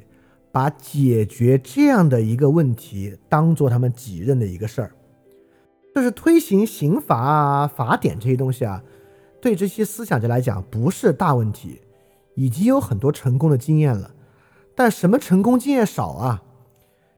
[0.49, 4.95] 把解决这样的一个问题当做他们己任的一个事儿，
[5.93, 8.81] 就是推行刑法啊、法典这些东西啊，
[9.41, 11.81] 对这些思想家来讲不是大问题。
[12.35, 14.11] 已经有很多成功的经验了，
[14.75, 16.43] 但什么成功经验少啊？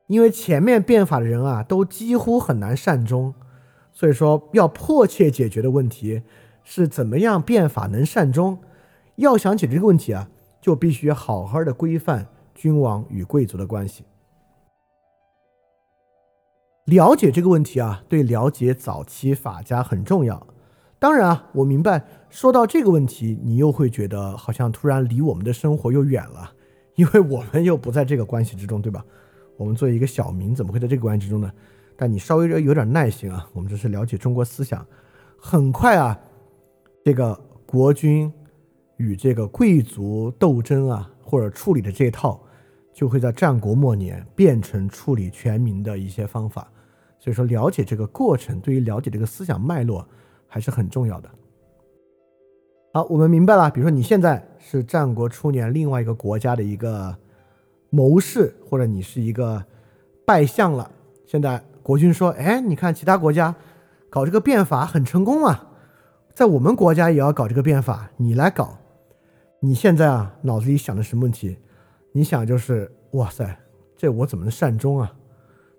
[0.07, 3.33] 因为前面变法的人啊，都几乎很难善终，
[3.91, 6.21] 所以说要迫切解决的问题
[6.63, 8.59] 是怎么样变法能善终。
[9.15, 10.29] 要想解决这个问题啊，
[10.61, 14.03] 就必须好好的规范君王与贵族的关系。
[16.85, 20.45] 了解这个问题啊，对了解早期法家很重要。
[20.99, 22.05] 当然啊，我明白，
[22.35, 26.51] 说到这个问题，你又会觉得好像突然离我们的生活又远了，
[26.95, 29.05] 因为我们又不在这个关系之中，对吧？
[29.55, 31.49] 我们作为一个小民，怎么会在这个关系之中呢？
[31.95, 34.85] 但你稍微有点耐心啊，我们这是了解中国思想，
[35.39, 36.19] 很快啊，
[37.05, 37.33] 这个
[37.65, 38.29] 国君
[38.97, 42.37] 与这个贵族斗争啊，或者处理的这套，
[42.93, 46.69] 就会在战国末年变成处理全民的一些方法。
[47.17, 50.05] 所以说，了解这个过程，对于了解这个思想脉络
[50.49, 51.29] 还是很重要的。
[52.95, 53.69] 好，我们明白了。
[53.69, 57.13] 比如说，你现在是战国初年另外一个国家的一个
[57.89, 59.61] 谋士，或者你是一个
[60.25, 60.89] 拜相了，
[61.25, 61.61] 现在。
[61.83, 63.53] 国君说：“哎，你看其他国家
[64.09, 65.67] 搞这个变法很成功啊，
[66.33, 68.77] 在我们国家也要搞这个变法，你来搞。
[69.59, 71.57] 你现在啊，脑子里想的什么问题？
[72.13, 73.59] 你想就是，哇塞，
[73.97, 75.11] 这我怎么能善终啊？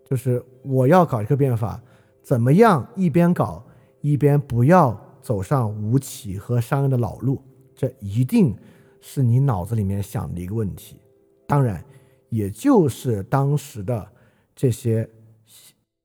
[0.04, 1.80] 就是我要搞这个变法，
[2.22, 3.64] 怎么样一边搞
[4.02, 4.94] 一边不要
[5.26, 7.42] 走上吴起和商鞅的老路？
[7.74, 8.56] 这一定
[9.00, 11.00] 是你脑子里面想的一个问题。
[11.48, 11.84] 当然，
[12.28, 14.12] 也就是当时的
[14.54, 15.08] 这些。”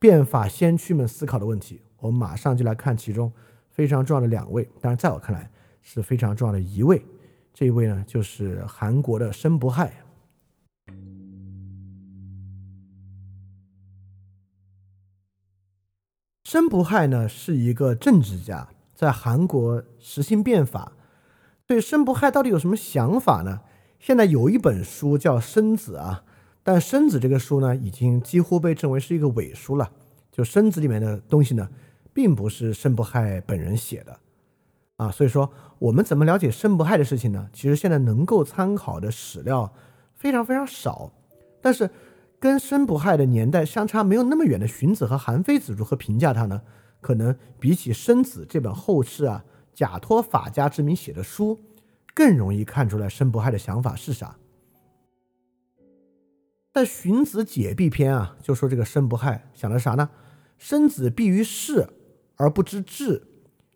[0.02, 3.32] 变法先驱们思考的问题，我们马上就来看其中
[3.70, 4.68] 非常重要的两位。
[4.82, 5.48] 当然，在我看来
[5.84, 7.06] 是非常重要的一位。
[7.54, 9.94] 这一位呢，就是韩国的申不害。
[16.46, 18.68] 申不害呢，是一个政治家，
[19.02, 20.92] 在韩国实行变法。
[21.66, 23.62] 对申不害到底有什么想法呢？
[24.00, 26.24] 现在有一本书叫《申子》啊。
[26.62, 29.90] 但《生子》这个书呢，已经几乎被称为是一个伪书了。
[30.32, 31.68] 就《生子》里面的东西呢，
[32.14, 34.20] 并不是申不害本人写的
[34.98, 35.10] 啊。
[35.10, 37.50] 所以说，我们怎么了解申不害的事情呢？
[37.52, 39.74] 其实现在能够参考的史料
[40.14, 41.12] 非常非常少。
[41.60, 41.90] 但是，
[42.40, 46.62] 跟申不害的年代相差没有那么远的荀子和韩非子如何评价他呢？
[47.02, 51.60] 可能比起《生子》这本后世啊假托法家之名写的书，
[52.14, 54.38] 更容易看出来申不害的想法是啥。
[56.74, 60.10] 在《荀子·解蔽篇》啊，就说这个申不害想的啥呢？
[60.58, 61.90] 生子必于事
[62.38, 63.24] 而不知治，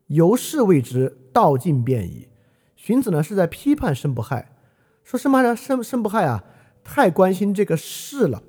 [0.08, 2.30] 由是谓之道尽便矣。
[2.76, 4.56] 荀子呢是在批判申不害，
[5.04, 5.56] 说什么呢？
[5.56, 6.44] 申申不害啊，
[6.84, 8.44] 太关心这个事了，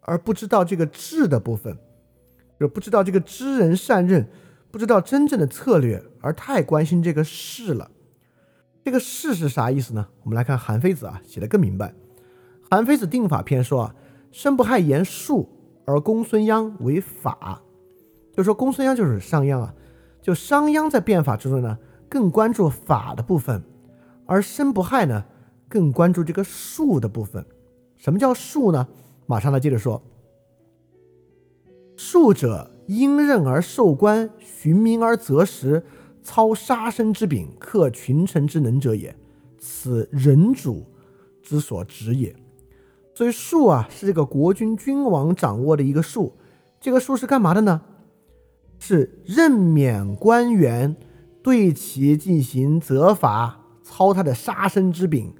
[0.00, 1.76] 而不知道这个治的部分，
[2.62, 4.28] 就不知道这个知人善任，
[4.70, 7.90] 不知道真正的策略，而太关心这个事了。
[8.84, 10.06] 这个事是啥意思呢？
[10.22, 11.92] 我们来看韩非子啊，写的更明白。
[12.70, 13.94] 韩非子定法篇说啊，
[14.30, 15.48] 申不害言术，
[15.84, 17.60] 而公孙鞅为法，
[18.32, 19.74] 就说公孙鞅就是商鞅啊，
[20.20, 21.76] 就商鞅在变法之中呢，
[22.08, 23.60] 更关注法的部分，
[24.24, 25.24] 而申不害呢，
[25.68, 27.44] 更关注这个术的部分。
[27.96, 28.86] 什么叫术呢？
[29.26, 30.02] 马上来接着说，
[32.04, 35.84] 术者，因任而受官，循民而择时，
[36.20, 39.14] 操杀身之柄，克群臣之能者也。
[39.56, 40.84] 此人主
[41.40, 42.34] 之所执也。
[43.14, 46.36] 所以术啊，是这个国君君王掌握的一个术。
[46.80, 47.80] 这个术是干嘛的呢？
[48.80, 50.96] 是任免官员，
[51.40, 55.32] 对其进行责罚，操他的杀身之柄，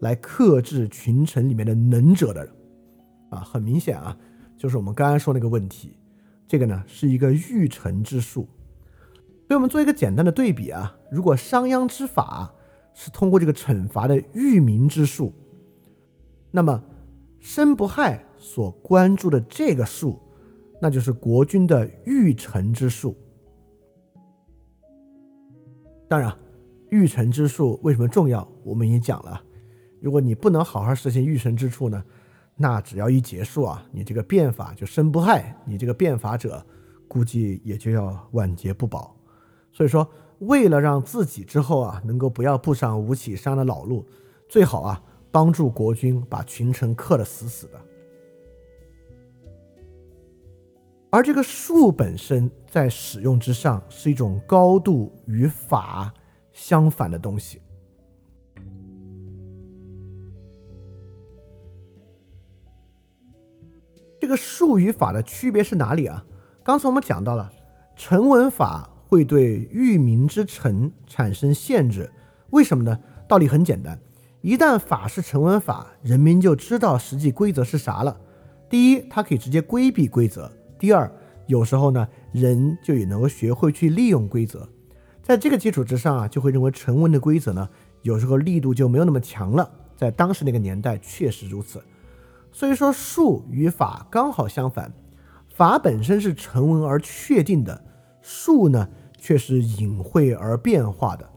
[0.00, 2.54] 来克制群臣里面的能者的人。
[3.30, 4.14] 啊，很明显啊，
[4.58, 5.96] 就是我们刚刚说那个问题。
[6.52, 8.46] 这个呢，是一个御臣之术。
[9.48, 12.52] 所以我们做一个简单的对比啊，如果商鞅之法
[12.92, 15.32] 是通过这个惩罚的御民之术，
[16.50, 16.84] 那么。
[17.40, 20.20] 申不害所关注的这个术，
[20.80, 23.16] 那就是国君的御臣之术。
[26.06, 26.32] 当然，
[26.90, 29.42] 御臣之术为什么重要，我们已经讲了。
[30.00, 32.04] 如果你不能好好实现御臣之术呢，
[32.56, 36.64] 那只要一结束啊，你这个变法就申不害，你这个变法者
[37.08, 39.16] 估计也就要晚节不保。
[39.72, 40.08] 所以说，
[40.40, 44.06] 为了让自己之后啊能够不要步上吴起商的老路，
[44.48, 45.02] 最好啊。
[45.34, 47.80] 帮助国君把群臣克得死死的，
[51.08, 56.12] 而这个术本身在使用之上是一种高度与法
[56.52, 57.62] 相反的东西。
[64.32, 66.24] 个术语法的区别是哪里啊？
[66.64, 67.52] 刚才我们讲到了
[67.94, 72.10] 成文法会对域民之臣产生限制，
[72.48, 72.98] 为什么呢？
[73.28, 73.98] 道理很简单。
[74.40, 78.18] 一旦法是成文法，人民就知道实际规则是啥了。
[78.70, 81.12] 第一，他可以直接规避规则；第二，
[81.46, 84.66] 有时候呢，人就也能够学会去利用规则。
[85.22, 87.68] 在这个基础之上啊，就会认为成文的规则呢，
[88.00, 89.70] 有时候力度就没有那么强了。
[89.94, 91.82] 在当时那个年代，确实如此。
[92.52, 94.92] 所以说，术与法刚好相反，
[95.54, 97.82] 法本身是成文而确定的，
[98.20, 101.28] 术呢，却是隐晦而变化的。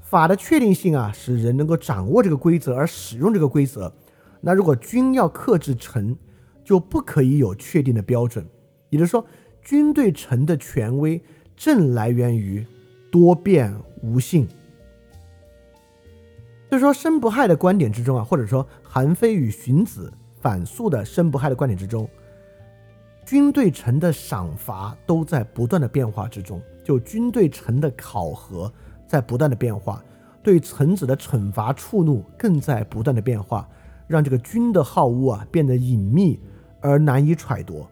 [0.00, 3.92] 法的确定性啊，使人能够掌握这个规则而使用这个规则。
[4.40, 6.16] 那如果君要克制臣，
[6.64, 8.46] 就不可以有确定的标准。
[8.90, 9.24] 也就是说，
[9.62, 11.20] 君对臣的权威
[11.56, 12.64] 正来源于
[13.10, 14.46] 多变无性。
[16.68, 20.12] 所以说，申不害的观点之中啊，或者说韩非与荀子
[20.46, 22.08] 反诉的申不害的观点之中，
[23.24, 26.62] 君对臣的赏罚都在不断的变化之中。
[26.84, 28.72] 就君对臣的考核
[29.08, 30.00] 在不断的变化，
[30.44, 33.68] 对臣子的惩罚触怒更在不断的变化，
[34.06, 36.38] 让这个君的好恶啊变得隐秘
[36.80, 37.84] 而难以揣度。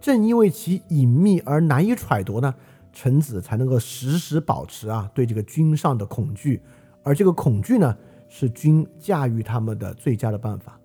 [0.00, 2.54] 正因为其隐秘而难以揣度呢，
[2.94, 6.62] 臣子才能够时时保持啊对这个君上的恐惧，
[7.02, 7.94] 而这个恐惧呢，
[8.26, 10.79] 是君驾驭他们的最佳的办法。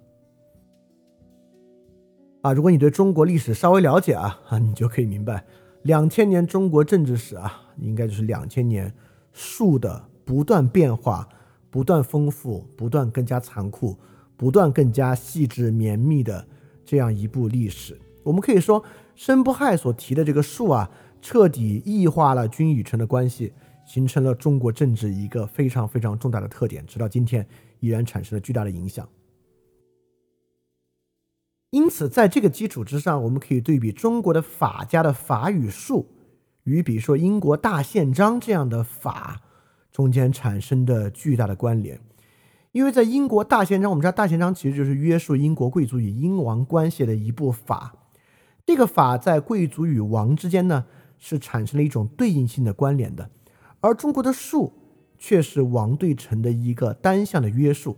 [2.45, 5.43] 啊，如果你对中国历史稍微了解啊，啊，你就可以明白。
[5.81, 8.93] 两千年中国政治史啊，应该就是两千年
[9.33, 11.27] 树的不断变化、
[11.71, 13.97] 不断丰富、不断更加残酷、
[14.37, 16.45] 不断更加细致绵密的
[16.85, 17.99] 这样一部历史。
[18.21, 18.83] 我们可以说，
[19.15, 20.91] 申不害所提的这个树啊，
[21.23, 23.53] 彻底异化了君与臣的关系，
[23.87, 27.43] 形成了中国政治一个非常非常重大的特点，直到今天
[27.79, 29.09] 依然产生了巨大的影响。
[31.71, 36.07] 因此，在这个基础之上，我们可以对比中国的法家的法与术，
[36.63, 39.41] 与比如说英国大宪章这样的法
[39.91, 41.99] 中间产生的巨大的关联。
[42.71, 47.93] 因为在英国大宪章，我们知道大宪章其实就是约束英国贵族与英王关系的一部法。
[48.65, 50.85] 这个法在贵族与王之间呢，
[51.17, 53.29] 是产生了一种对应性的关联的，
[53.79, 54.73] 而中国的术
[55.17, 57.97] 却是王对臣的一个单向的约束。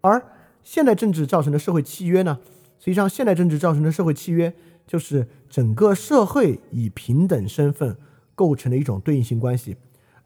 [0.00, 0.24] 而
[0.62, 2.38] 现代政治造成的社会契约呢？
[2.80, 4.52] 实际上，现代政治造成的社会契约，
[4.86, 7.94] 就是整个社会以平等身份
[8.34, 9.76] 构成的一种对应性关系。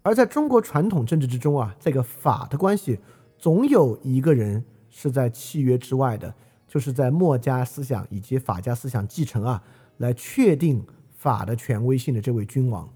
[0.03, 3.01] 而在中国传统政治之中啊，这个法的关系，
[3.37, 6.33] 总有一个人是在契约之外的，
[6.69, 9.61] 就是在墨家思想以及法家思想继承啊，
[9.97, 12.89] 来确定法的权威性的这位君王。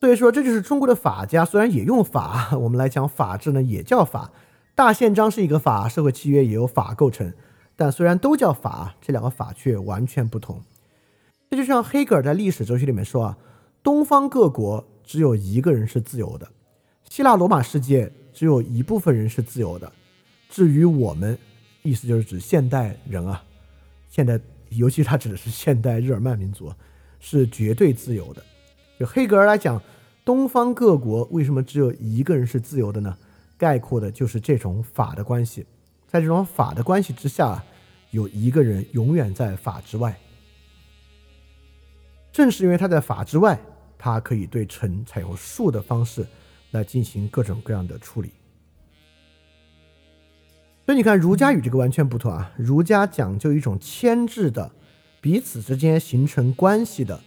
[0.00, 4.30] 所以说，这就是中国的法家虽然也用法，我们来讲法治呢，也叫法。
[4.76, 7.32] 大宪章是一个法，社会契约也由法构成，
[7.76, 10.60] 但虽然都叫法，这两个法却完全不同。
[11.48, 13.38] 这就像黑格尔在历史哲学里面说啊，
[13.84, 16.48] 东方各国只有一个人是自由的，
[17.08, 19.92] 希腊罗马世界只有一部分人是自由的，
[20.48, 21.38] 至于我们，
[21.82, 23.44] 意思就是指现代人啊，
[24.08, 24.40] 现代，
[24.70, 26.72] 尤其他指的是现代日耳曼民族，
[27.20, 28.42] 是绝对自由的。
[28.98, 29.80] 就黑格尔来讲，
[30.24, 33.16] 东方各国为什么只有一个人是自由的呢？
[33.56, 35.64] 概括的就是这种法的关系，
[36.06, 37.62] 在这种法的关系之下，
[38.10, 40.18] 有一个人永远在法之外。
[42.32, 43.58] 正是因为他在法之外，
[43.96, 46.26] 他可以对臣采用术的方式
[46.72, 48.30] 来进行各种各样的处理。
[50.84, 52.52] 所以你看，儒家与这个完全不同啊！
[52.58, 54.70] 儒家讲究一种牵制的、
[55.20, 57.20] 彼此之间形成关系的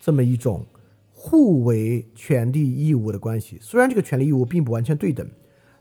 [0.00, 0.66] 这么一种
[1.12, 3.58] 互为权利义务的关系。
[3.60, 5.30] 虽然这个权利义务并不完全对等。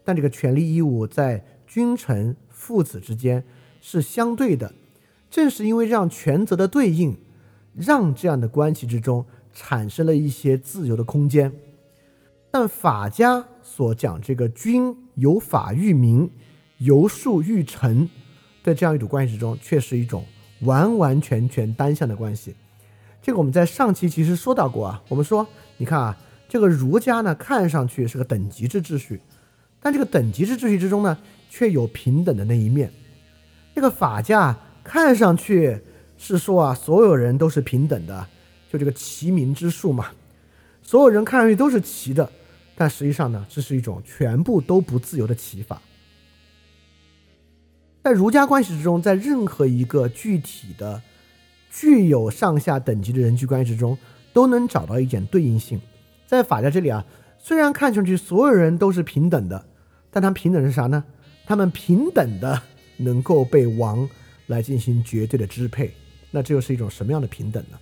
[0.05, 3.43] 但这个权利义务在君臣父子之间
[3.81, 4.73] 是相对的，
[5.29, 7.17] 正是因为让权责的对应，
[7.75, 11.51] 让这样的关系之中产生了一些自由的空间。
[12.51, 16.29] 但法家所讲这个君有法育民，
[16.77, 18.09] 由术育臣
[18.63, 20.23] 的这样一种关系之中，却是一种
[20.61, 22.55] 完完全全单向的关系。
[23.21, 25.45] 这个我们在上期其实说到过啊，我们说，
[25.77, 26.17] 你看啊，
[26.47, 29.19] 这个儒家呢，看上去是个等级制秩序。
[29.85, 31.15] 但这个等级制秩序之中呢，
[31.47, 32.91] 却有平等的那一面。
[33.75, 35.79] 这个法家看上去
[36.17, 38.27] 是说啊，所有人都是平等的，
[38.67, 40.07] 就这个齐民之术嘛，
[40.81, 42.27] 所有人看上去都是齐的，
[42.75, 45.79] 但实际上呢，这是一种全部都不自由的齐法。
[48.01, 50.99] 在儒家关系之中，在任何一个具体的、
[51.69, 53.95] 具有上下等级的人际关系之中，
[54.33, 55.79] 都能找到一点对应性。
[56.25, 57.05] 在法家这里啊，
[57.37, 59.63] 虽然看上去所有人都是平等的。
[60.15, 61.03] 但他们平等是啥呢？
[61.45, 62.61] 他们平等的
[62.95, 64.09] 能够被王
[64.47, 65.93] 来进行绝对的支配，
[66.31, 67.77] 那这又是一种什么样的平等呢？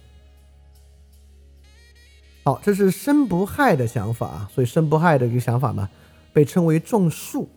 [2.44, 5.88] 好，这是申不害的想法，所以申不害的一个想法呢，
[6.34, 7.48] 被称为重术；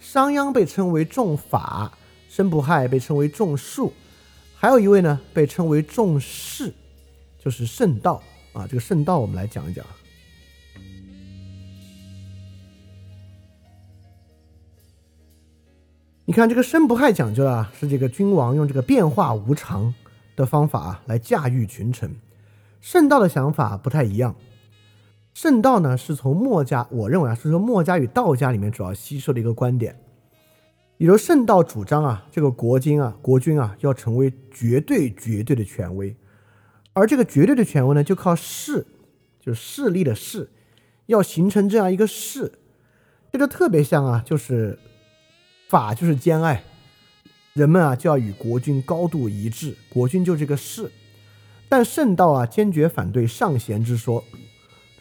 [0.00, 1.92] 商鞅被称为种法，
[2.30, 3.92] 申不害被称为重术，
[4.54, 6.72] 还有一位呢被称为种士，
[7.38, 8.22] 就是圣道
[8.54, 8.66] 啊。
[8.66, 9.84] 这个圣道我们来讲一讲。
[16.28, 19.94] 你看这个申不害讲究啊，是这个君王用这个变化无常
[20.34, 22.16] 的方法来驾驭群臣。
[22.80, 24.34] 圣道的想法不太一样。
[25.34, 30.00] 圣道呢，是从墨家，我认为啊，是从墨家与道家里面主要吸收的一个观点。
[30.96, 36.16] 比如圣道主张啊，这个国君啊，国君啊，要成为绝对绝对的权威，
[36.92, 38.84] 而这个绝对的权威呢，就靠势，
[39.38, 40.50] 就是势力的势，
[41.06, 42.50] 要形成这样一个势，
[43.30, 44.76] 这就特别像啊，就是
[45.68, 46.62] 法就是兼爱，
[47.52, 50.90] 人们啊就要与国君高度一致，国君就这个势，
[51.68, 54.22] 但圣道啊坚决反对上贤之说。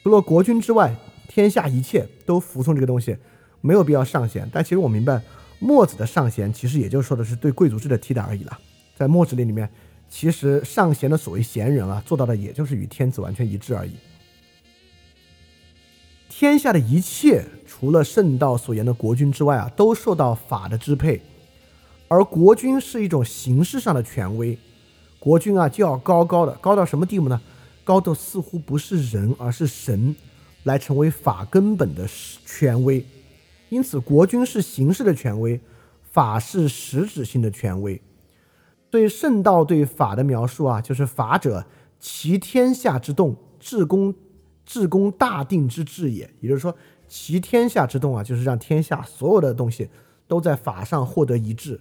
[0.01, 0.95] 除了国君之外，
[1.27, 3.15] 天下一切都服从这个东西，
[3.61, 4.49] 没有必要上贤。
[4.51, 5.21] 但其实我明白，
[5.59, 8.59] 墨子的上贤其实也就说的是对贵族制的替代而已了。
[8.95, 9.69] 在墨子里里面，
[10.09, 13.95] 其实上贤的所谓贤人啊，做到的也就是与天子完全一致而已。
[16.37, 21.21] 天下的一切，除了圣道所言的国君之外啊，都受到法的支配，
[22.09, 24.59] 而国君是一种形式上的权威。
[25.17, 27.39] 国君啊，就要高高的，高到什么地步呢？
[27.85, 30.13] 高到似乎不是人，而是神，
[30.63, 32.05] 来成为法根本的
[32.45, 33.05] 权威。
[33.69, 35.61] 因此，国君是形式的权威，
[36.11, 38.01] 法是实质性的权威。
[38.89, 41.65] 对圣道对法的描述啊，就是法者，
[41.97, 44.13] 其天下之动，至公
[44.65, 46.29] 至公大定之治也。
[46.39, 46.75] 也就是说，
[47.07, 49.89] 其天下之动啊，就是让天下所有的东西
[50.27, 51.79] 都在法上获得一致。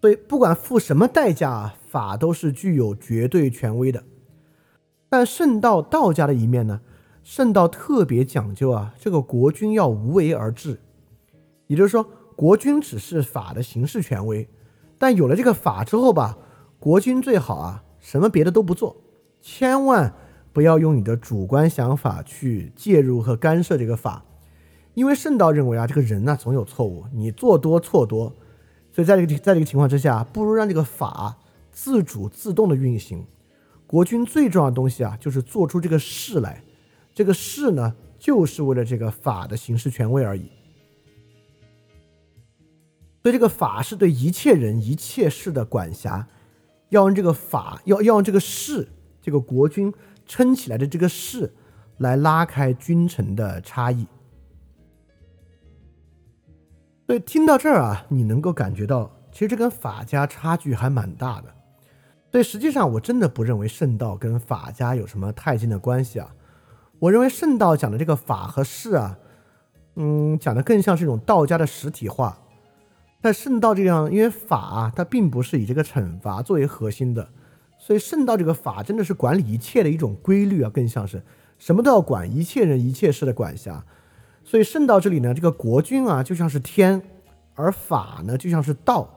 [0.00, 1.74] 所以，不管付什么代价。
[1.88, 4.04] 法都是具有绝对权威的，
[5.08, 6.82] 但圣道道家的一面呢？
[7.24, 10.78] 圣道特别讲究啊，这个国君要无为而治，
[11.68, 14.46] 也就是说，国君只是法的形式权威，
[14.98, 16.36] 但有了这个法之后吧，
[16.78, 18.94] 国君最好啊，什么别的都不做，
[19.40, 20.12] 千万
[20.56, 24.24] 不要用你的主观想法去介入和干涉这个法，
[24.94, 28.32] 因为圣道认为啊，这个人呢总有错误，你做多错多，
[28.90, 31.36] 所以在这个在这个情况之下，不如让这个法。
[31.70, 33.26] 自主自动的运行，
[33.86, 36.64] 国君最重要的东西啊，就是做出这个事来。
[37.12, 40.50] 这个事呢，就是为了这个法的行事权威而已。
[43.22, 46.26] 所以这个法是对一切人一切事的管辖，
[46.88, 48.88] 要用这个法，要要用这个事，
[49.20, 49.92] 这个国君
[50.26, 51.54] 撑起来的这个势，
[51.98, 54.06] 来拉开君臣的差异。
[57.06, 61.54] 所以听到这儿啊，你能够感觉到，其实这跟法家差距还蛮大的。
[62.32, 66.34] 所以实际上，我真的不认为圣道跟法家有什么太近的关系啊。
[66.98, 69.18] 我认为圣道讲的这个法和事啊，
[69.94, 72.38] 嗯，讲的更像是一种道家的实体化。
[73.22, 77.28] 在圣道这样，因为法，它并不是以这个惩罚作为核心的，
[77.86, 81.22] 所以圣道这个法真的是管理一切的一种规律啊，更像是
[81.56, 83.84] 什么都要管，一切人一切事的管辖。
[84.42, 87.00] 所以圣道这里呢，这个国君啊，就像是天，
[87.54, 89.08] 而法呢，就像是道。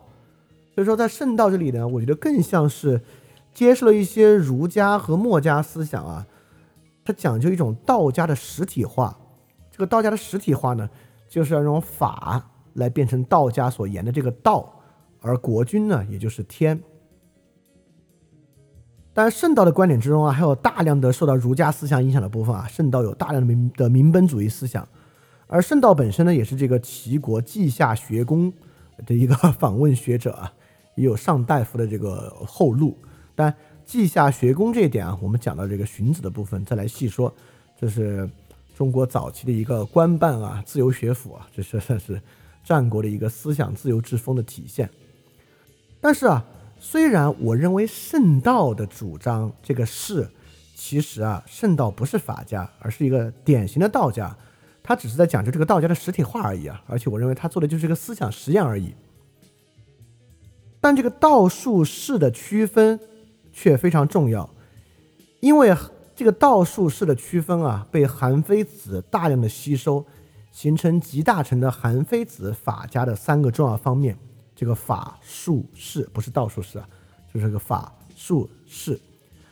[0.76, 3.02] 所以说，在圣道这里呢，我觉得更像是
[3.56, 6.28] 接受了一些儒家和墨家思想啊，
[7.04, 9.18] 它讲究一种道家的实体化。
[9.72, 10.88] 这个道家的实体化呢，
[11.28, 14.80] 就是要用法来变成道家所言的这个道，
[15.22, 16.80] 而国君呢，也就是天。
[19.14, 22.68] 当然，圣道的观点之中啊，还有大量的受到儒家思想影响的部分啊。
[22.68, 24.88] 圣道有大量的民的民本主义思想，
[25.48, 28.54] 而圣道本身呢，也是这个齐国稷下学宫
[29.06, 30.54] 的一个访问学者啊。
[30.96, 32.98] 也有上大夫的这个后路，
[33.34, 33.56] 但
[33.86, 37.34] 稷下学宫这一点啊，我们讲到这个荀子的部分再来细说。
[37.80, 38.30] 这是
[38.76, 42.22] 中国早期的一个官办啊，自由学府啊，这是算是
[42.66, 44.90] 战国的一个思想自由之风的体现。
[46.02, 46.46] 但是啊，
[46.80, 50.28] 虽然我认为圣道的主张这个是，
[50.76, 54.36] 其实啊，圣道不是法家，而是一个典型的道家，
[54.82, 56.82] 他只是在讲究这个道家的实体化而已啊。
[56.88, 58.96] 而且我认为他做的就是一个思想实验而已。
[60.80, 62.98] 但这个道术士的区分
[63.52, 64.50] 却非常重要，
[65.42, 65.76] 因为
[66.16, 70.06] 这个道术士的区分啊，被韩非子大量的吸收，
[70.54, 74.18] 形成集大成的韩非子法家的三个重要方面。
[74.60, 76.90] 这个法术士不是道术士啊，
[77.34, 79.00] 就是个法术士。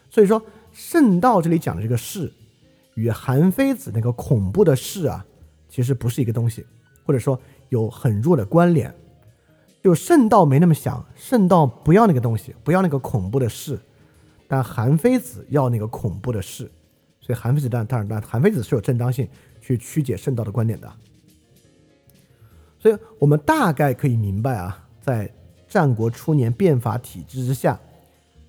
[0.10, 2.30] 所以说，圣道这里讲的这个士，
[2.96, 5.26] 与韩非子那个恐怖的士啊，
[5.70, 6.66] 其实不是一个东西，
[7.06, 7.40] 或者说
[7.70, 8.94] 有很弱的关联。
[9.82, 13.80] 就圣道没那么想，圣道不要那个东西，不要那个恐怖的士，
[14.46, 16.70] 但韩非子要那个恐怖的士，
[17.22, 19.26] 所以韩非子当当然，韩非子是有正当性
[19.62, 20.94] 去曲解圣道的观点的。
[22.80, 25.32] 所以我们大概可以明白啊，在
[25.70, 27.80] 战国初年变法体制之下，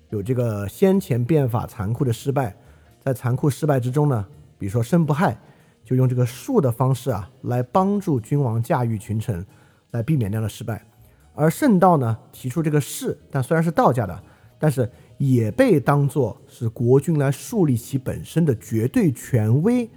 [0.09, 2.53] 有这个先前变法残酷的失败，
[2.99, 4.27] 在残酷失败之中呢，
[4.57, 5.39] 比如说申不害
[5.85, 9.45] 就用这个术的方式啊，来帮助君王驾驭群臣，
[9.91, 10.85] 来避免那样的失败。
[11.33, 14.21] 而圣道呢，提出这个士，但虽然是道家的，
[14.59, 19.89] 但是也被当作是国君来树立其本身的绝对权威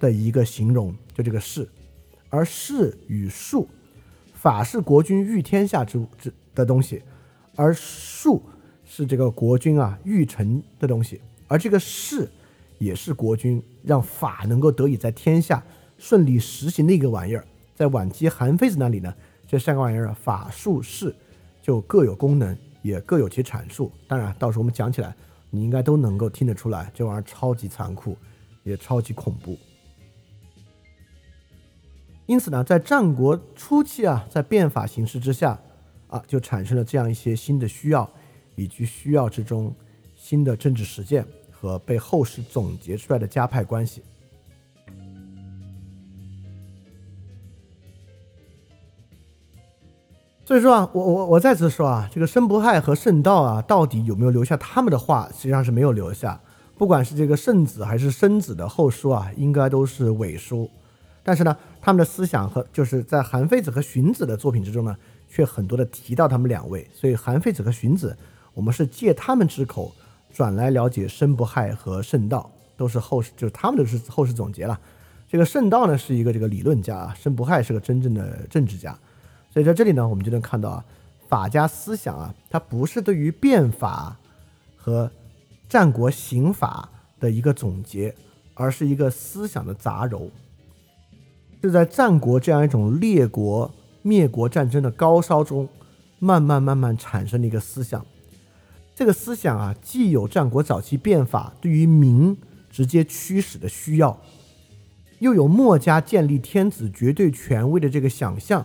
[0.00, 1.68] 的一个形容，就这个事。
[2.28, 3.68] 而事与术，
[4.38, 7.02] 法是国君御天下之之的东西，
[7.56, 8.40] 而术
[8.84, 12.30] 是这个国君啊御臣的东西，而这个事
[12.78, 15.60] 也是国君让法能够得以在天下
[15.98, 17.44] 顺利实行的一个玩意儿。
[17.74, 19.12] 在晚期韩非子那里呢，
[19.44, 21.12] 这三个玩意儿法术事
[21.60, 23.90] 就各有功能，也各有其阐述。
[24.06, 25.12] 当然，到时候我们讲起来，
[25.50, 28.16] 你应该都能够听得出来，这玩意儿超级残酷，
[28.62, 29.58] 也超级恐怖。
[32.28, 35.58] 因此呢，在战国初期啊，在变法形势之下，
[36.08, 38.06] 啊，就产生了这样一些新的需要，
[38.54, 39.74] 以及需要之中
[40.14, 44.02] 新的政治实践和被后世总结出来的家派关系。
[50.44, 56.38] 所以说啊，我我我再次说啊，这个申不害和慎道啊，到底有没有留下他们的话，实际上是没有留下。
[56.76, 60.70] 不管是这个慎子还是申子的后书啊，应该都是伪书。
[61.24, 61.54] 但是呢，
[61.88, 64.94] 他们的思想和就是在韩非子和荀子的作品之中呢，
[65.26, 66.86] 却很多的提到他们两位。
[66.92, 68.14] 所以韩非子和荀子，
[68.52, 69.90] 我们是借他们之口
[70.30, 74.78] 转来了解申不害和圣道，都是后世，就是他们的是后世总结了。
[75.30, 78.94] 这个圣道呢是一个这个理论家啊，申不害是个真正的政治家。
[79.50, 80.84] 所以在这里呢，我们就能看到啊，
[81.26, 84.14] 法家思想啊，它不是对于变法
[84.76, 85.10] 和
[85.70, 86.86] 战国刑法
[87.18, 88.14] 的一个总结，
[88.52, 90.28] 而是一个思想的杂糅。
[91.62, 93.70] 是在战国这样一种列国
[94.02, 95.68] 灭国战争的高烧中，
[96.18, 98.04] 慢慢慢慢产生的一个思想。
[98.94, 102.36] 这个思想啊，既有战国早期变法对于民
[102.70, 104.18] 直接驱使的需要，
[105.20, 108.64] 又有墨家建立天子绝对权威的这个想象，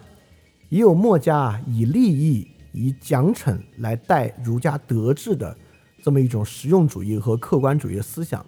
[0.69, 5.55] 也有墨家啊以利益、以奖惩来代儒家德治的
[6.03, 8.43] 这么一种实用主义和客观主义的思想。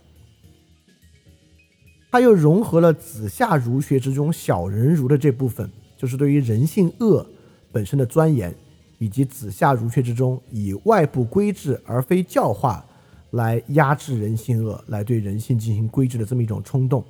[2.16, 7.28] 他又融合了子夏儒学之中小人儒的这部分，就是对于人性恶
[7.74, 8.56] 本身的钻研，
[9.00, 12.86] 以及子夏儒学之中以外部规制而非教化
[13.32, 17.04] 来压制人性恶，来对人性进行规制的这么一种冲动。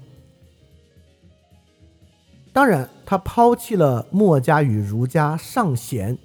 [2.52, 6.18] 当然，他抛弃了墨家与儒家尚贤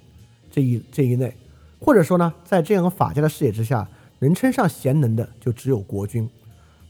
[0.49, 1.31] 这一这一类，
[1.79, 3.87] 或者说呢，在这样法家的视野之下，
[4.17, 6.27] 能称上贤能的就只有国君。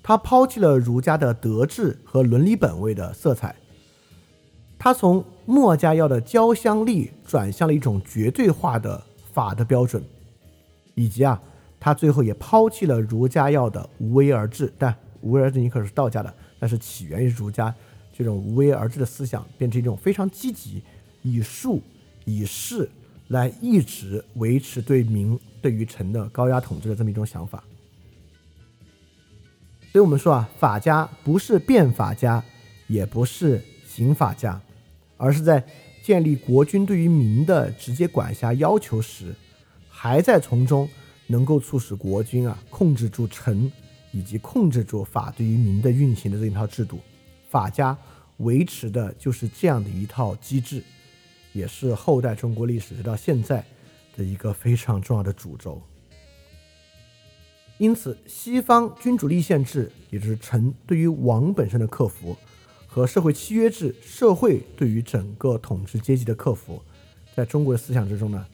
[0.03, 3.55] 他抛弃了儒家的德治和伦理本位的色彩，
[4.79, 10.03] 他从墨家要的交相利转向了一种绝对化的法的标准，
[10.95, 11.39] 以及啊，
[11.79, 14.73] 他最后也抛弃了儒家要的无为而治。
[14.77, 17.73] 但无为而治你可是道家的，但是起源于儒家
[18.11, 20.81] 这种无为而治的思想，变成一种非常积极
[21.21, 21.79] 以术
[22.25, 22.89] 以势
[23.27, 27.63] 来一直维持对民对于臣的高压统治的这么一种想法。
[29.91, 32.41] 所以我们说啊，法家不是变法家，
[32.87, 34.61] 也不是刑法家，
[35.17, 35.61] 而是在
[36.01, 39.35] 建立国君对于民的直接管辖要求时，
[39.89, 40.87] 还在从中
[41.27, 43.69] 能够促使国君啊控制住臣，
[44.13, 46.97] 以及控制住法对于民的运行的这一套制度。
[47.49, 47.97] 法家
[48.37, 50.81] 维持的就是这样的一套机制，
[51.51, 53.61] 也是后代中国历史直到现在
[54.15, 55.81] 的一个非常重要的主轴。
[57.81, 62.37] 因此，西方君主立宪制，也就是臣对于王本身的克服，
[62.85, 66.79] 和社会契约制，社会对于整个统治阶级的克服，
[67.35, 68.45] 在中国的思想之中呢，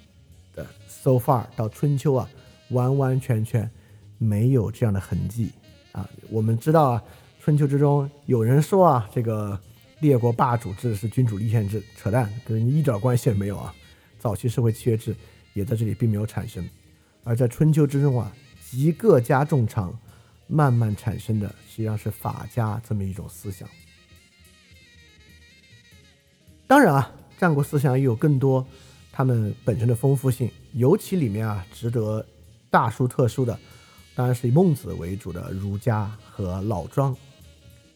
[0.56, 2.30] 的 so far 到春秋啊，
[2.70, 3.70] 完完全全
[4.18, 5.52] 没有这样的痕迹
[5.92, 6.10] 啊。
[6.30, 7.04] 我们知道啊，
[7.42, 9.60] 春秋之中有人说啊，这个
[10.00, 13.76] 列国霸主制是君主立宪制，扯淡，跟一点关系也没有啊。
[14.18, 15.14] 早期社会契约制
[15.54, 16.66] 也在这里并没有产生，
[17.26, 18.34] 而在春秋之中啊。
[18.70, 19.98] 集各家众长，
[20.48, 23.68] 慢慢产生的实际上是法家这么一种思想。
[26.68, 28.66] 当然啊，战国思想也有更多
[29.12, 32.26] 他们本身的丰富性，尤其里面啊值得
[32.70, 33.58] 大书特书的，
[34.14, 37.16] 当然是以孟子为主的儒家和老庄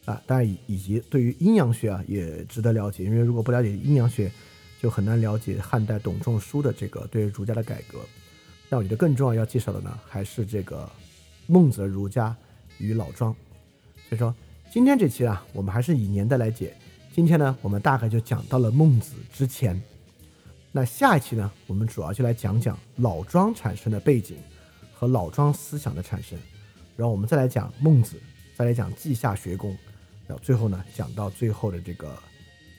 [0.06, 4.32] 啊，当然以以及对于阴阳学啊也值得了解，因为如果不了解阴阳学，
[4.80, 7.98] 就很难了解汉代董仲舒的这个对儒家的改革。
[8.72, 10.90] 但我觉得更重要要介绍的呢，还是这个
[11.46, 12.34] 孟子的儒家
[12.78, 13.30] 与老庄。
[14.08, 14.34] 所以说，
[14.70, 16.74] 今天这期啊，我们还是以年代来解。
[17.14, 19.78] 今天呢，我们大概就讲到了孟子之前。
[20.70, 24.38] 那下一期呢，我们主要就来讲讲老庄产生的背景
[24.94, 26.38] 和老庄思想的产生。
[26.96, 28.18] 然后我们再来讲孟子，
[28.56, 29.76] 再来讲稷下学宫，
[30.26, 32.18] 然后最后呢，讲到最后的这个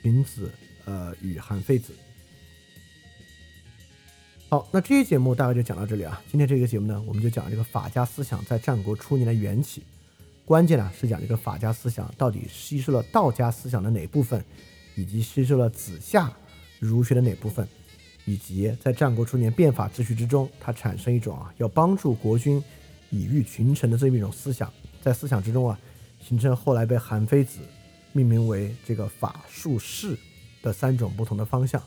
[0.02, 0.52] 荀子，
[0.86, 1.94] 呃，与韩非子。
[4.54, 6.22] 好，那这期节目大概就讲到这里啊。
[6.30, 9.82] 今天这个节目呢，我们就讲这个法家思想在战国初年的缘起。
[10.46, 14.46] 关键呢是讲这个法家思想到底吸收了道家思想的哪部分，
[14.94, 16.32] 以及吸收了子夏
[16.78, 17.68] 儒学的哪部分，
[18.26, 22.64] 以及在战国初年变法秩序之中，它产生一种啊要帮助国君
[23.10, 24.72] 以御群臣的这么一种思想，
[25.02, 25.76] 在思想之中啊
[26.22, 27.58] 形成后来被韩非子
[28.12, 30.16] 命名为这个法术士
[30.62, 31.82] 的三种不同的方向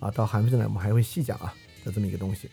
[0.00, 0.10] 啊。
[0.10, 1.54] 到韩非子呢，我们还会细讲啊
[1.86, 2.50] 的这么一个东西。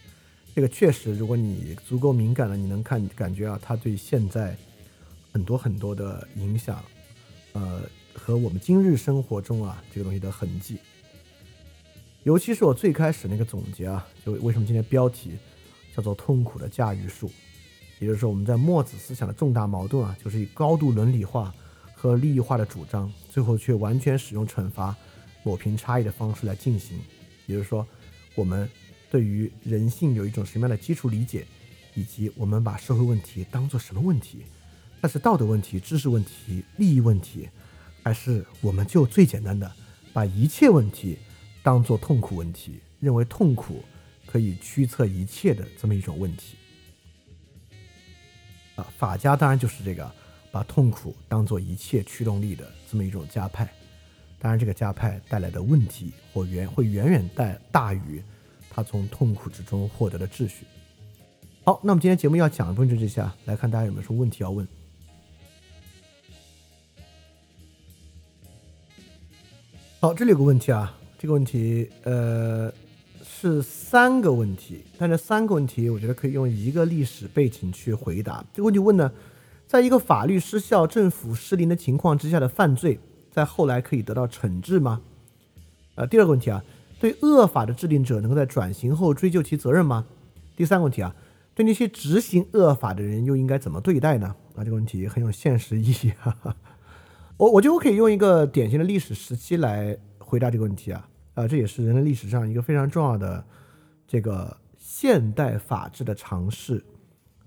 [0.55, 4.55] 这个确实，如果你足够敏感了，你能看感觉啊，它对现在。
[5.33, 6.85] 很多很多的影响，
[7.53, 7.81] 呃，
[8.13, 10.77] 和我们今日生活中啊这个东西的痕迹，
[12.21, 15.31] 尤其是我最开始那个总结啊，就为什么今天标题
[15.95, 17.31] 叫做“痛苦的驾驭术”，
[17.97, 21.51] 也就是说我们在墨子思想的重大矛盾啊，就是以高度伦理化
[21.95, 24.95] 和利益化的主张，最后却完全使用惩罚
[25.41, 26.99] 抹平差异的方式来进行，
[27.47, 27.83] 也就是说，
[28.35, 28.69] 我们
[29.13, 31.45] 对于人性有一种什么样的基础理解，
[31.93, 34.39] 以及我们把社会问题当做什么问题。
[34.99, 37.47] 那是道德问题、知识问题、利益问题，
[38.01, 39.71] 还是我们就最简单的
[40.13, 41.19] 把一切问题
[41.61, 43.85] 当做痛苦问题，认为痛苦
[44.25, 46.55] 可以驱策一切的这么一种问题？
[48.77, 50.11] 啊，法家当然就是这个
[50.51, 53.71] 把痛苦当做一切驱动力的这么一种家派。
[54.39, 58.23] 当然，这个家派带来的问题或远会远远大大于
[58.73, 60.65] 他从痛苦之中获得的秩序。
[61.63, 64.67] 好，那么今天节目要讲的部分就这些啊，来看大家有没有什么问题要问。
[69.99, 72.69] 好，这里有个问题啊，这个问题呃
[73.23, 78.43] 是三个问题，但这三个问题我觉得可以用一个历史背景去回答。
[78.53, 79.09] 这个问题问呢，
[79.65, 82.99] 在一个法律失效、政府失灵的情况之下的犯罪，
[83.31, 85.01] 在后来可以得到惩治吗？
[85.95, 86.61] 呃，第二个问题啊，
[87.03, 90.05] 对恶法的制定者能够在转型后追究其责任吗？
[90.55, 91.13] 第三个问题啊，
[91.53, 94.33] 对那些执行恶法的人又应该怎么对待呢？
[94.55, 96.55] 啊，这个问题很有现实意义哈哈。
[97.35, 103.43] 我我觉得我可以用一个典型的历史时期来回答这个问题啊，啊，这也是人类历史上一个非常重要的
[104.07, 106.85] 这个现代法治的尝试，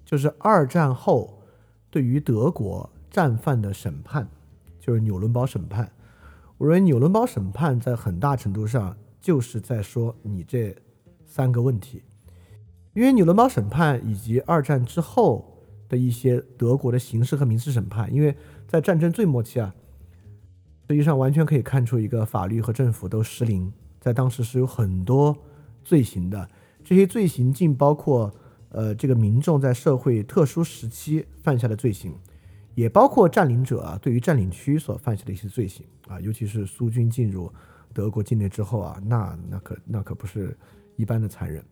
[0.04, 1.42] 就是二战后
[1.88, 4.28] 对于德国战犯的审判，
[4.78, 5.90] 就是纽伦堡审判。
[6.58, 8.94] 我认为纽伦堡审判在很大程度上
[9.26, 10.76] 就是在说你这
[11.24, 12.02] 三个问题，
[12.94, 15.58] 因为纽伦堡审判以及二战之后
[15.88, 18.36] 的一些德国的刑事和民事审判，因为。
[18.68, 19.72] 在战争最末期啊，
[20.88, 23.72] 实际上完全可以看出一个法律和政府都失灵。
[24.00, 25.38] 在当时是有很多
[25.84, 26.50] 罪行的，
[26.82, 28.34] 这些罪行竟包括
[28.70, 32.12] 呃这个民众在社会特殊时期犯下的罪行，
[32.74, 37.52] 也包括占领者啊对于占领区所犯下的一些罪行啊，尤其是苏军进入
[37.96, 40.54] 德国境内之后啊，那那可那可不是
[40.96, 41.64] 一般的残忍。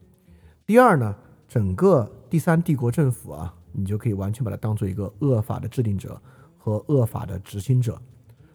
[0.65, 1.15] 第二呢，
[1.47, 6.19] 整个第三帝国政府啊，你就可以完全把它当做一个恶法的制定者。
[6.57, 8.01] 和恶法的执行者，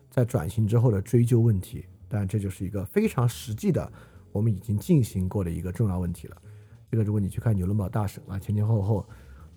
[0.09, 3.87] 在转型之后的追究问题，但这就是一个非常实际的，
[4.31, 6.35] 我们已经进行过的一个重要问题了。
[6.89, 9.05] 这个如果你去看纽伦堡大审啊，前前后后，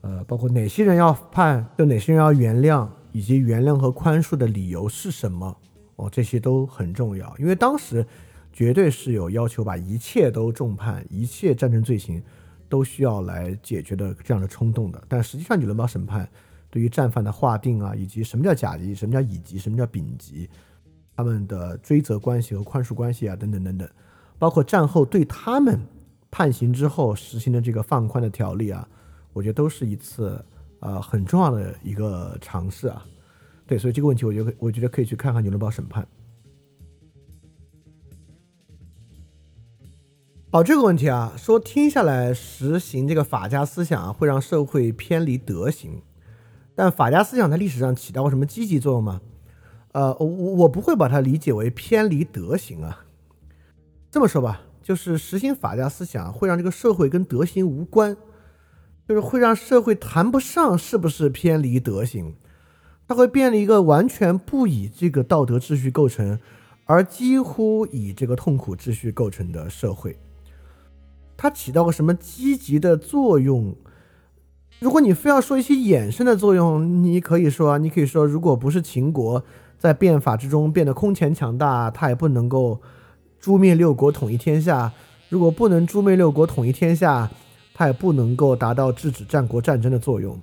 [0.02, 5.56] 呃，包括哪些人要判，就哪些人要原谅，以及原谅和宽恕的理由是什么，
[5.96, 8.06] 哦，这些都很重要，因为当时
[8.52, 12.22] 绝对是有要求把一切都重判，一切战争罪行
[12.68, 15.02] 都需要来解决的这样的冲动的。
[15.08, 16.28] 但实际上纽伦堡审判。
[16.70, 20.48] 对于战犯的划定啊，以及什么叫甲级，什么叫乙级，什么叫丙级，
[21.14, 23.86] 他们的追责关系和宽恕关系啊，等等等等，
[24.38, 25.78] 包括战后对他们
[26.30, 28.88] 判刑之后实行的这个放宽的条例啊，
[29.34, 30.42] 我觉得都是一次
[30.80, 33.04] 呃很重要的一个尝试啊。
[33.72, 36.06] 对，所以这个问题，我觉得我觉得可以去看看纽伦堡审判。
[40.50, 46.02] 好，这个问题啊，说听下来实行这个法家思想啊，会让社会偏离德行。
[46.74, 49.22] 但法家思想在历史上起到过什么积极作用吗？
[49.92, 53.06] 呃，我我不会把它理解为偏离德行啊。
[54.10, 58.14] 这么说吧，就是实行法家思想会让这个社会跟德行无关，
[59.08, 62.34] 就是会让社会谈不上是不是偏离德行，
[63.12, 66.38] 它会变了一个完全不以这个道德秩序构成，
[66.86, 70.18] 而几乎以这个痛苦秩序构成的社会。
[71.36, 73.76] 它起到个什么积极的作用？
[74.80, 79.44] 如果你非要说一些衍生的作用，你可以说，你可以说，如果不是秦国
[79.78, 82.80] 在变法之中变得空前强大，他也不能够
[83.38, 84.90] 诛灭六国统一天下。
[85.28, 87.30] 如果不能诛灭六国统一天下，
[87.74, 90.40] 他也不能够达到制止战国战争的作用。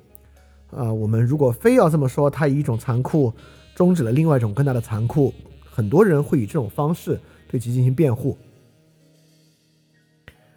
[0.72, 3.34] 啊，我们如果非要这么说，他以一种残酷
[3.76, 5.34] 终止了另外一种更大的残酷，
[5.70, 8.38] 很多人会以这种方式对其进行辩护。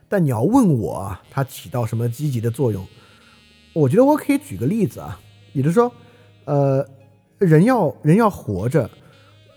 [0.09, 2.87] 但你要问我啊，它起到什么积极的作用？
[3.73, 5.19] 我觉得我可以举个例子啊，
[5.55, 5.91] 也就是说，
[6.45, 6.87] 呃，
[7.39, 8.91] 人要人要活着，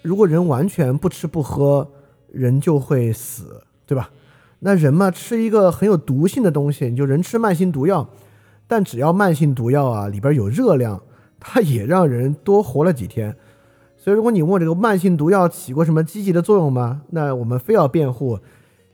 [0.02, 1.86] 如果人完全不吃不喝，
[2.32, 4.10] 人就会死，对吧？
[4.60, 8.10] 那人嘛，吃一个很有毒性的东西，你就人吃慢性毒药，
[8.68, 11.02] 但只要慢性毒药啊里边有热量，
[11.40, 13.36] 它也让人多活了几天。
[13.98, 17.02] 所以，如果你问这个慢性毒药起过什么积极的作用吗？
[17.10, 18.40] 那我们非要辩护。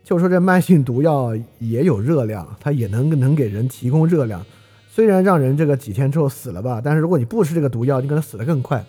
[0.03, 4.43] 就说这慢性毒药也有热量，它也能能给人提供热量，
[4.89, 8.83] 虽然让人这个几天之后死了吧，但是如果你不吃这个毒药，你可能死得更快。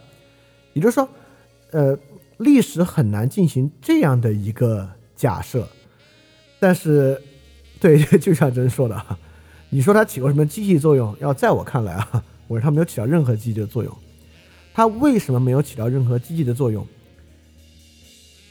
[0.73, 1.09] 也就是说，
[1.71, 1.97] 呃，
[2.39, 5.69] 历史很难进行这样的一个假设。
[6.59, 7.21] 但是，
[7.79, 8.97] 对， 就像真说的，
[9.74, 11.16] 你说它起过什么积极作用？
[11.19, 13.90] 要在我看来啊，我说它没有起到任何积极的作用。
[14.74, 16.86] 它为什么没有起到任何积极的作用？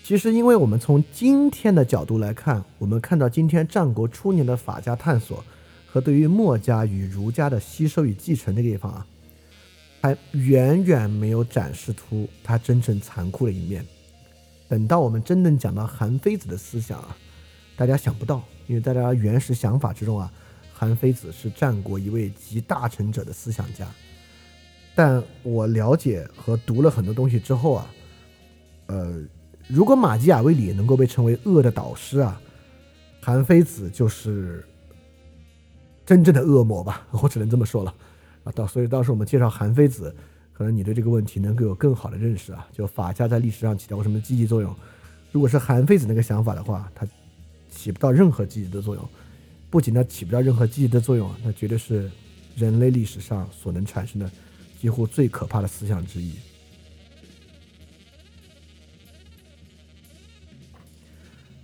[0.03, 5.45] 其实，因为我们从今天的角度来看，我们看到今天战国初年的法家探索
[5.85, 9.05] 和对于墨家与儒家的吸收与继承这个地方啊，
[10.01, 13.85] 还远远没有展示出它真正残酷的一面。
[14.67, 17.15] 等到我们真正讲到韩非子的思想啊，
[17.77, 20.33] 大家想不到，因为大家原始想法之中啊，
[20.81, 23.87] 韩非子是战国一位集大成者的思想家。
[24.95, 27.93] 但我了解和读了很多东西之后啊，
[28.87, 29.23] 呃。
[29.67, 32.41] 如果马基雅维里能够被称为恶的导师啊，
[33.21, 34.65] 韩非子就是
[36.03, 37.93] 真正的恶魔吧，我只能这么说了
[38.43, 38.51] 啊。
[38.51, 40.13] 到所以到时候我们介绍韩非子，
[40.51, 42.67] 可能你对这个问题能够有更好的认识啊。
[42.73, 44.75] 就法家在历史上起到过什么积极作用？
[45.31, 47.07] 如果是韩非子那个想法的话，他
[47.69, 49.09] 起不到任何积极的作用。
[49.71, 52.11] 不仅呢起不到任何积极的作用啊，那绝对是
[52.57, 54.29] 人类历史上所能产生的
[54.79, 56.33] 几乎最可怕的思想之一。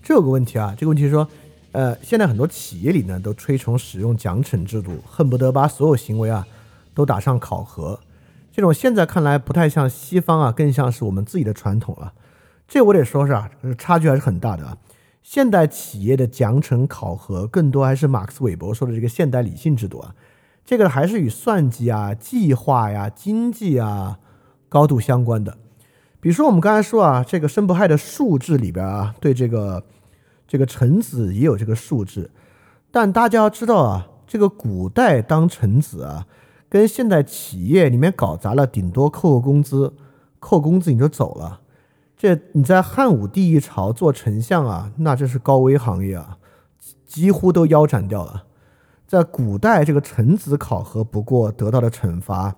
[0.02, 1.28] 这有个问题啊，这个问题说，
[1.74, 6.48] 呃，现在很多企业里呢都推崇使用奖惩制度，恨不得把所有行为啊
[6.94, 8.00] 都打上考核。
[8.54, 12.14] 这种现在看来不太像西方啊，更像是我们自己的传统了。
[12.70, 14.78] 这我得说是啊，差距还是很大的啊。
[15.28, 20.16] 现代企业的奖惩考核更多还是马克思韦伯说的这个现代理性制度啊，
[20.64, 24.20] 这个还是与算计啊、计划呀、经济啊
[24.70, 25.58] 高度相关的。
[26.22, 29.84] 比如说我们刚才说啊，这个申不害的数字里边啊，对这个。
[30.48, 32.32] 这个臣子也有这个数字，
[32.90, 36.26] 但大家要知道啊，这个古代当臣子啊，
[36.70, 39.94] 跟现代企业里面搞砸了，顶多扣个工资，
[40.40, 41.60] 扣工资你就走了。
[42.18, 46.40] 这你在汉武帝一朝做丞相啊，那这是高危行业啊，
[47.06, 48.46] 几乎都腰斩掉了。
[49.06, 52.56] 在古代，这个臣子考核不过得到的惩罚，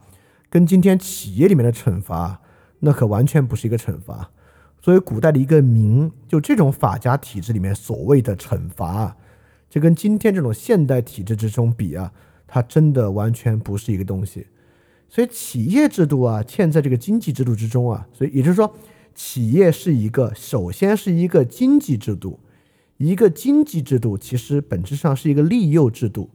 [0.49, 2.39] 跟今天企业里面的惩罚，
[2.79, 4.31] 那可完全不是一个惩罚。
[4.81, 9.17] 作为古代的一个民，就这种法家体制里面所谓的惩罚，
[9.69, 12.13] 这跟今天这种现代体制之中比啊，
[12.47, 14.47] 它真的完全不是一个东西。
[15.09, 18.73] 所以企业制度啊，嵌在这个经济制度之中啊，所以也就是说，
[19.19, 22.39] 企业是一个首先是一个经济制度，
[22.95, 26.29] 一个经济制度其实本质上是一个利诱制度，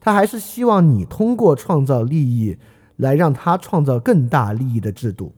[0.00, 2.58] 它还是希望你通过创造利益
[2.96, 5.32] 来让它创造更大利益的制度。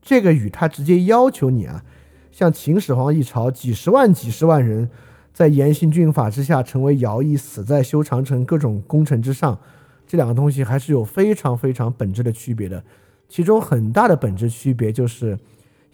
[0.00, 1.82] 这个与他直接要求你啊。
[2.30, 4.88] 像秦始皇一朝，几十万、几十万人
[5.34, 9.58] 在严刑峻法之下成为徭役，死在修长城各种工程之上，
[10.06, 12.84] 这两个东西还是有非常非常本质的区别的。
[13.28, 15.36] 其中很大的本质区别就是，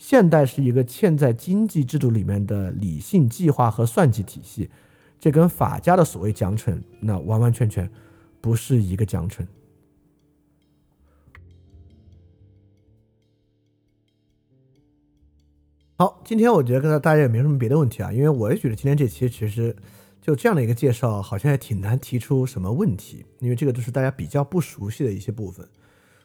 [0.02, 4.68] 现代是一个嵌在经济制度里面的理性计划和算计体系，
[5.20, 7.88] 这跟法家的所谓奖惩那完完全全
[8.40, 9.46] 不是一个奖惩。
[15.96, 19.74] 好，今天我觉得跟大家也没什么别的问题啊，因为我也觉得今天这期其实
[20.20, 25.68] 就这样的一个介绍，好像也挺难提出什么问题，因为这个都是大家比较不熟悉的一些部分，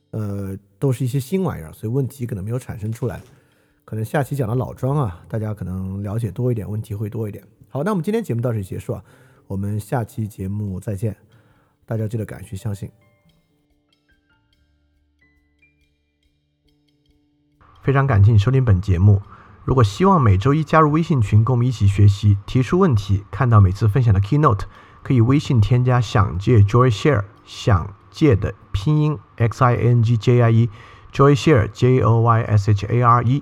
[0.10, 3.22] 呃，都是一些新玩意儿，所以问题可能没有产生出来。
[3.88, 7.42] 可能下期讲的老庄啊，大家可能了解多一点，问题会多一点。
[7.70, 9.02] 好，那我们今天节目到这里结束啊，
[9.48, 11.16] 我们下期节目再见，
[11.86, 12.92] 大家记得敢于相信。
[17.82, 19.22] 非常感谢你收听本节目。
[19.64, 24.64] 如果希望每周一加入微信群，跟我们一起学习、提出问题、看到每次分享的 keynote，
[25.02, 32.86] 可以微信添加“想借 Joy Share”，想借的拼音 x i n g j i e，Joy Share j o y s h
[32.86, 33.42] a r e，